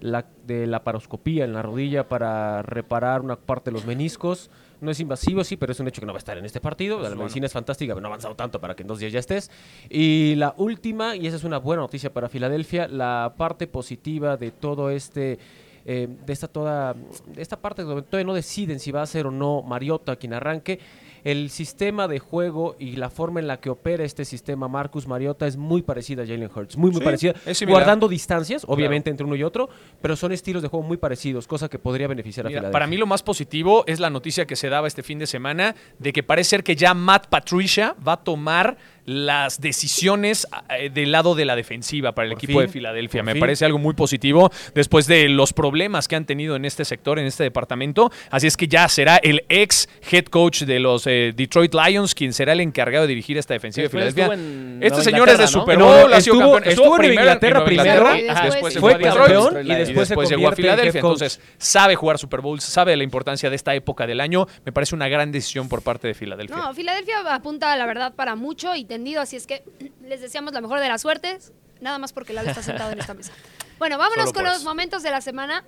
la, 0.00 0.26
de 0.46 0.66
la 0.66 0.84
paroscopía 0.84 1.44
en 1.44 1.52
la 1.52 1.62
rodilla 1.62 2.08
para 2.08 2.62
reparar 2.62 3.20
una 3.20 3.36
parte 3.36 3.70
de 3.70 3.72
los 3.72 3.86
meniscos. 3.86 4.50
No 4.80 4.90
es 4.90 5.00
invasivo, 5.00 5.44
sí, 5.44 5.56
pero 5.56 5.72
es 5.72 5.80
un 5.80 5.88
hecho 5.88 6.00
que 6.00 6.06
no 6.06 6.12
va 6.12 6.18
a 6.18 6.18
estar 6.18 6.36
en 6.36 6.44
este 6.44 6.60
partido. 6.60 7.00
La 7.00 7.14
medicina 7.14 7.46
es 7.46 7.52
fantástica, 7.52 7.94
pero 7.94 8.02
no 8.02 8.08
ha 8.08 8.10
avanzado 8.10 8.34
tanto 8.34 8.60
para 8.60 8.74
que 8.74 8.82
en 8.82 8.88
dos 8.88 8.98
días 8.98 9.12
ya 9.12 9.20
estés. 9.20 9.50
Y 9.88 10.34
la 10.36 10.54
última, 10.58 11.16
y 11.16 11.26
esa 11.26 11.36
es 11.36 11.44
una 11.44 11.58
buena 11.58 11.82
noticia 11.82 12.12
para 12.12 12.28
Filadelfia, 12.28 12.88
la 12.88 13.34
parte 13.36 13.66
positiva 13.66 14.36
de 14.36 14.50
todo 14.50 14.90
este 14.90 15.38
eh, 15.86 16.08
de 16.26 16.32
esta 16.32 16.48
toda 16.48 16.94
de 16.94 17.42
esta 17.42 17.60
parte 17.60 17.82
donde 17.82 18.02
todavía 18.02 18.26
no 18.26 18.32
deciden 18.32 18.80
si 18.80 18.90
va 18.90 19.02
a 19.02 19.06
ser 19.06 19.26
o 19.26 19.30
no 19.30 19.62
Mariota 19.62 20.16
quien 20.16 20.32
arranque. 20.32 20.80
El 21.24 21.48
sistema 21.50 22.06
de 22.06 22.18
juego 22.18 22.76
y 22.78 22.96
la 22.96 23.08
forma 23.10 23.40
en 23.40 23.46
la 23.46 23.58
que 23.58 23.70
opera 23.70 24.04
este 24.04 24.24
sistema 24.24 24.68
Marcus 24.68 25.08
Mariota 25.08 25.46
es 25.46 25.56
muy 25.56 25.82
parecida 25.82 26.22
a 26.22 26.26
Jalen 26.26 26.50
Hurts, 26.54 26.76
muy 26.76 26.90
muy 26.90 27.00
Sí, 27.00 27.04
parecida, 27.04 27.34
guardando 27.66 28.08
distancias, 28.08 28.64
obviamente 28.68 29.08
entre 29.10 29.24
uno 29.24 29.34
y 29.34 29.42
otro, 29.42 29.68
pero 30.02 30.16
son 30.16 30.32
estilos 30.32 30.62
de 30.62 30.68
juego 30.68 30.86
muy 30.86 30.98
parecidos, 30.98 31.46
cosa 31.46 31.68
que 31.68 31.78
podría 31.78 32.06
beneficiar 32.08 32.46
a 32.46 32.50
Filadelfia. 32.50 32.72
para 32.72 32.86
mí 32.86 32.96
lo 32.98 33.06
más 33.06 33.22
positivo 33.22 33.84
es 33.86 34.00
la 34.00 34.10
noticia 34.10 34.46
que 34.46 34.54
se 34.54 34.68
daba 34.68 34.86
este 34.86 35.02
fin 35.02 35.18
de 35.18 35.26
semana 35.26 35.74
de 35.98 36.12
que 36.12 36.22
parece 36.22 36.50
ser 36.50 36.62
que 36.64 36.76
ya 36.76 36.92
Matt 36.94 37.28
Patricia 37.28 37.96
va 38.06 38.12
a 38.12 38.16
tomar 38.22 38.76
las 39.06 39.60
decisiones 39.60 40.46
eh, 40.70 40.90
del 40.90 41.12
lado 41.12 41.34
de 41.34 41.44
la 41.44 41.56
defensiva 41.56 42.12
para 42.12 42.26
el 42.28 42.34
Por 42.34 42.44
equipo 42.44 42.60
de 42.60 42.68
Filadelfia. 42.68 43.22
Me 43.22 43.32
fin. 43.32 43.40
parece 43.40 43.64
algo 43.64 43.78
muy 43.78 43.94
positivo 43.94 44.50
después 44.74 45.06
de 45.06 45.28
los 45.28 45.52
problemas 45.52 46.08
que 46.08 46.16
han 46.16 46.24
tenido 46.24 46.56
en 46.56 46.64
este 46.64 46.84
sector, 46.84 47.18
en 47.18 47.26
este 47.26 47.42
departamento. 47.44 48.10
Así 48.30 48.46
es 48.46 48.56
que 48.56 48.66
ya 48.68 48.88
será 48.88 49.16
el 49.18 49.44
ex 49.48 49.88
head 50.10 50.24
coach 50.26 50.62
de 50.62 50.80
los 50.80 51.06
eh, 51.06 51.32
Detroit 51.36 51.74
Lions 51.74 52.14
quien 52.14 52.32
será 52.32 52.52
el 52.52 52.60
encargado 52.60 53.02
de 53.04 53.08
dirigir 53.08 53.36
esta 53.38 53.54
defensiva 53.54 53.82
Después 53.84 54.04
de 54.14 54.22
Filadelfia. 54.22 54.44
estuvo 54.80 54.86
Este 54.86 55.10
señor 55.10 55.28
es 55.28 55.38
de. 55.38 55.46
Super 55.48 55.78
Bowl, 55.78 56.10
no, 56.10 56.14
ha 56.16 56.20
sido 56.20 56.36
estuvo- 56.36 56.52
campeón. 56.54 56.72
estuvo 56.72 57.02
en 57.02 57.12
Inglaterra 57.12 57.64
primero, 57.64 58.08
después 58.44 58.78
fue 58.78 58.98
campeón 58.98 59.66
y 59.66 59.74
después 59.74 60.08
se 60.08 60.16
llegó 60.16 60.48
a 60.48 60.52
Filadelfia. 60.52 61.00
Entonces, 61.00 61.40
sabe 61.58 61.94
jugar 61.94 62.18
Super 62.18 62.40
Bowl, 62.40 62.60
sabe 62.60 62.96
la 62.96 63.04
importancia 63.04 63.50
de 63.50 63.56
esta 63.56 63.74
época 63.74 64.06
del 64.06 64.20
año. 64.20 64.46
Me 64.64 64.72
parece 64.72 64.94
una 64.94 65.08
gran 65.08 65.30
decisión 65.30 65.68
por 65.68 65.82
parte 65.82 66.08
de 66.08 66.14
Filadelfia. 66.14 66.56
No, 66.56 66.72
Filadelfia 66.74 67.16
apunta, 67.34 67.76
la 67.76 67.86
verdad, 67.86 68.14
para 68.14 68.34
mucho 68.34 68.74
y 68.74 68.84
tendido, 68.94 69.20
así 69.20 69.34
es 69.36 69.46
que 69.46 69.64
les 70.02 70.20
deseamos 70.20 70.52
la 70.52 70.60
mejor 70.60 70.78
de 70.78 70.88
las 70.88 71.02
suertes, 71.02 71.52
nada 71.80 71.98
más 71.98 72.12
porque 72.12 72.32
Lalo 72.32 72.48
está 72.50 72.62
sentado 72.70 72.92
en 72.92 73.00
esta 73.00 73.14
mesa. 73.14 73.32
Bueno, 73.78 73.98
vámonos 73.98 74.26
Solo 74.26 74.34
con 74.34 74.44
por 74.44 74.52
los 74.52 74.62
momentos 74.62 75.02
de 75.02 75.10
la 75.10 75.20
semana. 75.20 75.64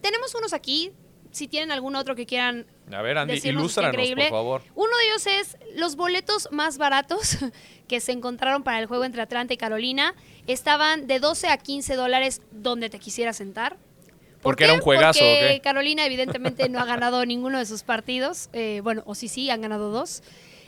Tenemos 0.00 0.32
unos 0.36 0.52
aquí, 0.52 0.92
si 1.32 1.48
tienen 1.48 1.72
algún 1.72 1.96
otro 1.96 2.14
que 2.14 2.24
quieran 2.24 2.66
A 2.92 3.02
ver, 3.02 3.18
Andy, 3.18 3.40
ilústranos, 3.42 3.94
increíble. 3.94 4.24
por 4.24 4.38
favor. 4.38 4.62
Uno 4.76 4.90
de 4.96 5.06
ellos 5.08 5.26
es 5.26 5.56
los 5.74 5.96
boletos 5.96 6.48
más 6.52 6.78
baratos 6.78 7.38
que 7.88 7.98
se 8.00 8.12
encontraron 8.12 8.62
para 8.62 8.78
el 8.78 8.86
juego 8.86 9.04
entre 9.04 9.22
Atlanta 9.22 9.52
y 9.54 9.56
Carolina. 9.56 10.14
Estaban 10.46 11.08
de 11.08 11.18
12 11.18 11.48
a 11.48 11.56
15 11.58 11.96
dólares 11.96 12.42
donde 12.52 12.88
te 12.90 13.00
quisieras 13.00 13.36
sentar. 13.38 13.76
¿Por 13.76 14.52
Porque 14.52 14.62
qué? 14.62 14.64
era 14.66 14.74
un 14.74 14.80
juegazo, 14.80 15.18
Porque 15.18 15.44
¿o 15.46 15.48
qué? 15.54 15.60
Carolina 15.60 16.06
evidentemente 16.06 16.68
no 16.68 16.78
ha 16.78 16.84
ganado 16.94 17.26
ninguno 17.26 17.58
de 17.58 17.66
sus 17.66 17.82
partidos. 17.82 18.48
Eh, 18.52 18.80
bueno, 18.84 19.02
o 19.04 19.16
sí, 19.16 19.26
sí, 19.26 19.50
han 19.50 19.60
ganado 19.62 19.90
dos. 19.90 20.22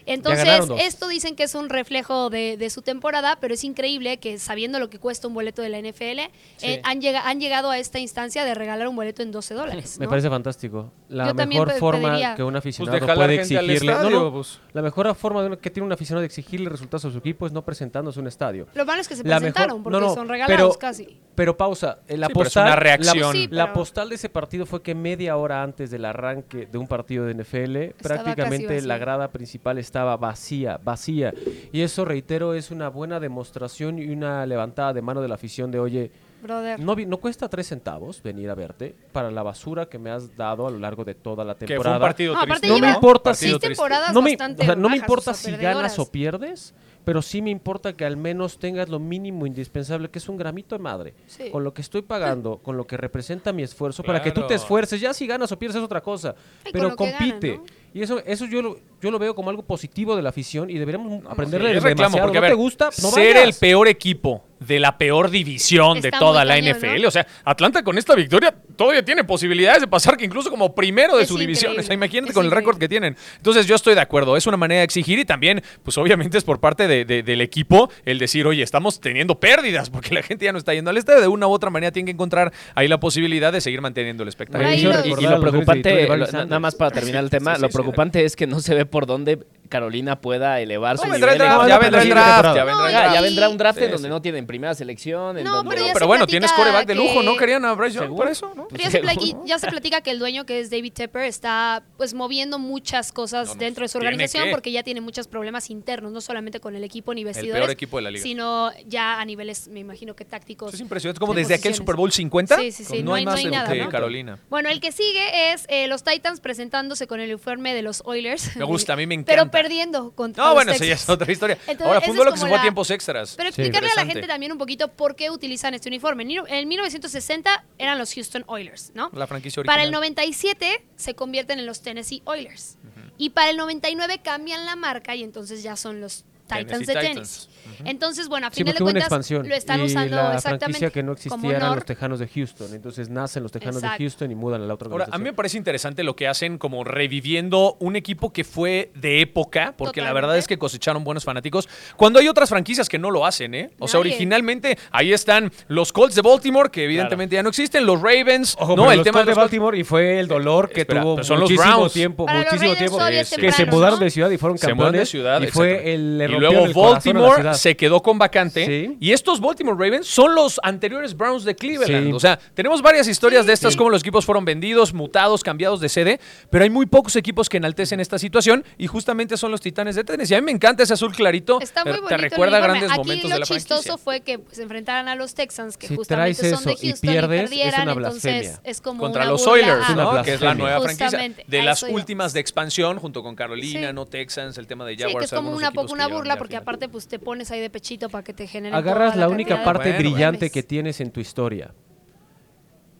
Entonces, 0.09 0.68
esto 0.81 1.09
dicen 1.09 1.37
que 1.37 1.44
es 1.44 1.55
un 1.55 1.68
reflejo 1.68 2.31
de, 2.31 2.57
de 2.57 2.71
su 2.71 2.83
temporada, 2.83 3.38
pero 3.40 3.55
es 3.55 3.64
increíble 3.64 4.18
que 4.18 4.38
sabiendo 4.38 4.79
lo 4.79 4.90
que 4.90 4.99
cuesta 4.99 5.29
un 5.29 5.35
boleto 5.35 5.62
de 5.62 5.68
la 5.68 5.79
NFL, 5.79 6.31
eh, 6.62 6.81
han, 6.85 7.01
llega- 7.01 7.29
han 7.29 7.40
llegado 7.40 7.71
a 7.71 7.79
esta 7.79 7.99
instancia 7.99 8.44
de 8.44 8.55
regalar 8.55 8.88
un 8.88 8.97
boleto 8.97 9.23
en 9.23 9.31
12 9.33 9.55
dólares. 9.55 9.99
Me 10.01 10.09
parece 10.09 10.29
fantástico. 10.29 10.92
La 11.09 11.29
Yo 11.29 11.35
mejor 11.35 11.71
forma 11.73 12.09
pediría- 12.11 12.35
que 12.35 12.42
un 12.42 12.57
aficionado 12.57 12.99
Pues 12.99 13.09
la 13.09 13.14
puede 13.14 13.35
exigirle. 13.37 13.79
no, 13.87 13.92
estadio, 13.92 14.11
no, 14.11 14.33
pues. 14.33 14.61
La 14.73 14.83
mejor 14.83 15.14
forma 15.14 15.57
que 15.59 15.71
tiene 15.71 15.87
un 15.87 15.92
aficionado 15.92 16.21
de 16.21 16.27
exigirle 16.27 16.68
resultados 16.71 17.05
a 17.07 17.11
su 17.11 17.18
equipo 17.18 17.47
es 17.47 17.53
no 17.53 17.64
presentándose 17.64 18.18
a 18.18 18.23
un 18.23 18.29
estadio. 18.29 18.66
Lo 18.75 18.85
malo 18.85 19.01
es 19.01 19.09
que 19.09 19.16
se 19.16 19.25
La 19.25 19.37
presentaron 19.38 19.79
mejor- 19.79 19.83
porque 19.85 20.01
no, 20.01 20.07
no, 20.09 20.14
son 20.14 20.29
regalados 20.29 20.77
pero- 20.77 20.79
casi. 20.79 21.18
Pero 21.35 21.57
pausa, 21.57 21.99
la 22.09 22.27
Sí, 22.27 22.33
pero 22.35 22.40
es 22.42 22.47
postal, 22.49 22.64
la- 22.71 22.77
reacción. 22.77 23.37
La, 23.51 23.64
pero- 23.66 23.75
postal 23.75 24.09
de 24.09 24.14
ese 24.16 24.29
partido 24.29 24.66
fue 24.66 24.83
que 24.83 24.94
media 24.94 25.37
hora 25.37 25.62
antes 25.62 25.90
del 25.90 26.05
arranque 26.05 26.66
de 26.66 26.79
un 26.79 26.88
partido 26.88 27.25
de 27.27 27.35
NFL, 27.35 27.77
Estaba 27.97 28.23
prácticamente 28.25 28.83
la 28.83 28.99
grada 28.99 29.29
principal 29.31 29.79
estaba 29.98 30.16
vacía, 30.16 30.78
vacía. 30.82 31.34
Y 31.72 31.80
eso, 31.80 32.04
reitero, 32.04 32.54
es 32.54 32.70
una 32.70 32.88
buena 32.88 33.18
demostración 33.18 33.98
y 33.98 34.06
una 34.11 34.46
levantada 34.46 34.92
de 34.92 35.02
mano 35.02 35.20
de 35.20 35.26
la 35.28 35.34
afición 35.34 35.70
de, 35.72 35.80
oye, 35.80 36.11
Brother. 36.40 36.78
no, 36.78 37.16
cuesta 37.16 37.48
tres 37.48 37.66
centavos 37.66 38.22
venir 38.22 38.48
a 38.48 38.54
verte 38.54 38.94
para 39.12 39.28
la 39.32 39.42
basura 39.42 39.87
que 39.87 39.98
me 39.98 40.11
has 40.11 40.37
dado 40.37 40.68
a 40.68 40.70
lo 40.70 40.78
largo 40.78 41.04
de 41.04 41.14
toda 41.16 41.44
la 41.44 41.56
Que 41.56 41.66
temporada. 41.66 41.96
fue 41.98 42.04
un 42.04 42.08
partido 42.08 42.34
No, 42.34 42.40
aparte 42.40 42.61
triste. 42.61 42.80
No 42.80 42.87
me 42.87 42.94
importa 42.94 43.34
si- 43.34 43.58
temporadas 43.58 44.14
no 44.14 44.22
me, 44.22 44.30
bastante 44.30 44.62
o 44.62 44.66
sea, 44.66 44.76
no 44.76 44.88
me 44.88 44.96
importa 44.96 45.32
o 45.32 45.34
sea, 45.34 45.50
si 45.56 45.61
ganas 45.61 45.98
o 45.98 46.08
pierdes, 46.11 46.74
pero 47.04 47.22
sí 47.22 47.42
me 47.42 47.50
importa 47.50 47.92
que 47.94 48.04
al 48.04 48.16
menos 48.16 48.58
tengas 48.58 48.88
lo 48.88 49.00
mínimo 49.00 49.46
indispensable, 49.46 50.11
que 50.11 50.18
es 50.20 50.28
un 50.28 50.37
gramito 50.37 50.76
de 50.76 50.82
madre. 50.82 51.14
Sí. 51.26 51.50
Con 51.50 51.64
lo 51.64 51.72
que 51.74 51.80
estoy 51.80 52.02
pagando, 52.02 52.58
con 52.58 52.76
lo 52.76 52.87
que 52.87 52.96
representa 52.98 53.52
mi 53.52 53.62
esfuerzo, 53.64 54.02
para 54.04 54.22
que 54.22 54.30
tú 54.30 54.46
te 54.46 54.54
esfuerces. 54.54 55.00
Ya 55.00 55.12
si 55.14 55.26
ganas 55.26 55.50
o 55.50 55.58
pierdes 55.58 55.76
es 55.78 55.82
otra 55.82 56.02
cosa, 56.02 56.34
Ay, 56.64 56.70
pero 56.72 56.90
que 56.90 56.96
compite. 56.96 57.56
¿no? 57.56 57.64
Y 57.94 58.03
eso, 58.03 58.20
eso 58.27 58.44
yo, 58.46 58.61
lo, 58.62 58.79
yo 59.01 59.11
lo 59.11 59.18
veo 59.18 59.35
como 59.35 59.51
algo 59.51 59.62
positivo 59.62 60.14
de 60.14 60.22
la 60.22 60.29
afición 60.29 60.68
y 60.70 60.74
deberíamos 60.74 61.24
aprenderle 61.29 61.68
Sí, 61.68 61.72
de 61.72 61.79
es 61.79 61.83
reclamo, 61.85 62.16
demasiado. 62.16 62.27
porque 62.27 62.38
a 62.38 62.40
¿No 62.40 62.42
ver, 62.42 62.51
te 62.53 62.57
gusta? 62.57 62.85
No 63.03 63.11
ser 63.11 63.35
vayas. 63.35 63.48
el 63.48 63.55
peor 63.61 63.88
equipo 63.88 64.44
de 64.61 64.79
la 64.79 64.98
peor 64.98 65.31
división 65.31 66.01
de 66.01 66.11
toda 66.11 66.44
la 66.44 66.55
cañón, 66.55 66.77
NFL. 66.77 67.03
¿no? 67.03 67.09
O 67.09 67.11
sea, 67.11 67.27
Atlanta 67.44 67.83
con 67.83 67.96
esta 67.96 68.14
victoria 68.14 68.55
todavía 68.79 69.05
tiene 69.05 69.25
posibilidades 69.25 69.83
de 69.83 69.88
pasar 69.88 70.17
que 70.17 70.25
incluso 70.25 70.49
como 70.49 70.75
primero 70.75 71.17
de 71.19 71.25
Es 71.25 71.29
su 71.29 71.37
división. 71.37 71.79
O 71.79 71.83
sea, 71.83 71.93
imagínate 71.95 72.31
es 72.31 72.35
con 72.35 72.47
el 72.47 72.51
récord 72.51 72.79
que 72.79 72.88
tienen. 72.88 73.17
Entonces 73.37 73.67
yo 73.67 73.75
estoy 73.75 73.95
de 73.95 74.01
acuerdo. 74.01 74.37
Es 74.38 74.47
una 74.47 74.57
manera 74.57 74.79
de 74.79 74.85
exigir 74.85 75.19
y 75.19 75.25
también, 75.27 75.62
pues 75.83 75.99
obviamente 75.99 76.38
es 76.38 76.45
por 76.45 76.61
parte 76.61 76.88
de- 76.88 77.05
de- 77.05 77.23
del 77.23 77.41
equipo 77.43 77.91
el 78.07 78.19
decir, 78.19 78.47
oye, 78.47 78.62
estamos 78.62 79.01
teniendo 79.01 79.38
pérdidas 79.38 79.91
porque 79.91 80.14
la 80.14 80.23
gente 80.23 80.45
ya 80.47 80.53
no 80.53 80.59
está 80.59 80.73
yendo 80.73 80.91
al 80.91 80.97
estadio. 80.97 81.21
De 81.21 81.29
una 81.29 81.47
u 81.47 81.51
otra 81.51 81.69
manera 81.71 81.91
tienen 81.93 82.07
que 82.07 82.12
encontrar 82.12 82.53
ahí 82.75 82.88
la 82.88 83.01
posibilidad 83.01 83.53
de 83.53 83.61
seguir 83.61 83.81
manteniendo 83.81 84.23
el 84.23 84.29
espectáculo. 84.31 84.73
Y, 84.73 84.83
lo 85.27 85.41
preocupante, 85.41 86.07
lo- 86.07 86.27
nada 86.27 86.61
más 86.61 86.75
para 86.77 86.93
terminar 86.93 87.25
el 87.25 87.31
tema, 87.31 87.53
Sí, 87.55 87.57
sí, 87.57 87.62
lo 87.62 87.69
sí. 87.69 87.75
preocupante 87.75 88.25
es 88.25 88.37
que 88.37 88.47
no 88.47 88.61
se 88.61 88.75
ve 88.75 88.87
por 88.87 89.07
dónde 89.07 89.41
Carolina 89.68 90.20
pueda 90.20 90.61
elevar 90.61 90.96
su 90.98 91.04
el 91.04 91.12
nivel. 91.12 91.20
draft, 91.20 91.35
en- 91.40 91.68
ya 91.68 91.74
no, 91.76 91.81
vendrá 91.81 92.02
el 92.02 92.09
draft, 92.09 92.57
ya 92.57 92.64
vendrá 92.64 92.87
el 92.88 92.92
No, 93.09 93.14
Ya, 93.14 93.20
vendrá 93.20 93.48
un 93.48 93.59
draft 93.59 93.78
Sí, 93.78 93.85
en 93.85 93.90
donde 93.92 94.09
sí. 94.09 94.11
no 94.11 94.22
tienen 94.22 94.46
primera 94.46 94.74
selección. 94.74 95.38
en 95.38 95.44
No, 95.44 95.57
donde- 95.57 95.70
pero 95.70 95.87
ya 95.87 95.92
Pero 95.92 96.04
se 96.04 96.07
bueno, 96.09 96.26
tienes 96.26 96.52
coreback 96.52 96.87
de 96.87 96.94
lujo, 96.94 97.20
que- 97.20 97.26
¿no? 97.26 97.37
Querían 97.37 97.64
a 97.64 97.74
Bryce 97.74 97.94
Young 97.96 98.04
¿Seguro? 98.07 98.22
por 98.24 98.33
eso, 98.33 98.52
¿no? 98.57 98.68
Pero 98.68 98.83
ya 98.85 98.90
se, 98.90 99.00
ya 99.44 99.59
platica 99.68 100.00
que 100.00 100.11
el 100.11 100.18
dueño, 100.18 100.44
que 100.46 100.61
es 100.61 100.70
David 100.70 100.92
Tepper, 100.92 101.22
está 101.24 101.83
pues 101.96 102.14
moviendo 102.14 102.59
muchas 102.59 103.12
cosas 103.12 103.48
No, 103.48 103.54
no, 103.54 103.61
dentro 103.61 103.83
de 103.85 103.88
su 103.88 103.98
organización 103.98 104.44
que. 104.46 104.50
porque 104.50 104.72
ya 104.72 104.83
tiene 104.83 105.00
muchos 105.00 105.28
problemas 105.28 105.70
internos, 105.70 106.11
no 106.12 106.20
solamente 106.20 106.61
con 106.61 106.74
el 106.74 106.85
equipo 106.85 107.14
ni 107.14 107.22
peor 107.22 107.35
vestidores, 107.35 107.68
equipo 107.70 107.96
de 107.98 108.02
la 108.02 108.11
liga. 108.11 108.22
sino 108.22 108.70
ya 108.87 109.20
a 109.20 109.24
niveles, 109.24 109.68
me 109.68 109.81
imagino 109.81 110.14
que 110.16 110.24
tácticos. 110.24 110.74
Es 110.74 110.81
impresionante. 110.81 111.20
Como 111.20 111.35
de 111.35 111.42
desde 111.42 111.54
aquel. 111.54 111.74
Super 111.74 111.96
Bowl 111.96 112.11
50, 112.11 112.57
Sí, 112.57 112.72
sí, 112.72 112.85
sí, 112.85 112.98
no, 113.02 113.11
no 113.11 113.14
hay 113.14 113.24
más 113.24 113.35
¿no? 113.44 113.88
Carolina. 113.90 114.38
Bueno, 114.50 114.68
el 114.70 114.81
que 114.81 114.90
sigue 114.92 115.52
es 115.52 115.66
eh, 115.68 115.87
los 115.87 116.02
Titans 116.02 116.40
presentándose 116.40 117.07
con 117.07 117.20
el 117.20 117.28
uniforme 117.31 117.74
de 117.74 117.83
los 117.83 118.02
Oilers. 118.04 118.57
Me 118.57 118.64
gusta, 118.64 118.94
a 118.94 118.96
mí 118.96 119.07
me 119.07 119.14
Pero 119.24 119.42
encanta. 119.42 119.50
Perdiendo 119.62 120.11
contra 120.12 120.42
No, 120.42 120.49
los 120.51 120.55
bueno, 120.57 120.73
eso 120.73 120.85
ya 120.85 120.90
Texans. 120.90 121.03
es 121.03 121.09
otra 121.14 121.33
historia. 121.33 121.55
Entonces, 121.61 121.81
Ahora, 121.87 121.99
esa 121.99 122.05
fue 122.07 122.11
un 122.11 122.14
es 122.14 122.16
duelo 122.18 122.31
que 122.33 122.37
se 122.38 122.40
como 122.42 122.51
fue 122.51 122.57
a 122.57 122.59
la- 122.59 122.62
tiempos 122.62 122.90
extras. 122.90 123.35
Pero 123.37 123.49
Sí. 123.53 123.61
explicarle 123.62 123.79
a 123.79 123.81
la 123.81 123.87
Interesante. 124.03 124.12
gente 124.14 124.29
también 124.29 124.53
un 124.53 124.59
poquito 124.59 124.88
por 124.88 125.16
qué 125.16 125.31
utilizan 125.31 125.75
este 125.75 125.88
uniforme. 125.88 126.23
En 126.25 126.47
en 126.49 126.68
1960 126.68 127.64
eran 127.79 127.99
los 127.99 128.12
Houston 128.14 128.44
Oilers, 128.47 128.92
¿no? 128.94 129.11
La 129.14 129.27
franquicia 129.27 129.61
original. 129.61 129.75
Para 129.75 129.85
el 129.85 129.90
97 129.92 130.85
se 130.97 131.14
convierten 131.14 131.59
en 131.59 131.66
los 131.66 131.83
Tennessee 131.83 132.23
Oilers. 132.25 132.77
Y 133.16 133.31
para 133.31 133.51
el 133.51 133.57
99 133.57 134.21
cambian 134.23 134.64
la 134.64 134.77
marca 134.77 135.14
y 135.16 135.23
entonces 135.25 135.62
ya 135.62 135.77
son 135.77 136.01
los 136.01 136.25
Titans 136.48 136.66
Tennessee 136.66 136.87
de 136.94 137.00
Titans. 137.00 137.48
Tennessee. 137.48 137.58
Entonces, 137.84 138.28
bueno, 138.28 138.46
a 138.46 138.50
Sí, 138.50 138.56
final 138.56 138.72
porque 138.74 138.78
de 138.78 138.84
cuentas 138.84 139.02
expansión. 139.04 139.48
lo 139.48 139.54
están 139.54 139.80
y 139.80 139.84
usando 139.84 140.16
la 140.16 140.34
exactamente 140.34 140.64
franquicia 140.64 140.90
que 140.90 141.02
no 141.02 141.12
existía 141.12 141.56
eran 141.56 141.74
los 141.76 141.84
Tejanos 141.84 142.18
de 142.18 142.26
Houston. 142.28 142.74
Entonces 142.74 143.08
nacen 143.11 143.42
los 143.42 143.52
Tejanos 143.52 143.76
Exacto. 143.76 143.98
de 143.98 144.04
Houston 144.04 144.30
y 144.30 144.34
mudan 144.34 144.62
a 144.62 144.66
la 144.66 144.74
otra 144.74 144.88
Ahora, 144.90 145.06
a 145.11 145.18
mí 145.18 145.24
me 145.24 145.32
parece 145.32 145.58
interesante 145.58 146.02
lo 146.02 146.16
que 146.16 146.26
hacen 146.26 146.58
como 146.58 146.82
reviviendo 146.82 147.76
un 147.80 147.94
equipo 147.96 148.32
que 148.32 148.44
fue 148.44 148.90
de 148.94 149.20
época, 149.20 149.74
porque 149.76 150.00
la 150.00 150.12
verdad 150.12 150.37
es 150.38 150.46
que 150.46 150.58
cosecharon 150.58 151.04
buenos 151.04 151.24
fanáticos, 151.24 151.68
cuando 151.96 152.18
hay 152.18 152.28
otras 152.28 152.48
franquicias 152.48 152.88
que 152.88 152.98
no 152.98 153.11
lo 153.11 153.26
hacen, 153.26 153.54
¿eh? 153.54 153.70
O 153.78 153.87
sea, 153.87 154.00
originalmente 154.00 154.78
ahí 154.90 155.12
están 155.12 155.52
los 155.68 155.92
Colts 155.92 156.14
de 156.14 156.22
Baltimore, 156.22 156.70
que 156.70 156.84
evidentemente 156.84 157.37
ya 157.37 157.42
no 157.42 157.50
existen, 157.50 157.84
los 157.87 158.00
Ravens, 158.00 158.56
Ojo, 158.58 158.76
no, 158.76 158.90
el 158.90 158.98
los 158.98 159.04
tema 159.04 159.18
Colts 159.18 159.26
de 159.26 159.30
los 159.32 159.37
Baltimore 159.38 159.78
y 159.78 159.84
fue 159.84 160.18
el 160.18 160.26
dolor 160.26 160.70
que 160.70 160.80
Espera, 160.80 161.02
tuvo 161.02 161.22
son 161.22 161.40
los 161.40 161.50
muchísimo 161.50 161.74
Browns. 161.76 161.92
tiempo, 161.92 162.26
Para 162.26 162.38
los 162.38 162.46
muchísimo 162.52 162.74
tiempo 162.76 162.98
que 163.38 163.52
se 163.52 163.66
mudaron 163.66 163.98
¿no? 163.98 164.04
de 164.04 164.11
ciudad 164.11 164.30
y 164.30 164.38
fueron 164.38 164.58
Se 164.58 164.72
mudaron 164.74 164.92
de 164.92 164.98
campeones 164.98 165.08
ciudad, 165.11 165.42
y 165.42 165.46
fue 165.48 165.94
el 165.94 166.18
rompieron 166.18 166.38
luego 166.40 166.83
Baltimore 166.92 167.55
se 167.55 167.77
quedó 167.77 168.03
con 168.03 168.18
vacante 168.18 168.66
Sí. 168.66 168.96
y 169.01 169.12
estos 169.12 169.40
Baltimore 169.40 169.77
Ravens 169.79 170.07
son 170.07 170.35
los 170.35 170.61
anteriores 170.62 171.16
Browns 171.16 171.44
de 171.44 171.55
Cleveland. 171.55 172.07
Sí. 172.09 172.12
O 172.12 172.20
sea, 172.20 172.38
tenemos 172.55 172.83
varias 172.83 173.07
historias 173.09 173.46
de 173.46 173.53
estas, 173.53 173.77
como 173.77 173.90
los 173.90 174.03
equipos 174.03 174.24
fueron 174.24 174.44
vendidos, 174.44 174.92
mutados, 174.94 175.42
cambiados 175.42 175.81
de 175.81 175.88
sede, 175.88 176.20
pero 176.51 176.64
hay 176.64 176.70
muy 176.70 176.87
pocos 176.87 177.16
equipos 177.16 177.48
que 177.48 177.57
enaltecen 177.59 178.01
esta 178.01 178.18
situación 178.18 178.64
y 178.77 178.87
justamente 178.87 179.37
son 179.37 179.51
los 179.51 179.61
Titanes 179.61 179.96
de 179.96 180.05
Tennessee. 180.05 180.35
A 180.35 180.40
mí 180.40 180.44
me 180.46 180.53
encanta 180.53 180.83
ese 180.83 180.94
azul 180.94 181.14
clarito. 181.14 181.61
Está 181.61 181.85
muy 181.85 181.94
te- 181.94 182.01
bonito. 182.01 182.16
te 182.16 182.29
recuerda 182.29 182.61
grandes 182.61 182.90
Aquí 182.90 182.98
momentos 182.98 183.31
lo 183.31 183.35
de 183.37 183.40
la 183.40 183.46
chistoso 183.46 183.83
franquicia. 183.83 183.98
fue 183.98 184.20
que 184.20 184.40
se 184.53 184.62
enfrentaran 184.62 185.09
a 185.09 185.14
los 185.14 185.35
Texans, 185.35 185.77
que 185.77 185.88
Si 185.88 185.96
justamente 185.96 186.40
traes 186.40 186.55
son 186.57 186.64
de 186.64 186.72
eso 186.72 186.85
y 186.85 186.88
Houston 186.90 187.09
y, 187.09 187.12
pierdes, 187.12 187.42
es 187.42 187.48
perdieran, 187.51 187.83
una 187.83 187.92
entonces 188.09 188.61
es 188.64 188.81
como 188.81 189.01
contra 189.03 189.22
una 189.22 189.31
los 189.33 189.40
burla 189.44 189.53
Oilers, 189.53 189.88
a- 189.88 189.92
Una 189.92 190.03
¿no? 190.05 190.11
blasfemia. 190.12 190.22
que 190.24 190.35
es 190.35 190.40
la 190.40 190.55
nueva 190.55 190.81
franquicia. 190.81 191.44
De 191.46 191.62
las 191.62 191.83
últimas 191.83 192.33
de 192.33 192.40
expansión, 192.40 192.98
junto 192.98 193.22
con 193.22 193.35
Carolina, 193.35 193.88
Sí. 193.88 193.94
no 193.94 194.07
Texans, 194.07 194.59
el 194.59 194.66
tema 194.66 194.85
de 194.85 194.94
Sí, 194.96 195.03
Jaguars. 195.03 195.18
que 195.18 195.24
es 195.35 195.38
como 195.40 195.51
una, 195.53 195.70
poco 195.70 195.94
llegaron 195.94 196.28
burla 196.35 196.38
porque 196.38 196.57
aparte 196.57 196.88
pues 196.88 197.09
te 197.09 197.19
pones 197.19 197.51
ahí 197.51 197.61
de 197.61 197.71
pechito 197.71 198.09
para 198.09 198.23
que 198.25 198.33
te 198.33 198.47
generen 198.47 198.75
Agarras 198.77 199.14
toda 199.14 199.27
la 199.27 199.33
única 199.33 199.62
parte 199.64 199.91
Bueno, 199.93 199.99
brillante 199.99 200.38
memes. 200.41 200.53
que 200.53 200.62
tienes 200.62 201.01
en 201.01 201.11
tu 201.11 201.21
historia. 201.21 201.73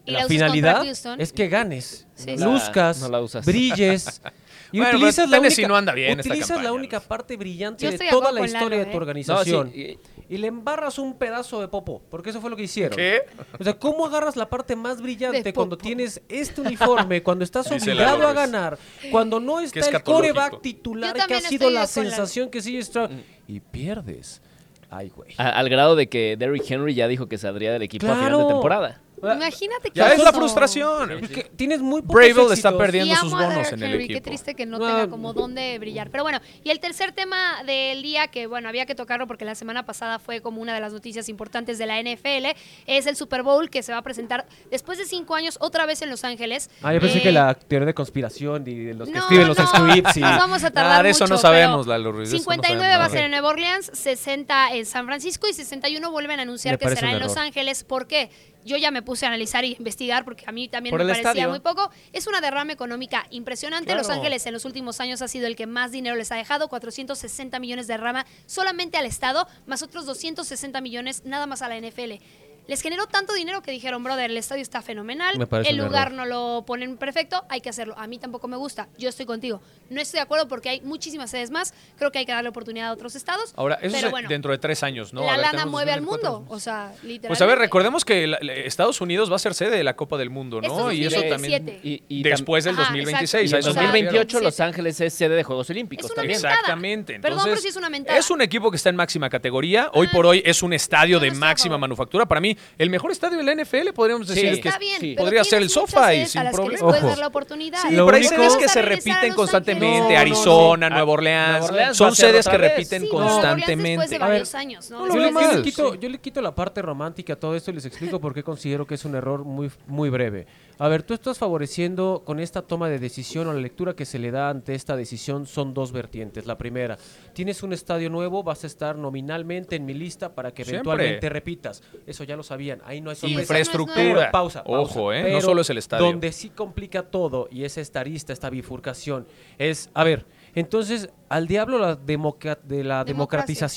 Y 0.05 0.11
la 0.13 0.21
la 0.23 0.27
finalidad 0.27 0.83
es 1.19 1.33
que 1.33 1.49
ganes, 1.49 2.07
Sí, 2.15 2.37
sí. 2.39 2.43
luzcas, 2.43 3.01
No 3.03 3.09
la 3.09 3.21
usas. 3.21 3.45
brilles. 3.45 4.23
Y 4.73 4.79
Bueno, 4.79 4.99
utilizas 4.99 5.31
la 5.31 5.41
única, 5.41 5.69
no 5.69 5.77
anda 5.77 5.93
bien 5.95 6.11
esta 6.21 6.29
utilizas 6.31 6.49
la 6.51 6.55
campaña, 6.57 6.73
única 6.73 6.97
Luis. 6.99 7.07
parte 7.09 7.37
brillante 7.37 7.91
de 7.91 7.97
de 7.99 8.09
toda 8.11 8.33
la 8.33 8.45
historia 8.45 8.69
Lalo, 8.69 8.77
de 8.77 8.83
¿eh? 8.83 8.93
tu 8.93 8.97
organización. 8.97 9.67
No, 9.69 9.73
sí, 9.73 9.99
y 10.29 10.37
le 10.37 10.47
embarras 10.47 10.99
un 10.99 11.17
pedazo 11.17 11.61
de 11.63 11.69
popo, 11.69 12.03
porque 12.11 12.31
eso 12.31 12.41
fue 12.43 12.51
lo 12.51 12.57
que 12.57 12.65
hicieron. 12.65 12.95
¿Qué? 12.97 13.23
O 13.59 13.65
sea, 13.65 13.79
¿cómo 13.79 14.05
agarras 14.07 14.37
la 14.37 14.49
parte 14.51 14.77
más 14.77 15.01
brillante 15.01 15.43
De 15.43 15.53
cuando 15.55 15.79
tienes 15.79 16.21
este 16.29 16.61
uniforme, 16.61 17.23
cuando 17.23 17.45
estás 17.45 17.67
obligado 17.73 18.29
a 18.29 18.33
ganar, 18.35 18.79
cuando 19.11 19.41
no 19.41 19.59
está 19.61 19.79
el 19.81 19.85
escatológico. 19.87 20.35
coreback 20.35 20.61
titular 20.61 21.17
que 21.27 21.35
ha 21.35 21.41
sido 21.41 21.71
la 21.71 21.83
de 21.83 21.87
sensación 21.87 22.51
que 22.51 22.61
sigue 22.61 22.83
Stroud, 22.83 23.11
y 23.47 23.61
pierdes? 23.61 24.43
Ay, 24.91 25.11
güey. 25.15 25.35
A- 25.39 25.51
al 25.51 25.69
grado 25.69 25.97
de 25.97 26.09
que 26.09 26.37
Derrick 26.39 26.71
Henry 26.71 26.95
ya 26.95 27.09
dijo 27.09 27.27
que 27.27 27.39
saldría 27.39 27.73
del 27.73 27.83
equipo 27.83 28.07
a 28.07 28.11
final 28.17 28.25
de 28.25 28.29
Claro. 28.37 28.49
temporada. 28.49 29.01
Imagínate 29.23 29.91
que 29.91 29.99
Ya 29.99 30.13
es 30.13 30.23
la 30.23 30.33
frustración. 30.33 31.11
Es 31.25 31.31
que 31.31 31.43
tienes 31.57 31.81
muy 31.81 32.03
pocos 32.03 32.15
Bravel 32.15 32.53
está 32.53 32.77
perdiendo 32.77 33.13
Y 33.13 33.17
sus 33.17 33.33
a 33.33 33.37
bonos 33.37 33.73
en 33.73 33.83
el 33.83 33.91
Henry, 33.93 34.05
equipo. 34.05 34.17
Qué 34.19 34.21
triste 34.21 34.55
que 34.55 34.67
no 34.67 34.77
Ah. 34.77 34.81
tenga 34.81 35.09
como 35.09 35.33
dónde 35.33 35.79
brillar. 35.79 36.11
Pero 36.11 36.23
bueno, 36.25 36.41
y 36.65 36.71
el 36.71 36.81
tercer 36.81 37.13
tema 37.13 37.63
del 37.65 38.03
día, 38.03 38.29
que 38.29 38.47
bueno, 38.47 38.69
había 38.69 38.87
que 38.87 38.95
tocarlo 38.95 39.27
porque 39.27 39.45
la 39.45 39.55
semana 39.55 39.85
pasada 39.87 40.19
fue 40.19 40.41
como 40.41 40.61
una 40.61 40.75
de 40.75 40.81
las 40.81 40.93
noticias 40.93 41.29
importantes 41.29 41.79
de 41.79 41.87
la 41.87 41.99
NFL, 42.01 42.55
es 42.87 43.07
el 43.07 43.17
Super 43.17 43.43
Bowl 43.43 43.71
que 43.71 43.83
se 43.83 43.93
va 43.93 43.99
a 43.99 44.03
presentar 44.03 44.47
después 44.71 44.99
de 44.99 45.05
cinco 45.05 45.35
años 45.35 45.57
otra 45.61 45.87
vez 45.87 46.03
en 46.03 46.11
Los 46.11 46.25
Ángeles. 46.25 46.71
Ah, 46.83 46.93
yo 46.95 47.01
pensé 47.01 47.19
Eh, 47.19 47.23
que 47.23 47.33
la 47.33 47.55
teoría 47.55 47.87
de 47.87 47.95
conspiración 47.95 48.65
y 48.67 48.75
de 48.85 48.95
los 48.95 49.09
que 49.09 49.15
no, 49.15 49.21
escriben 49.21 49.49
los 49.49 49.59
no, 49.59 49.67
scripts 49.67 50.17
y... 50.17 50.21
Nos 50.21 50.39
vamos 50.39 50.63
a 50.65 50.71
tardar 50.71 50.91
Nada 50.93 51.03
de 51.03 51.11
eso 51.11 51.25
mucho, 51.25 51.35
no 51.35 51.39
sabemos, 51.41 51.87
Lalo 51.87 52.13
Ruiz, 52.13 52.31
de 52.31 52.37
eso 52.37 52.45
no 52.45 52.53
59 52.53 52.79
sabemos 52.85 53.01
va 53.01 53.05
a 53.07 53.11
ser 53.11 53.25
en 53.25 53.31
Nueva 53.31 53.49
Orleans, 53.49 53.91
60 53.95 54.75
en 54.75 54.87
San 54.87 55.07
Francisco 55.07 55.49
y 55.49 55.53
61 55.55 56.11
vuelven 56.11 56.39
a 56.41 56.43
anunciar 56.43 56.75
Me 56.75 56.79
que 56.79 56.95
será 56.95 57.13
en 57.13 57.19
Los. 57.21 57.37
Ángeles. 57.39 57.85
¿Por 57.85 58.07
qué? 58.07 58.31
Yo 58.65 58.77
ya 58.77 58.91
me 58.91 59.03
puse 59.03 59.27
a 59.27 59.29
analizar 59.29 59.65
y 59.65 59.75
investigar 59.79 60.25
porque 60.25 60.45
a 60.47 60.53
mí 60.53 60.69
también 60.69 60.93
Por 60.93 61.01
me 61.01 61.07
parecía 61.13 61.31
estadio. 61.31 61.49
muy 61.51 61.61
poco. 61.61 61.91
Es 62.13 62.27
una 62.27 62.41
derrama 62.41 62.73
económica 62.73 63.27
impresionante. 63.31 63.87
Claro. 63.87 64.01
Los 64.01 64.11
Ángeles 64.11 64.47
en 64.47 64.53
los 64.53 64.65
últimos 64.65 65.01
años 65.01 65.23
ha 65.23 65.29
sido 65.29 65.47
el 65.47 65.57
que 65.57 65.67
más 65.67 65.93
dinero 65.93 66.17
les 66.17 66.33
ha 66.33 66.37
dejado, 66.37 66.69
460 66.69 67.59
millones 67.61 67.87
de 67.87 67.99
derrama 67.99 68.27
solamente 68.47 68.97
al 68.97 69.07
Estado, 69.07 69.47
más 69.67 69.83
otros 69.83 70.07
260 70.07 70.81
millones 70.81 71.25
nada 71.25 71.47
más 71.47 71.63
a 71.63 71.69
la 71.69 71.77
NFL. 71.77 72.23
Les 72.69 72.81
generó 72.83 73.07
tanto 73.07 73.33
dinero 73.33 73.63
que 73.63 73.71
dijeron, 73.73 74.05
brother, 74.05 74.31
el 74.31 74.37
estadio 74.37 74.63
está 74.63 74.83
fenomenal, 74.83 75.39
Me 75.39 75.47
parece 75.47 75.71
el 75.71 75.79
lugar 75.79 76.09
error. 76.13 76.19
no 76.19 76.27
lo 76.27 76.65
ponen 76.67 76.97
perfecto, 76.99 77.43
hay 77.49 77.61
que 77.63 77.71
hacerlo. 77.71 77.95
A 77.99 78.07
mí 78.07 78.19
tampoco 78.19 78.47
me 78.47 78.57
gusta, 78.59 78.89
yo 78.99 79.09
estoy 79.09 79.25
contigo. 79.25 79.61
No 79.89 80.01
estoy 80.03 80.19
de 80.19 80.23
acuerdo 80.23 80.47
porque 80.49 80.69
hay 80.69 80.81
muchísimas 80.83 81.31
sedes 81.31 81.51
más, 81.51 81.73
creo 81.97 82.13
que 82.13 82.19
hay 82.19 82.27
que 82.27 82.33
darle 82.33 82.51
oportunidad 82.51 82.89
a 82.89 82.93
otros 82.93 83.17
estados. 83.17 83.55
Ahora, 83.57 83.77
eso 83.83 83.95
pero 83.97 84.07
es 84.09 84.11
bueno, 84.13 84.29
dentro 84.29 84.53
de 84.53 84.59
tres 84.59 84.83
años, 84.83 85.15
¿no? 85.15 85.25
La 85.25 85.33
ver, 85.33 85.41
lana 85.41 85.65
mueve 85.67 85.93
al 85.93 86.01
2024. 86.05 86.41
mundo, 86.41 86.55
o 86.55 86.61
sea, 86.61 86.93
literalmente. 87.03 87.29
Pues 87.29 87.41
a 87.41 87.47
ver, 87.47 87.59
recordemos 87.59 88.05
que 88.05 88.27
la- 88.27 88.39
la- 88.43 88.53
Estados 88.53 89.01
Unidos 89.01 89.33
va 89.33 89.37
a 89.37 89.39
ser 89.39 89.55
sede 89.55 89.75
de 89.75 89.83
la 89.83 89.97
Copa 89.97 90.19
del 90.19 90.29
Mundo, 90.29 90.61
¿no? 90.61 90.93
Y 90.93 91.07
eso 91.07 91.17
2027. 91.17 91.29
también. 91.31 91.81
Y, 91.83 92.03
y 92.07 92.23
Después 92.23 92.65
del 92.65 92.75
Ajá, 92.75 92.83
2026. 92.83 93.51
Y 93.51 93.55
en 93.55 93.57
a 93.57 93.59
eso 93.61 93.69
me 93.75 93.81
2028 93.81 94.21
refiero. 94.25 94.45
Los 94.45 94.61
Ángeles 94.61 95.01
es 95.01 95.15
sede 95.15 95.37
de 95.37 95.43
Juegos 95.43 95.71
Olímpicos 95.71 96.05
Es 96.05 96.11
una 96.11 96.17
también. 96.17 96.37
mentada. 96.37 96.55
Exactamente. 96.55 97.13
Perdón, 97.15 97.39
Entonces, 97.39 97.51
pero 97.51 97.63
sí 97.63 97.69
es 97.69 97.77
una 97.77 97.89
mentada. 97.89 98.19
Es 98.19 98.31
un 98.31 98.43
equipo 98.43 98.71
que 98.71 98.77
está 98.77 98.91
en 98.91 98.97
máxima 98.97 99.31
categoría. 99.31 99.91
Hoy 99.95 100.07
Ah, 100.11 100.13
por 100.13 100.27
hoy 100.27 100.43
es 100.45 100.63
un 100.63 100.75
estadio 100.75 101.19
de 101.19 101.31
máxima 101.31 101.79
manufactura. 101.79 102.27
Para 102.27 102.43
mí, 102.43 102.58
el 102.79 102.91
mejor 102.91 103.11
estadio 103.13 103.39
de 103.39 103.45
la 103.45 103.53
NFL, 103.53 103.93
podríamos 103.95 104.29
decir 104.29 104.61
que 104.61 104.69
es- 104.69 104.79
bien, 104.79 105.01
sí. 105.01 105.13
pero 105.17 105.25
podría 105.27 105.45
ser 105.45 105.63
el 105.63 105.71
sofá 105.71 106.15
y 106.15 106.27
sin 106.27 106.41
que 106.43 106.45
les 106.49 106.55
problema. 106.57 106.81
puedes 106.87 107.03
Ojo. 107.03 107.09
dar 107.11 107.19
la 107.19 107.27
oportunidad. 107.27 107.79
Sí, 107.83 107.95
Lo 107.95 108.07
pero 108.07 108.17
hay 108.17 108.23
único- 108.27 108.35
sedes 108.37 108.49
Vas 108.55 108.63
que 108.63 108.69
se 108.69 108.83
repiten 108.83 109.35
constantemente. 109.35 110.17
Arizona, 110.17 110.89
No, 110.89 110.91
no, 110.91 110.97
Nueva. 110.97 111.13
Orleans. 111.13 111.49
Nueva 111.59 111.67
Orleans 111.67 111.91
va 111.91 111.95
Son 111.95 112.15
sedes 112.17 112.49
que 112.49 112.59
repiten 112.59 113.03
Sí, 113.03 113.09
constantemente. 113.09 113.89
después 113.89 114.11
de 114.11 114.17
A 114.17 114.19
ver, 114.21 114.29
varios 114.29 114.55
años, 114.55 114.91
¿no? 114.91 114.99
no 115.01 115.07
lo 115.07 115.15
Yo 115.15 115.19
le, 115.21 115.25
yo 115.33 115.41
le 115.41 115.47
mal, 115.47 115.63
quito, 115.63 115.95
yo 115.95 116.09
le 116.09 116.19
quito 116.19 116.41
la 116.41 116.55
parte 116.55 116.83
romántica 116.83 117.35
a 117.35 117.37
todo 117.37 117.55
esto 117.57 117.71
y 117.71 117.75
les 117.75 117.85
explico 117.87 118.21
por 118.21 118.35
qué 118.35 118.43
considero 118.43 118.87
que 118.87 118.95
es 118.95 119.05
un 119.05 119.15
error 119.15 119.45
muy, 119.45 119.71
muy 119.87 120.11
breve. 120.11 120.47
A 120.81 120.87
ver, 120.87 121.03
tú 121.03 121.15
estás 121.15 121.39
favoreciendo 121.39 122.23
con 122.25 122.39
esta 122.39 122.63
toma 122.63 122.89
de 122.89 123.01
decisión 123.01 123.49
o 123.49 123.53
la 123.53 123.61
lectura 123.61 123.95
que 123.95 124.05
se 124.05 124.21
le 124.21 124.31
da 124.31 124.49
ante 124.49 124.77
esta 124.77 124.95
decisión 124.95 125.47
son 125.47 125.75
dos 125.75 125.91
vertientes. 125.91 126.47
La 126.47 126.57
primera, 126.57 126.97
tienes 127.33 127.65
un 127.65 127.73
estadio 127.73 128.11
nuevo, 128.11 128.45
vas 128.45 128.63
a 128.63 128.69
estar 128.69 128.97
nominalmente 128.97 129.75
en 129.75 129.85
mi 129.85 129.93
lista 129.93 130.35
para 130.37 130.53
que 130.53 130.65
Siempre. 130.65 130.93
eventualmente 130.93 131.29
repitas. 131.29 131.83
Eso 132.07 132.23
ya 132.23 132.37
lo 132.37 132.45
sabían, 132.45 132.81
ahí 132.85 133.01
no 133.01 133.11
hay 133.11 133.17
sorpresa. 133.17 133.41
Infraestructura. 133.41 133.97
Pero, 133.97 134.31
pausa, 134.31 134.63
pausa. 134.63 134.81
Ojo, 134.81 135.13
¿eh? 135.13 135.33
No 135.33 135.41
solo 135.41 135.63
es 135.63 135.71
el 135.71 135.79
estadio. 135.79 136.07
Donde 136.07 136.31
sí 136.31 136.51
complica 136.51 137.03
todo 137.03 137.49
y 137.51 137.65
es 137.65 137.77
esta 137.77 137.99
arista, 137.99 138.33
esta 138.33 138.49
bifurcación, 138.49 139.27
es, 139.59 139.91
a 139.95 140.05
ver, 140.05 140.27
entonces 140.55 141.11
al 141.29 141.47
diablo 141.47 141.79
la 141.79 141.97
de 141.97 142.85
la 142.85 143.05
Democracia. 143.05 143.69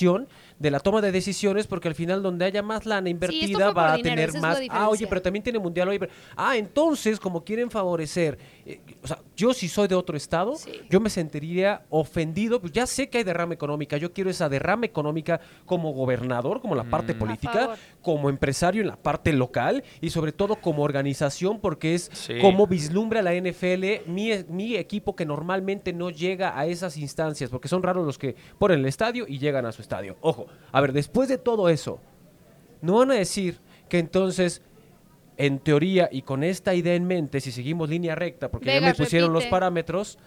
De 0.61 0.71
la 0.71 0.79
toma 0.79 1.01
de 1.01 1.11
decisiones, 1.11 1.65
porque 1.65 1.87
al 1.87 1.95
final 1.95 2.21
donde 2.21 2.45
haya 2.45 2.61
más 2.61 2.85
lana 2.85 3.09
invertida 3.09 3.71
va 3.71 3.93
a 3.93 3.97
dinero, 3.97 4.31
tener 4.31 4.41
más. 4.41 4.59
Ah, 4.69 4.89
oye, 4.89 5.07
pero 5.07 5.21
también 5.21 5.41
tiene 5.43 5.57
mundial. 5.59 5.89
Oye, 5.89 5.99
pero- 5.99 6.11
ah, 6.35 6.55
entonces, 6.55 7.19
como 7.19 7.43
quieren 7.43 7.71
favorecer, 7.71 8.37
eh, 8.65 8.79
o 9.03 9.07
sea, 9.07 9.19
yo 9.35 9.53
si 9.53 9.67
soy 9.67 9.87
de 9.87 9.95
otro 9.95 10.15
estado, 10.15 10.55
Sí. 10.55 10.71
yo 10.89 10.99
me 10.99 11.09
sentiría 11.09 11.83
ofendido. 11.89 12.61
Pues 12.61 12.71
ya 12.73 12.85
sé 12.85 13.09
que 13.09 13.17
hay 13.19 13.23
derrama 13.23 13.53
económica, 13.55 13.97
yo 13.97 14.13
quiero 14.13 14.29
esa 14.29 14.49
derrama 14.49 14.85
económica 14.85 15.41
como 15.65 15.93
gobernador, 15.93 16.61
como 16.61 16.75
la 16.75 16.83
parte 16.83 17.13
A 17.13 17.17
política, 17.17 17.75
como 18.01 18.29
empresario 18.29 18.81
en 18.81 18.87
la 18.87 18.97
parte 18.97 19.33
local 19.33 19.83
y 19.99 20.11
sobre 20.11 20.31
todo 20.31 20.55
como 20.57 20.83
organización, 20.83 21.59
porque 21.59 21.95
es 21.95 22.09
Sí. 22.13 22.35
como 22.39 22.67
vislumbra 22.67 23.21
la 23.23 23.33
NFL 23.33 24.03
mi, 24.05 24.31
mi 24.47 24.75
equipo 24.75 25.15
que 25.15 25.25
normalmente 25.25 25.91
no 25.93 26.09
llega 26.11 26.57
a 26.57 26.65
esas 26.67 26.97
instancias, 26.97 27.49
porque 27.49 27.67
son 27.67 27.81
raros 27.81 28.05
los 28.05 28.17
que 28.19 28.35
ponen 28.59 28.79
el 28.79 28.85
estadio 28.85 29.25
y 29.27 29.39
llegan 29.39 29.65
a 29.65 29.71
su 29.71 29.81
estadio. 29.81 30.17
Ojo, 30.21 30.45
a 30.71 30.81
ver, 30.81 30.93
después 30.93 31.29
de 31.29 31.37
todo 31.37 31.69
eso, 31.69 31.99
no 32.81 32.99
van 32.99 33.11
a 33.11 33.15
decir 33.15 33.59
que 33.89 33.99
entonces, 33.99 34.61
en 35.37 35.59
teoría 35.59 36.09
y 36.11 36.21
con 36.21 36.43
esta 36.43 36.73
idea 36.73 36.95
en 36.95 37.05
mente, 37.05 37.41
si 37.41 37.51
seguimos 37.51 37.89
línea 37.89 38.15
recta, 38.15 38.49
porque 38.49 38.73
ya 38.73 38.81
me 38.81 38.93
pusieron 38.93 39.33
los 39.33 39.45
parámetros, 39.45 40.17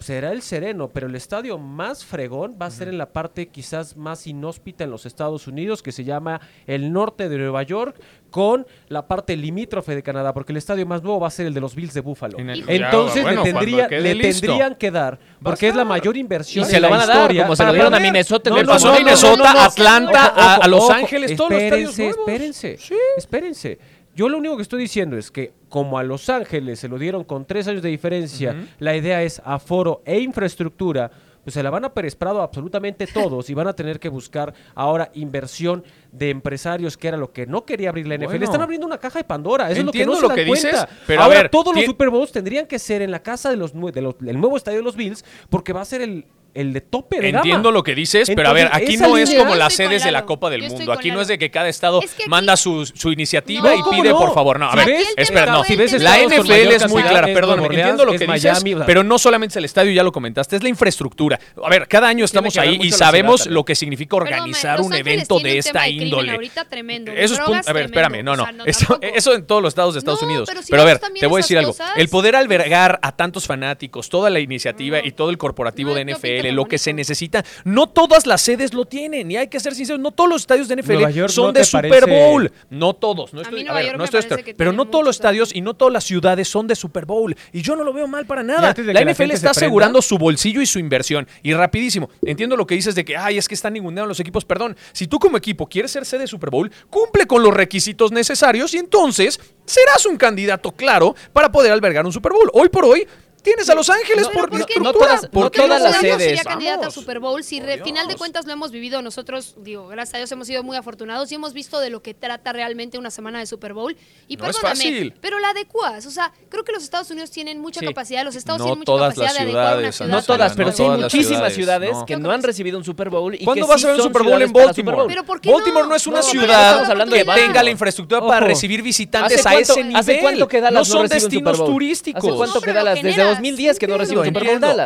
será 0.00 0.32
el 0.32 0.42
sereno, 0.42 0.88
pero 0.88 1.06
el 1.06 1.14
estadio 1.14 1.58
más 1.58 2.04
fregón 2.04 2.56
va 2.60 2.66
a 2.66 2.70
ser 2.70 2.88
en 2.88 2.98
la 2.98 3.12
parte 3.12 3.48
quizás 3.48 3.96
más 3.96 4.26
inhóspita 4.26 4.84
en 4.84 4.90
los 4.90 5.06
Estados 5.06 5.46
Unidos, 5.46 5.82
que 5.82 5.92
se 5.92 6.04
llama 6.04 6.40
el 6.66 6.92
norte 6.92 7.28
de 7.28 7.36
Nueva 7.38 7.62
York, 7.62 7.96
con 8.30 8.66
la 8.88 9.06
parte 9.08 9.36
limítrofe 9.36 9.94
de 9.94 10.02
Canadá, 10.02 10.34
porque 10.34 10.52
el 10.52 10.58
estadio 10.58 10.84
más 10.86 11.02
nuevo 11.02 11.18
va 11.20 11.28
a 11.28 11.30
ser 11.30 11.46
el 11.46 11.54
de 11.54 11.60
los 11.60 11.74
Bills 11.74 11.94
de 11.94 12.00
Buffalo. 12.02 12.38
En 12.38 12.50
el- 12.50 12.64
Entonces 12.68 13.16
Ya, 13.16 13.22
bueno, 13.22 13.42
le, 13.44 13.52
tendría- 13.52 13.88
tendrían 13.88 14.74
que 14.74 14.90
dar, 14.90 15.18
porque 15.42 15.68
es 15.68 15.74
la 15.74 15.84
mayor 15.84 16.16
Y 16.16 16.20
inversión 16.20 16.64
se 16.66 16.76
en 16.76 16.82
lo 16.82 16.88
la 16.90 16.96
van 16.96 17.04
a 17.04 17.06
dar, 17.06 17.16
historia. 17.22 17.42
como 17.44 17.56
se 17.56 17.64
lo 17.64 17.72
dieron 17.72 17.94
a 17.94 18.00
Minnesota 18.00 18.50
Le 18.50 18.64
pasó 18.64 18.88
no, 19.36 19.36
no, 19.44 19.60
Atlanta, 19.60 20.26
a, 20.36 20.54
a 20.56 20.68
Los 20.68 20.84
Ojo, 20.84 20.92
Ángeles, 20.92 21.36
todos 21.36 21.50
los 21.52 21.60
estadios 21.62 21.98
nuevos. 21.98 22.16
espérense, 22.18 22.78
espérense. 23.16 23.78
Yo 24.18 24.28
lo 24.28 24.38
único 24.38 24.56
que 24.56 24.62
estoy 24.62 24.80
diciendo 24.80 25.16
es 25.16 25.30
que 25.30 25.52
como 25.68 25.96
a 25.96 26.02
Los 26.02 26.28
Ángeles 26.28 26.80
se 26.80 26.88
lo 26.88 26.98
dieron 26.98 27.22
con 27.22 27.44
tres 27.46 27.68
años 27.68 27.82
de 27.82 27.88
diferencia, 27.88 28.66
la 28.80 28.96
idea 28.96 29.22
es 29.22 29.40
aforo 29.44 30.02
e 30.04 30.18
infraestructura, 30.18 31.08
pues 31.44 31.54
se 31.54 31.62
la 31.62 31.70
van 31.70 31.84
a 31.84 31.94
Pérez 31.94 32.16
Prado 32.16 32.42
absolutamente 32.42 33.06
todos 33.06 33.48
y 33.48 33.54
van 33.54 33.68
a 33.68 33.74
tener 33.74 34.00
que 34.00 34.08
buscar 34.08 34.52
ahora 34.74 35.12
inversión 35.14 35.84
de 36.10 36.30
empresarios, 36.30 36.96
que 36.96 37.06
era 37.06 37.16
lo 37.16 37.32
que 37.32 37.46
no 37.46 37.64
quería 37.64 37.90
abrir 37.90 38.08
la 38.08 38.16
NFL. 38.16 38.26
Bueno. 38.26 38.44
Están 38.44 38.60
abriendo 38.60 38.88
una 38.88 38.98
caja 38.98 39.20
de 39.20 39.24
Pandora, 39.24 39.70
eso 39.70 39.74
es 39.74 39.78
lo 39.78 39.84
lo 39.86 39.92
que 39.92 40.04
no 40.04 40.16
se 40.16 40.22
que 40.22 40.26
dan 40.28 40.44
dices, 40.46 40.70
cuenta. 40.72 40.88
pero 41.06 41.20
a 41.20 41.24
ahora 41.26 41.42
ver, 41.42 41.50
todos 41.50 41.72
los 41.76 41.84
Super 41.84 42.10
Bowls 42.10 42.32
tendrían 42.32 42.66
que 42.66 42.80
ser 42.80 43.02
en 43.02 43.12
la 43.12 43.22
casa 43.22 43.50
de 43.50 43.56
los, 43.56 43.72
de 43.72 44.02
los- 44.02 44.18
del 44.18 44.40
nuevo 44.40 44.56
estadio 44.56 44.78
de 44.78 44.84
los 44.84 44.96
Bills, 44.96 45.24
porque 45.48 45.72
va 45.72 45.82
a 45.82 45.84
ser 45.84 46.00
el 46.02 46.26
el 46.54 46.72
de 46.72 46.80
tope 46.80 47.20
de 47.20 47.28
Entiendo 47.28 47.70
lo 47.70 47.82
que 47.82 47.94
dices, 47.94 48.30
pero 48.34 48.48
a 48.48 48.52
ver, 48.52 48.68
aquí 48.72 48.96
no 48.96 49.16
es 49.16 49.32
como 49.34 49.54
las 49.54 49.74
sedes 49.74 50.04
de 50.04 50.10
la 50.10 50.24
Copa 50.24 50.50
del 50.50 50.68
Mundo. 50.68 50.92
Aquí 50.92 51.10
no 51.10 51.20
es 51.20 51.28
de 51.28 51.38
que 51.38 51.50
cada 51.50 51.68
estado 51.68 52.00
manda 52.26 52.56
su, 52.56 52.84
su 52.86 53.12
iniciativa 53.12 53.74
y 53.74 53.82
pide, 53.90 54.10
por 54.10 54.34
favor. 54.34 54.58
No, 54.58 54.70
a 54.70 54.74
ver, 54.74 55.04
espera, 55.16 55.46
no. 55.46 55.64
Si 55.64 55.76
ves 55.76 56.00
la 56.02 56.18
NFL 56.18 56.50
es 56.52 56.88
muy 56.88 57.02
clara, 57.02 57.26
perdón, 57.26 57.64
entiendo 57.64 58.04
lo 58.04 58.12
que 58.12 58.24
es 58.24 58.32
dices, 58.32 58.64
Miami, 58.64 58.84
pero 58.86 59.04
no 59.04 59.18
solamente 59.18 59.52
es 59.52 59.56
el 59.56 59.64
estadio, 59.64 59.92
ya 59.92 60.02
lo 60.02 60.12
comentaste, 60.12 60.56
es 60.56 60.62
la 60.62 60.68
infraestructura. 60.68 61.38
A 61.62 61.68
ver, 61.68 61.86
cada 61.88 62.08
año 62.08 62.24
estamos 62.24 62.56
ahí 62.56 62.78
y 62.82 62.90
sabemos 62.92 63.46
lo 63.46 63.64
que 63.64 63.74
significa 63.74 64.16
organizar 64.16 64.80
un 64.80 64.94
evento 64.94 65.38
de 65.38 65.58
esta 65.58 65.88
índole. 65.88 66.32
Ahorita 66.32 66.64
tremendo, 66.64 67.12
Eso 67.12 67.34
es 67.34 67.40
punto- 67.40 67.68
A 67.70 67.72
ver, 67.72 67.84
espérame, 67.86 68.22
no, 68.24 68.36
no. 68.36 68.46
eso, 68.64 69.34
en 69.34 69.46
todos 69.46 69.62
los 69.62 69.70
estados 69.70 69.94
de 69.94 69.98
Estados 69.98 70.22
Unidos. 70.22 70.48
pero 70.68 70.82
a 70.82 70.84
ver, 70.84 70.98
te 70.98 71.26
voy 71.26 71.40
a 71.40 71.42
decir 71.42 71.58
algo. 71.58 71.74
El 71.96 72.08
poder 72.08 72.36
albergar 72.36 72.98
a 73.02 73.12
tantos 73.12 73.46
fanáticos, 73.46 74.08
toda 74.08 74.30
la 74.30 74.40
iniciativa 74.40 74.98
y 75.04 75.12
todo 75.12 75.30
el 75.30 75.38
corporativo 75.38 75.94
de 75.94 76.04
NFL, 76.04 76.47
lo 76.52 76.64
que 76.66 76.78
se 76.78 76.92
necesita. 76.92 77.44
No 77.64 77.88
todas 77.88 78.26
las 78.26 78.40
sedes 78.42 78.74
lo 78.74 78.84
tienen, 78.84 79.30
y 79.30 79.36
hay 79.36 79.48
que 79.48 79.60
ser 79.60 79.74
sinceros, 79.74 80.00
no 80.00 80.10
todos 80.10 80.30
los 80.30 80.42
estadios 80.42 80.68
de 80.68 80.76
NFL 80.76 81.28
son 81.28 81.54
de 81.54 81.64
Super. 81.64 82.08
Bowl. 82.08 82.50
No 82.70 82.94
todos, 82.94 83.32
no 83.32 83.40
a 83.40 83.72
ver, 83.74 83.96
no 83.96 84.04
estoy 84.04 84.54
pero 84.56 84.72
no 84.72 84.86
todos 84.86 85.04
los 85.04 85.16
estadios 85.16 85.54
y 85.54 85.60
no 85.60 85.74
todas 85.74 85.92
las 85.92 86.04
ciudades 86.04 86.48
son 86.48 86.66
de 86.66 86.74
Super 86.74 87.06
Bowl. 87.06 87.36
Y 87.52 87.62
yo 87.62 87.76
no 87.76 87.84
lo 87.84 87.92
veo 87.92 88.06
mal 88.06 88.26
para 88.26 88.42
nada. 88.42 88.74
La, 88.76 89.04
NFL 89.04 89.30
está 89.30 89.50
asegurando 89.50 90.02
su 90.02 90.18
bolsillo 90.18 90.60
y 90.60 90.66
su 90.66 90.78
inversión. 90.78 91.26
Y 91.42 91.54
rapidísimo, 91.54 92.10
entiendo 92.22 92.56
lo 92.56 92.66
que 92.66 92.74
dices 92.74 92.94
de 92.94 93.04
que, 93.04 93.16
ay, 93.16 93.38
es 93.38 93.48
que 93.48 93.54
están 93.54 93.72
ninguneando 93.72 94.08
los 94.08 94.20
equipos. 94.20 94.44
Perdón, 94.44 94.76
si 94.92 95.06
tú 95.06 95.18
como 95.18 95.36
equipo 95.36 95.66
quieres 95.66 95.90
ser 95.90 96.04
sede 96.04 96.22
de 96.22 96.26
Super 96.26 96.50
Bowl, 96.50 96.70
cumple 96.90 97.26
con 97.26 97.42
los 97.42 97.54
requisitos 97.54 98.12
necesarios 98.12 98.74
y 98.74 98.78
entonces 98.78 99.40
serás 99.64 100.06
un 100.06 100.16
candidato 100.16 100.72
claro 100.72 101.14
para 101.32 101.50
poder 101.52 101.72
albergar 101.72 102.04
un 102.04 102.12
Super 102.12 102.32
Bowl. 102.32 102.50
Hoy 102.52 102.68
por 102.68 102.84
hoy, 102.84 103.06
Tienes 103.42 103.68
a 103.70 103.74
Los 103.74 103.88
Ángeles 103.88 104.28
por, 104.28 104.50
por 104.50 104.82
no 104.82 104.92
todas, 104.92 105.26
por 105.26 105.50
todas 105.50 105.80
las 105.80 105.96
sedes. 106.00 106.42
candidata 106.42 106.88
a 106.88 106.90
Super 106.90 107.20
Bowl. 107.20 107.42
Si 107.42 107.60
al 107.60 107.82
final 107.82 108.08
de 108.08 108.16
cuentas 108.16 108.46
lo 108.46 108.52
hemos 108.52 108.70
vivido 108.70 109.00
nosotros, 109.02 109.54
digo, 109.58 109.88
gracias 109.88 110.14
a 110.14 110.18
Dios 110.18 110.32
hemos 110.32 110.46
sido 110.46 110.62
muy 110.62 110.76
afortunados 110.76 111.30
y 111.32 111.34
hemos 111.34 111.52
visto 111.52 111.80
de 111.80 111.90
lo 111.90 112.02
que 112.02 112.14
trata 112.14 112.52
realmente 112.52 112.98
una 112.98 113.10
semana 113.10 113.38
de 113.38 113.46
Super 113.46 113.72
Bowl. 113.72 113.96
Y 114.26 114.36
no 114.36 114.44
perdóname, 114.44 114.72
es 114.72 114.78
fácil. 114.78 115.14
pero 115.20 115.38
la 115.38 115.50
adecuas. 115.50 116.06
O 116.06 116.10
sea, 116.10 116.32
creo 116.48 116.64
que 116.64 116.72
los 116.72 116.82
Estados 116.82 117.10
Unidos 117.10 117.30
tienen 117.30 117.60
mucha 117.60 117.80
capacidad, 117.80 118.24
los 118.24 118.34
Estados 118.34 118.62
tienen 118.62 118.78
mucha 118.78 118.92
capacidad 118.92 119.32
de 119.32 119.40
adecuar 119.40 119.78
una 119.78 119.92
ciudad. 119.92 120.10
No 120.10 120.22
todas, 120.22 120.54
pero 120.54 120.72
sí 120.72 120.82
hay 120.82 120.90
muchísimas 120.90 121.52
ciudades 121.52 121.96
que 122.06 122.16
no 122.16 122.30
han 122.30 122.42
recibido 122.42 122.78
un 122.78 122.84
Super 122.84 123.10
Bowl. 123.10 123.34
Y 123.34 123.44
¿Cuándo 123.44 123.66
vas 123.66 123.84
a 123.84 123.88
ver 123.88 123.96
un 123.96 124.02
Super 124.02 124.22
Bowl 124.22 124.42
en 124.42 124.52
Baltimore? 124.52 125.14
Baltimore 125.44 125.88
no 125.88 125.94
es 125.94 126.06
una 126.06 126.22
ciudad 126.22 127.06
que 127.08 127.24
tenga 127.24 127.62
la 127.62 127.70
infraestructura 127.70 128.20
para 128.20 128.46
recibir 128.46 128.82
visitantes 128.82 129.44
a 129.46 129.54
ese 129.54 129.84
nivel. 129.84 130.46
No 130.72 130.84
son 130.84 131.06
destinos 131.08 131.64
turísticos? 131.64 132.24
¿Hace 132.24 132.36
cuánto 132.36 132.60
que 132.60 132.72
Dallas 132.72 133.02
desde 133.02 133.27
2010 133.28 133.78
que 133.78 133.86
no 133.86 133.98
recibe. 133.98 134.22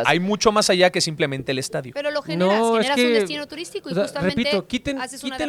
Hay 0.05 0.19
mucho 0.19 0.51
más 0.51 0.69
allá 0.69 0.91
que 0.91 1.01
simplemente 1.01 1.51
el 1.51 1.59
estadio. 1.59 1.93
Pero 1.93 2.11
lo 2.11 2.21
generas, 2.21 2.59
no, 2.59 2.73
generas 2.73 2.89
es 2.89 2.95
que, 2.95 3.07
un 3.07 3.13
destino 3.13 3.47
turístico 3.47 3.89
y 3.89 3.93
justamente 3.93 4.35
repito, 4.35 4.67
quiten, 4.67 4.97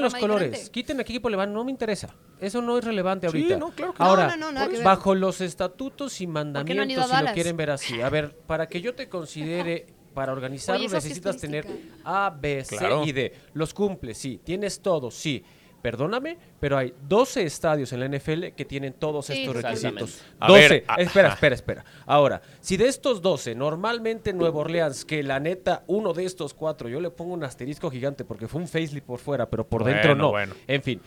los 0.00 0.14
colores, 0.14 0.70
quiten 0.70 1.00
a 1.00 1.04
qué 1.04 1.12
equipo 1.12 1.28
le 1.28 1.37
van, 1.37 1.52
no 1.52 1.64
me 1.64 1.70
interesa. 1.70 2.14
Eso 2.40 2.61
no 2.62 2.78
es 2.78 2.85
relevante 2.85 3.26
ahorita. 3.26 3.57
No, 3.57 3.70
claro 3.70 3.94
que 3.94 4.02
Ahora, 4.02 4.37
no, 4.37 4.52
no, 4.52 4.61
bajo 4.83 5.14
los 5.14 5.40
estatutos 5.40 6.20
y 6.20 6.26
mandamientos, 6.26 7.09
si 7.09 7.24
lo 7.24 7.33
quieren 7.33 7.57
ver 7.57 7.70
así. 7.70 8.00
A 8.00 8.09
ver, 8.11 8.37
para 8.46 8.68
que 8.68 8.80
yo 8.80 8.94
te 8.94 9.09
considere 9.09 9.87
para 10.14 10.33
organizarlo 10.33 10.88
necesitas 10.88 11.37
tener 11.37 11.66
A, 12.04 12.30
B, 12.30 12.64
C 12.64 12.78
y 13.04 13.12
D. 13.12 13.33
Los 13.52 13.74
cumples, 13.74 14.16
sí. 14.16 14.40
Tienes 14.42 14.80
todo, 14.80 15.11
sí 15.11 15.44
perdóname, 15.85 16.38
pero 16.59 16.79
hay 16.79 16.94
12 17.07 17.42
estadios 17.42 17.92
en 17.92 18.01
la 18.01 18.09
NFL 18.09 18.55
que 18.57 18.64
tienen 18.64 18.94
todos 18.94 19.29
estos 19.29 19.55
requisitos. 19.55 20.23
12. 20.40 20.85
Ah, 20.88 20.97
espera, 20.97 21.29
espera, 21.29 21.55
espera. 21.55 21.85
Ahora, 22.07 22.40
si 22.62 22.79
de 22.79 22.88
estos 22.88 23.20
12, 23.20 23.55
normalmente 23.55 24.33
Nuevo 24.33 24.61
Orleans, 24.61 25.05
que 25.05 25.23
la 25.23 25.40
neta, 25.40 25.85
uno 25.87 26.14
de 26.14 26.25
estos 26.25 26.55
cuatro, 26.55 26.88
yo 26.88 27.01
le 27.01 27.11
pongo 27.11 27.35
un 27.35 27.44
asterisco 27.44 27.90
gigante 27.90 28.25
porque 28.25 28.49
fue 28.49 28.62
un 28.62 28.66
facelift 28.66 29.05
por 29.05 29.18
fuera, 29.18 29.51
pero 29.51 29.68
por 29.68 29.85
dentro 29.85 30.14
no. 30.14 30.33
En 30.66 30.83
fin. 30.83 31.03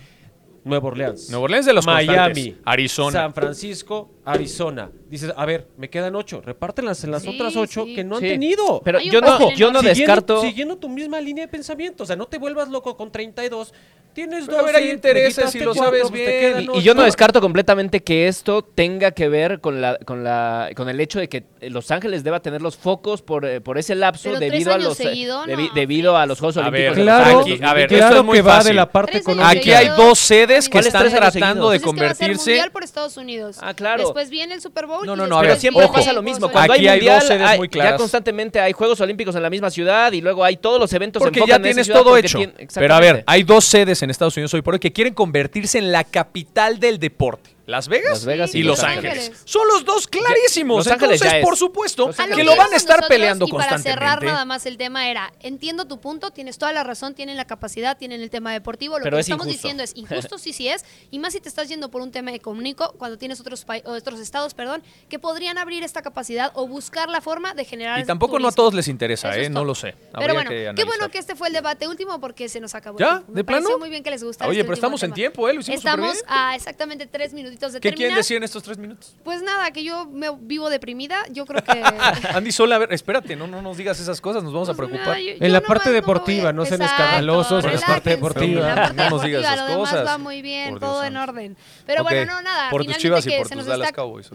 Nueva 0.68 0.90
Orleans. 0.90 1.30
Nueva 1.30 1.46
Orleans 1.46 1.66
de 1.66 1.74
los 1.74 1.86
Miami. 1.86 2.58
Arizona. 2.66 3.12
San 3.12 3.34
Francisco, 3.34 4.12
Arizona. 4.26 4.92
Dices, 5.10 5.34
a 5.36 5.46
ver, 5.46 5.70
me 5.78 5.90
quedan 5.90 6.16
ocho. 6.16 6.42
Repártelas 6.42 7.04
en 7.04 7.12
las 7.12 7.26
otras 7.26 7.56
ocho 7.56 7.86
que 7.86 8.04
no 8.04 8.18
han 8.18 8.22
tenido. 8.22 8.82
Pero 8.84 9.00
yo 9.00 9.22
no, 9.22 9.40
yo 9.40 9.40
no, 9.40 9.56
yo 9.56 9.72
no 9.72 9.82
descarto. 9.82 10.42
Siguiendo 10.42 10.78
tu 10.78 10.90
misma 10.90 11.20
línea 11.22 11.46
de 11.46 11.48
pensamiento. 11.52 12.04
O 12.04 12.06
sea, 12.06 12.16
no 12.16 12.28
te 12.28 12.38
vuelvas 12.38 12.70
loco 12.70 12.96
con 12.98 13.12
32 13.12 13.74
Tienes 14.18 14.48
Pero, 14.48 14.58
12, 14.58 14.70
a 14.70 14.72
ver, 14.72 14.76
hay 14.82 14.90
intereses 14.90 15.54
y 15.54 15.60
lo 15.60 15.76
sabes 15.76 16.10
bien. 16.10 16.68
Y, 16.74 16.82
yo 16.82 16.96
no 16.96 17.04
descarto 17.04 17.40
completamente 17.40 18.02
que 18.02 18.28
esto 18.28 18.64
tenga 18.64 19.12
que 19.12 19.30
ver 19.30 19.62
con 19.62 19.80
la 19.80 20.00
con 20.00 20.24
la 20.24 20.72
con 20.76 20.90
el 20.90 21.00
hecho 21.00 21.20
de 21.20 21.30
que 21.30 21.44
Los 21.62 21.92
Ángeles 21.92 22.24
deba 22.24 22.40
tener 22.40 22.64
los 22.64 22.78
focos 22.78 23.22
por, 23.22 23.46
eh, 23.46 23.62
por 23.62 23.78
ese 23.78 23.94
lapso 23.94 24.40
debido 24.40 24.74
a 24.74 24.80
los 24.80 25.00
eh, 25.02 25.04
seguido, 25.04 25.44
debido 25.76 26.18
a 26.18 26.26
los 26.26 26.40
Juegos 26.40 26.58
a 26.58 26.62
Olímpicos. 26.62 26.96
Ver, 26.96 27.04
claro, 27.06 27.40
aquí, 27.42 27.60
a 27.62 27.74
ver, 27.76 27.90
claro 27.90 28.18
es 28.18 28.24
muy 28.24 28.38
que 28.38 28.44
fácil. 28.44 28.60
va 28.60 28.64
de 28.64 28.74
la 28.74 28.92
parte 28.92 29.18
económica. 29.20 29.50
Aquí 29.52 29.72
hay 29.72 29.90
dos 29.90 30.18
sedes 30.18 30.68
que 30.68 30.80
están 30.80 31.12
tratando 31.12 31.70
de 31.70 31.78
pues 31.78 31.86
convertirse 31.86 32.50
mundial 32.50 32.72
por 32.72 32.84
Estados 32.84 33.18
Unidos. 33.18 33.58
Ah, 33.62 33.76
claro. 33.76 34.02
Después 34.02 34.32
viene 34.32 34.56
el 34.56 34.62
Super 34.62 34.88
Bowl. 34.88 35.06
No, 35.06 35.16
no, 35.16 35.28
no. 35.28 35.40
Pero 35.42 35.58
siempre 35.58 35.88
pasa 35.94 36.12
lo 36.12 36.24
mismo. 36.24 36.50
Aquí 36.56 36.88
hay 36.88 37.06
dos 37.06 37.24
sedes 37.24 37.56
muy 37.56 37.70
claras. 37.70 37.94
ya 37.94 37.98
constantemente 37.98 38.60
hay 38.60 38.74
Juegos 38.74 39.00
Olímpicos 39.00 39.36
en 39.36 39.44
la 39.44 39.52
misma 39.52 39.70
ciudad 39.70 40.12
y 40.12 40.22
luego 40.22 40.44
hay 40.44 40.58
todos 40.58 40.80
los 40.80 40.92
eventos. 40.92 41.22
Porque 41.22 41.44
ya 41.48 41.62
tienes 41.62 41.88
todo 41.88 42.18
hecho. 42.18 42.40
Pero 42.74 42.96
a 42.96 43.00
ver, 43.00 43.24
hay 43.28 43.44
dos 43.44 43.64
sedes 43.64 44.02
en 44.02 44.07
en 44.08 44.12
Estados 44.12 44.38
Unidos 44.38 44.54
hoy 44.54 44.62
por 44.62 44.76
hoy 44.76 44.80
que 44.80 44.94
quieren 44.94 45.14
convertirse 45.14 45.78
en 45.78 45.92
la 45.92 46.04
capital 46.04 46.80
del 46.80 46.98
deporte. 46.98 47.57
Las 47.68 47.90
Vegas, 47.90 48.56
y, 48.56 48.64
Los, 48.64 48.82
Ángeles. 48.82 49.30
Son 49.44 49.68
los 49.68 49.84
dos 49.84 50.08
clarísimos. 50.08 50.88
Entonces, 50.88 51.44
por 51.44 51.58
supuesto, 51.58 52.10
que 52.34 52.44
lo 52.46 52.56
van 52.56 52.72
a 52.72 52.78
estar 52.78 53.06
peleando 53.10 53.46
y 53.46 53.50
constantemente. 53.50 54.00
Para 54.00 54.14
cerrar 54.14 54.24
nada 54.24 54.46
más 54.46 54.66
el 54.66 54.78
tema 54.78 55.10
era, 55.10 55.34
entiendo 55.42 55.86
tu 55.86 56.00
punto, 56.00 56.32
tienes 56.32 56.58
toda 56.58 56.72
la 56.72 56.86
razón, 56.86 57.14
tienen 57.14 57.36
la 57.36 57.44
capacidad, 57.44 57.98
tienen 57.98 58.22
el 58.22 58.30
tema 58.30 58.54
deportivo, 58.54 58.98
lo 58.98 59.04
que 59.04 59.20
estamos 59.20 59.48
diciendo 59.48 59.84
es 59.84 59.92
injusto, 59.96 60.38
sí, 60.38 60.54
sí 60.54 60.70
es, 60.70 60.86
y 61.12 61.20
más 61.20 61.34
si 61.34 61.42
te 61.42 61.50
estás 61.50 61.68
yendo 61.68 61.92
por 61.92 62.02
un 62.02 62.12
tema 62.12 62.32
económico 62.32 62.96
cuando 62.98 63.18
tienes 63.18 63.42
otros 63.42 63.66
otros 63.84 64.22
estados, 64.22 64.54
perdón, 64.54 64.82
que 65.10 65.20
podrían 65.20 65.58
abrir 65.58 65.84
esta 65.84 66.02
capacidad 66.02 66.54
o 66.56 66.68
buscar 66.68 67.10
la 67.10 67.20
forma 67.20 67.54
de 67.54 67.66
generar 67.66 68.00
Y 68.00 68.06
tampoco 68.06 68.40
no 68.40 68.48
a 68.48 68.54
todos 68.54 68.74
les 68.74 68.88
interesa, 68.88 69.38
eh, 69.38 69.50
no 69.50 69.66
lo 69.66 69.76
sé. 69.76 69.94
Pero 70.18 70.34
bueno, 70.34 70.50
qué 70.50 70.84
bueno 70.86 71.10
que 71.10 71.18
este 71.18 71.36
fue 71.36 71.50
el 71.50 71.54
debate 71.54 71.86
último 71.86 72.22
porque 72.22 72.48
se 72.48 72.62
nos 72.62 72.76
acabó. 72.76 72.98
¿Ya? 72.98 73.24
¿De 73.28 73.34
Me 73.34 73.44
plano? 73.44 73.78
muy 73.78 73.90
bien 73.90 74.04
que 74.04 74.10
les 74.10 74.24
gusta. 74.24 74.48
Oye, 74.48 74.60
este 74.60 74.64
pero 74.64 74.76
estamos 74.76 75.04
en 75.04 75.12
tiempo, 75.12 75.50
eh, 75.50 75.54
lo 75.54 75.60
Estamos 75.60 76.24
a 76.28 76.56
exactamente 76.56 77.08
tres 77.08 77.34
minutos 77.34 77.57
¿Qué 77.58 77.80
terminar. 77.80 77.96
quieren 77.96 78.16
decir 78.16 78.38
en 78.38 78.44
estos 78.44 78.64
tres 78.64 78.78
minutos? 78.78 79.16
Pues 79.24 79.42
nada, 79.42 79.72
que 79.72 79.84
yo 79.84 80.06
me 80.06 80.30
vivo 80.40 80.70
deprimida. 80.70 81.24
Yo 81.32 81.46
creo 81.46 81.64
que. 81.64 81.82
Andy 82.34 82.52
Sola, 82.52 82.76
a 82.76 82.80
ver, 82.80 82.94
espérate, 82.94 83.36
no, 83.36 83.48
no 83.48 83.62
nos 83.62 83.78
digas 83.78 84.00
esas 84.00 84.22
cosas, 84.22 84.44
nos 84.44 84.54
vamos 84.54 84.70
a 84.70 84.74
pues 84.74 84.90
preocupar. 84.90 85.18
En 85.20 85.52
la 85.52 85.62
parte 85.62 85.92
deportiva, 85.92 86.54
no, 86.54 86.66
sean 86.66 86.82
escandalosos 86.82 87.66
en 87.66 87.76
la 87.76 87.82
parte 87.82 88.10
deportiva. 88.12 88.94
No 88.94 89.10
nos 89.10 89.24
digas 89.24 89.44
esas 89.44 89.62
cosas. 89.76 89.94
Demás 90.00 90.14
va 90.14 90.18
muy 90.18 90.42
bien, 90.42 90.80
todo 90.80 91.04
en 91.04 91.18
orden. 91.18 91.58
Pero 91.86 92.04
bueno, 92.04 92.34
no, 92.34 92.42
nada. 92.42 92.70
Por 92.70 92.86
tus 92.86 92.98
chivas 92.98 93.26
y 93.28 93.32
por 93.32 93.50
tus 93.50 93.66
Dallas 93.66 93.92
Cowboys. 93.92 94.30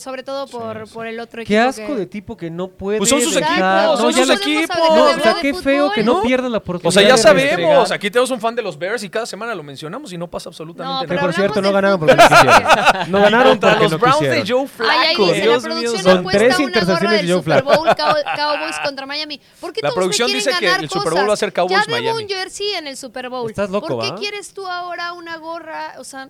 Sobre, 0.00 0.22
todo 0.22 0.46
por, 0.46 0.88
por 0.90 1.06
el 1.06 1.20
otro 1.20 1.42
equipo. 1.42 1.48
Qué 1.48 1.58
asco 1.58 1.94
de 1.94 2.06
tipo 2.06 2.36
que 2.36 2.50
no 2.50 2.68
puede. 2.68 2.98
Pues 2.98 3.10
son 3.10 3.20
sus 3.20 3.36
equipos, 3.36 4.00
son 4.00 4.12
sus 4.12 4.30
equipos. 4.30 4.76
O 4.78 5.20
sea, 5.20 5.36
qué 5.40 5.54
feo 5.54 5.90
que 5.92 6.02
no 6.02 6.22
pierdan 6.22 6.52
la 6.52 6.58
oportunidad. 6.58 6.88
O 6.88 6.92
sea, 6.92 7.02
ya 7.02 7.16
sabemos, 7.16 7.90
aquí 7.90 8.10
tenemos 8.10 8.30
un 8.30 8.40
fan 8.40 8.54
de 8.54 8.62
los 8.62 8.78
Bears 8.78 9.02
y 9.02 9.10
cada 9.10 9.26
semana 9.26 9.54
lo 9.54 9.62
mencionamos 9.62 10.12
y 10.12 10.18
no 10.18 10.28
pasa 10.28 10.48
absolutamente 10.48 11.06
nada. 11.06 11.06
Que 11.06 11.20
por 11.20 11.32
cierto 11.34 11.60
no 11.60 11.72
ganaron 11.72 11.98
porque 11.98 12.16
no 13.08 13.20
ganaron 13.20 13.52
contra 13.58 13.78
los 13.80 13.92
no 13.92 13.98
Browns 13.98 14.18
quisieron. 14.18 14.44
de 14.44 14.52
Joe 14.52 14.66
Flacco. 14.68 14.92
Ay, 14.92 15.30
ahí 15.30 15.40
Dios 15.42 15.62
la 15.62 15.68
producción 15.68 16.04
mío. 16.04 16.22
Con 16.22 16.32
tres 16.32 16.60
intercepciones 16.60 17.22
de 17.22 17.32
Joe 17.32 17.42
Flacco. 17.42 17.74
Super 17.74 17.94
Bowl 17.96 18.24
Cowboys 18.36 18.76
contra 18.84 19.06
Miami. 19.06 19.40
¿Por 19.60 19.72
qué 19.72 19.80
la 19.82 19.88
todos 19.88 19.94
producción 19.96 20.28
me 20.30 20.34
dice 20.36 20.50
ganar 20.50 20.78
que 20.78 20.84
el 20.84 20.90
Super 20.90 21.12
Bowl 21.12 21.28
va 21.28 21.34
a 21.34 21.36
ser 21.36 21.52
Cowboys 21.52 21.86
ya 21.86 21.90
Miami. 21.90 22.06
Ya 22.06 22.14
un 22.24 22.28
jersey 22.28 22.70
en 22.74 22.86
el 22.86 22.96
Super 22.96 23.28
Bowl. 23.28 23.48
Estás 23.50 23.70
loco, 23.70 23.88
¿Por 23.88 24.02
qué 24.02 24.08
¿eh? 24.08 24.14
quieres 24.18 24.52
tú 24.52 24.66
ahora 24.66 25.12
una 25.12 25.36
gorra? 25.36 25.94
O 25.98 26.04
sea, 26.04 26.28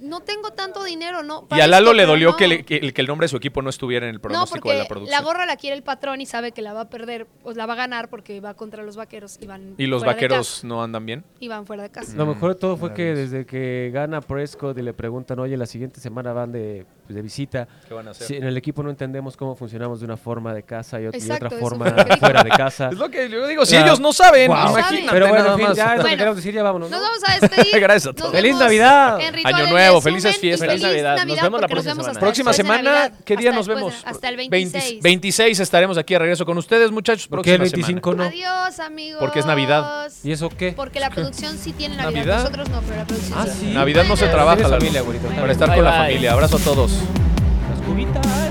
no 0.00 0.20
tengo 0.20 0.50
tanto 0.52 0.84
dinero, 0.84 1.22
no. 1.22 1.46
Y 1.50 1.60
a 1.60 1.66
Lalo 1.66 1.92
le 1.92 2.06
dolió 2.06 2.36
que, 2.36 2.48
le, 2.48 2.64
que, 2.64 2.92
el 2.94 3.06
nombre 3.06 3.24
de 3.24 3.28
su 3.28 3.36
equipo 3.36 3.62
no 3.62 3.70
estuviera 3.70 4.06
en 4.06 4.14
el 4.14 4.20
pronóstico 4.20 4.70
de 4.70 4.78
la 4.78 4.84
producción. 4.86 5.18
La 5.18 5.24
gorra 5.24 5.46
la 5.46 5.56
quiere 5.56 5.76
el 5.76 5.82
patrón 5.82 6.20
y 6.20 6.26
sabe 6.26 6.52
que 6.52 6.62
la 6.62 6.72
va 6.72 6.82
a 6.82 6.88
perder, 6.88 7.26
pues 7.42 7.56
la 7.56 7.66
va 7.66 7.74
a 7.74 7.76
ganar 7.76 8.08
porque 8.08 8.40
va 8.40 8.54
contra 8.54 8.82
los 8.82 8.96
vaqueros 8.96 9.38
y 9.40 9.46
van. 9.46 9.74
¿Y 9.78 9.86
los 9.86 10.02
fuera 10.02 10.14
vaqueros 10.14 10.46
de 10.46 10.54
casa. 10.54 10.66
no 10.66 10.82
andan 10.82 11.06
bien? 11.06 11.24
Y 11.40 11.48
van 11.48 11.66
fuera 11.66 11.84
de 11.84 11.90
casa. 11.90 12.14
Lo 12.14 12.26
mejor 12.26 12.54
de 12.54 12.60
todo 12.60 12.76
fue 12.76 12.94
que 12.94 13.14
desde 13.14 13.46
que 13.46 13.90
gana 13.92 14.20
Prescott 14.20 14.76
y 14.78 14.82
le 14.82 14.92
preguntan, 14.92 15.38
oye, 15.38 15.56
la 15.56 15.66
siguiente 15.66 16.00
semana 16.00 16.32
van 16.32 16.52
de, 16.52 16.86
pues, 17.06 17.14
de 17.14 17.22
visita. 17.22 17.68
¿Qué 17.88 17.94
van 17.94 18.08
a 18.08 18.10
hacer? 18.10 18.26
Si 18.26 18.36
en 18.36 18.44
el 18.44 18.56
equipo 18.56 18.82
no 18.82 18.90
entendemos 18.90 19.36
cómo 19.36 19.54
funcionamos 19.54 20.00
de 20.00 20.06
una 20.06 20.16
forma 20.16 20.52
de 20.52 20.62
casa 20.62 21.00
y, 21.00 21.06
Exacto, 21.06 21.46
otra 21.46 21.58
forma 21.58 21.86
fuera 22.20 22.42
de 22.42 22.50
casa. 22.50 22.88
Es 22.88 22.98
lo 22.98 23.10
que 23.10 23.28
yo 23.28 23.46
digo, 23.46 23.64
si 23.64 23.76
ah, 23.76 23.84
ellos 23.84 24.00
no 24.00 24.12
saben, 24.12 24.50
imagínate. 24.50 25.08
Pero 25.10 25.28
bueno, 25.28 25.74
ya 25.74 25.94
es 25.94 26.02
lo 26.02 26.08
que 26.08 26.16
queremos 26.16 26.36
decir, 26.36 26.54
ya 26.54 26.62
vámonos. 26.62 26.90
Nos 26.90 27.00
vamos 27.00 27.20
a 27.26 27.38
despedir. 27.40 27.80
Gracias 27.80 28.12
a 28.12 28.12
todos. 28.12 28.32
¡Feliz 28.32 28.56
Navidad! 28.56 29.18
Año 29.44 29.70
Nuevo 29.70 29.85
felices 30.00 30.36
fiestas. 30.38 30.80
Navidad. 30.80 31.24
Nos 31.24 31.40
vemos 31.40 31.60
la 31.60 31.68
próxima 31.68 31.94
semana. 31.94 32.20
Próxima 32.20 32.52
semana, 32.52 33.12
¿qué 33.24 33.36
día 33.36 33.52
nos 33.52 33.66
vemos? 33.66 33.94
Hasta 34.04 34.28
el 34.28 34.36
26. 34.36 35.02
26 35.02 35.48
pues, 35.48 35.60
estaremos 35.60 35.98
aquí 35.98 36.14
de 36.14 36.18
regreso 36.20 36.44
con 36.44 36.58
ustedes, 36.58 36.90
muchachos. 36.90 37.28
¿Por 37.28 37.42
qué 37.42 37.54
el 37.54 37.60
25 37.60 38.14
no? 38.14 38.24
Adiós, 38.24 38.80
amigos. 38.80 39.20
Porque 39.20 39.40
es 39.40 39.46
Navidad. 39.46 40.10
¿Y 40.22 40.32
eso 40.32 40.48
qué? 40.48 40.72
Porque 40.72 41.00
la 41.00 41.10
producción 41.10 41.58
sí 41.58 41.72
tiene 41.72 41.96
Navidad. 41.96 42.38
Nosotros 42.38 42.68
no, 42.68 42.80
pero 42.82 42.96
la 42.96 43.04
producción 43.06 43.38
ah, 43.38 43.46
sí. 43.46 43.66
Navidad 43.66 44.04
no 44.04 44.16
se 44.16 44.26
trabaja 44.28 44.68
familia. 44.68 45.02
Para 45.38 45.52
estar 45.52 45.74
con 45.74 45.84
la 45.84 45.92
familia. 45.92 46.32
Abrazo 46.32 46.56
a 46.56 46.60
todos. 46.60 46.92
Las 47.70 47.80
cubitas. 47.86 48.45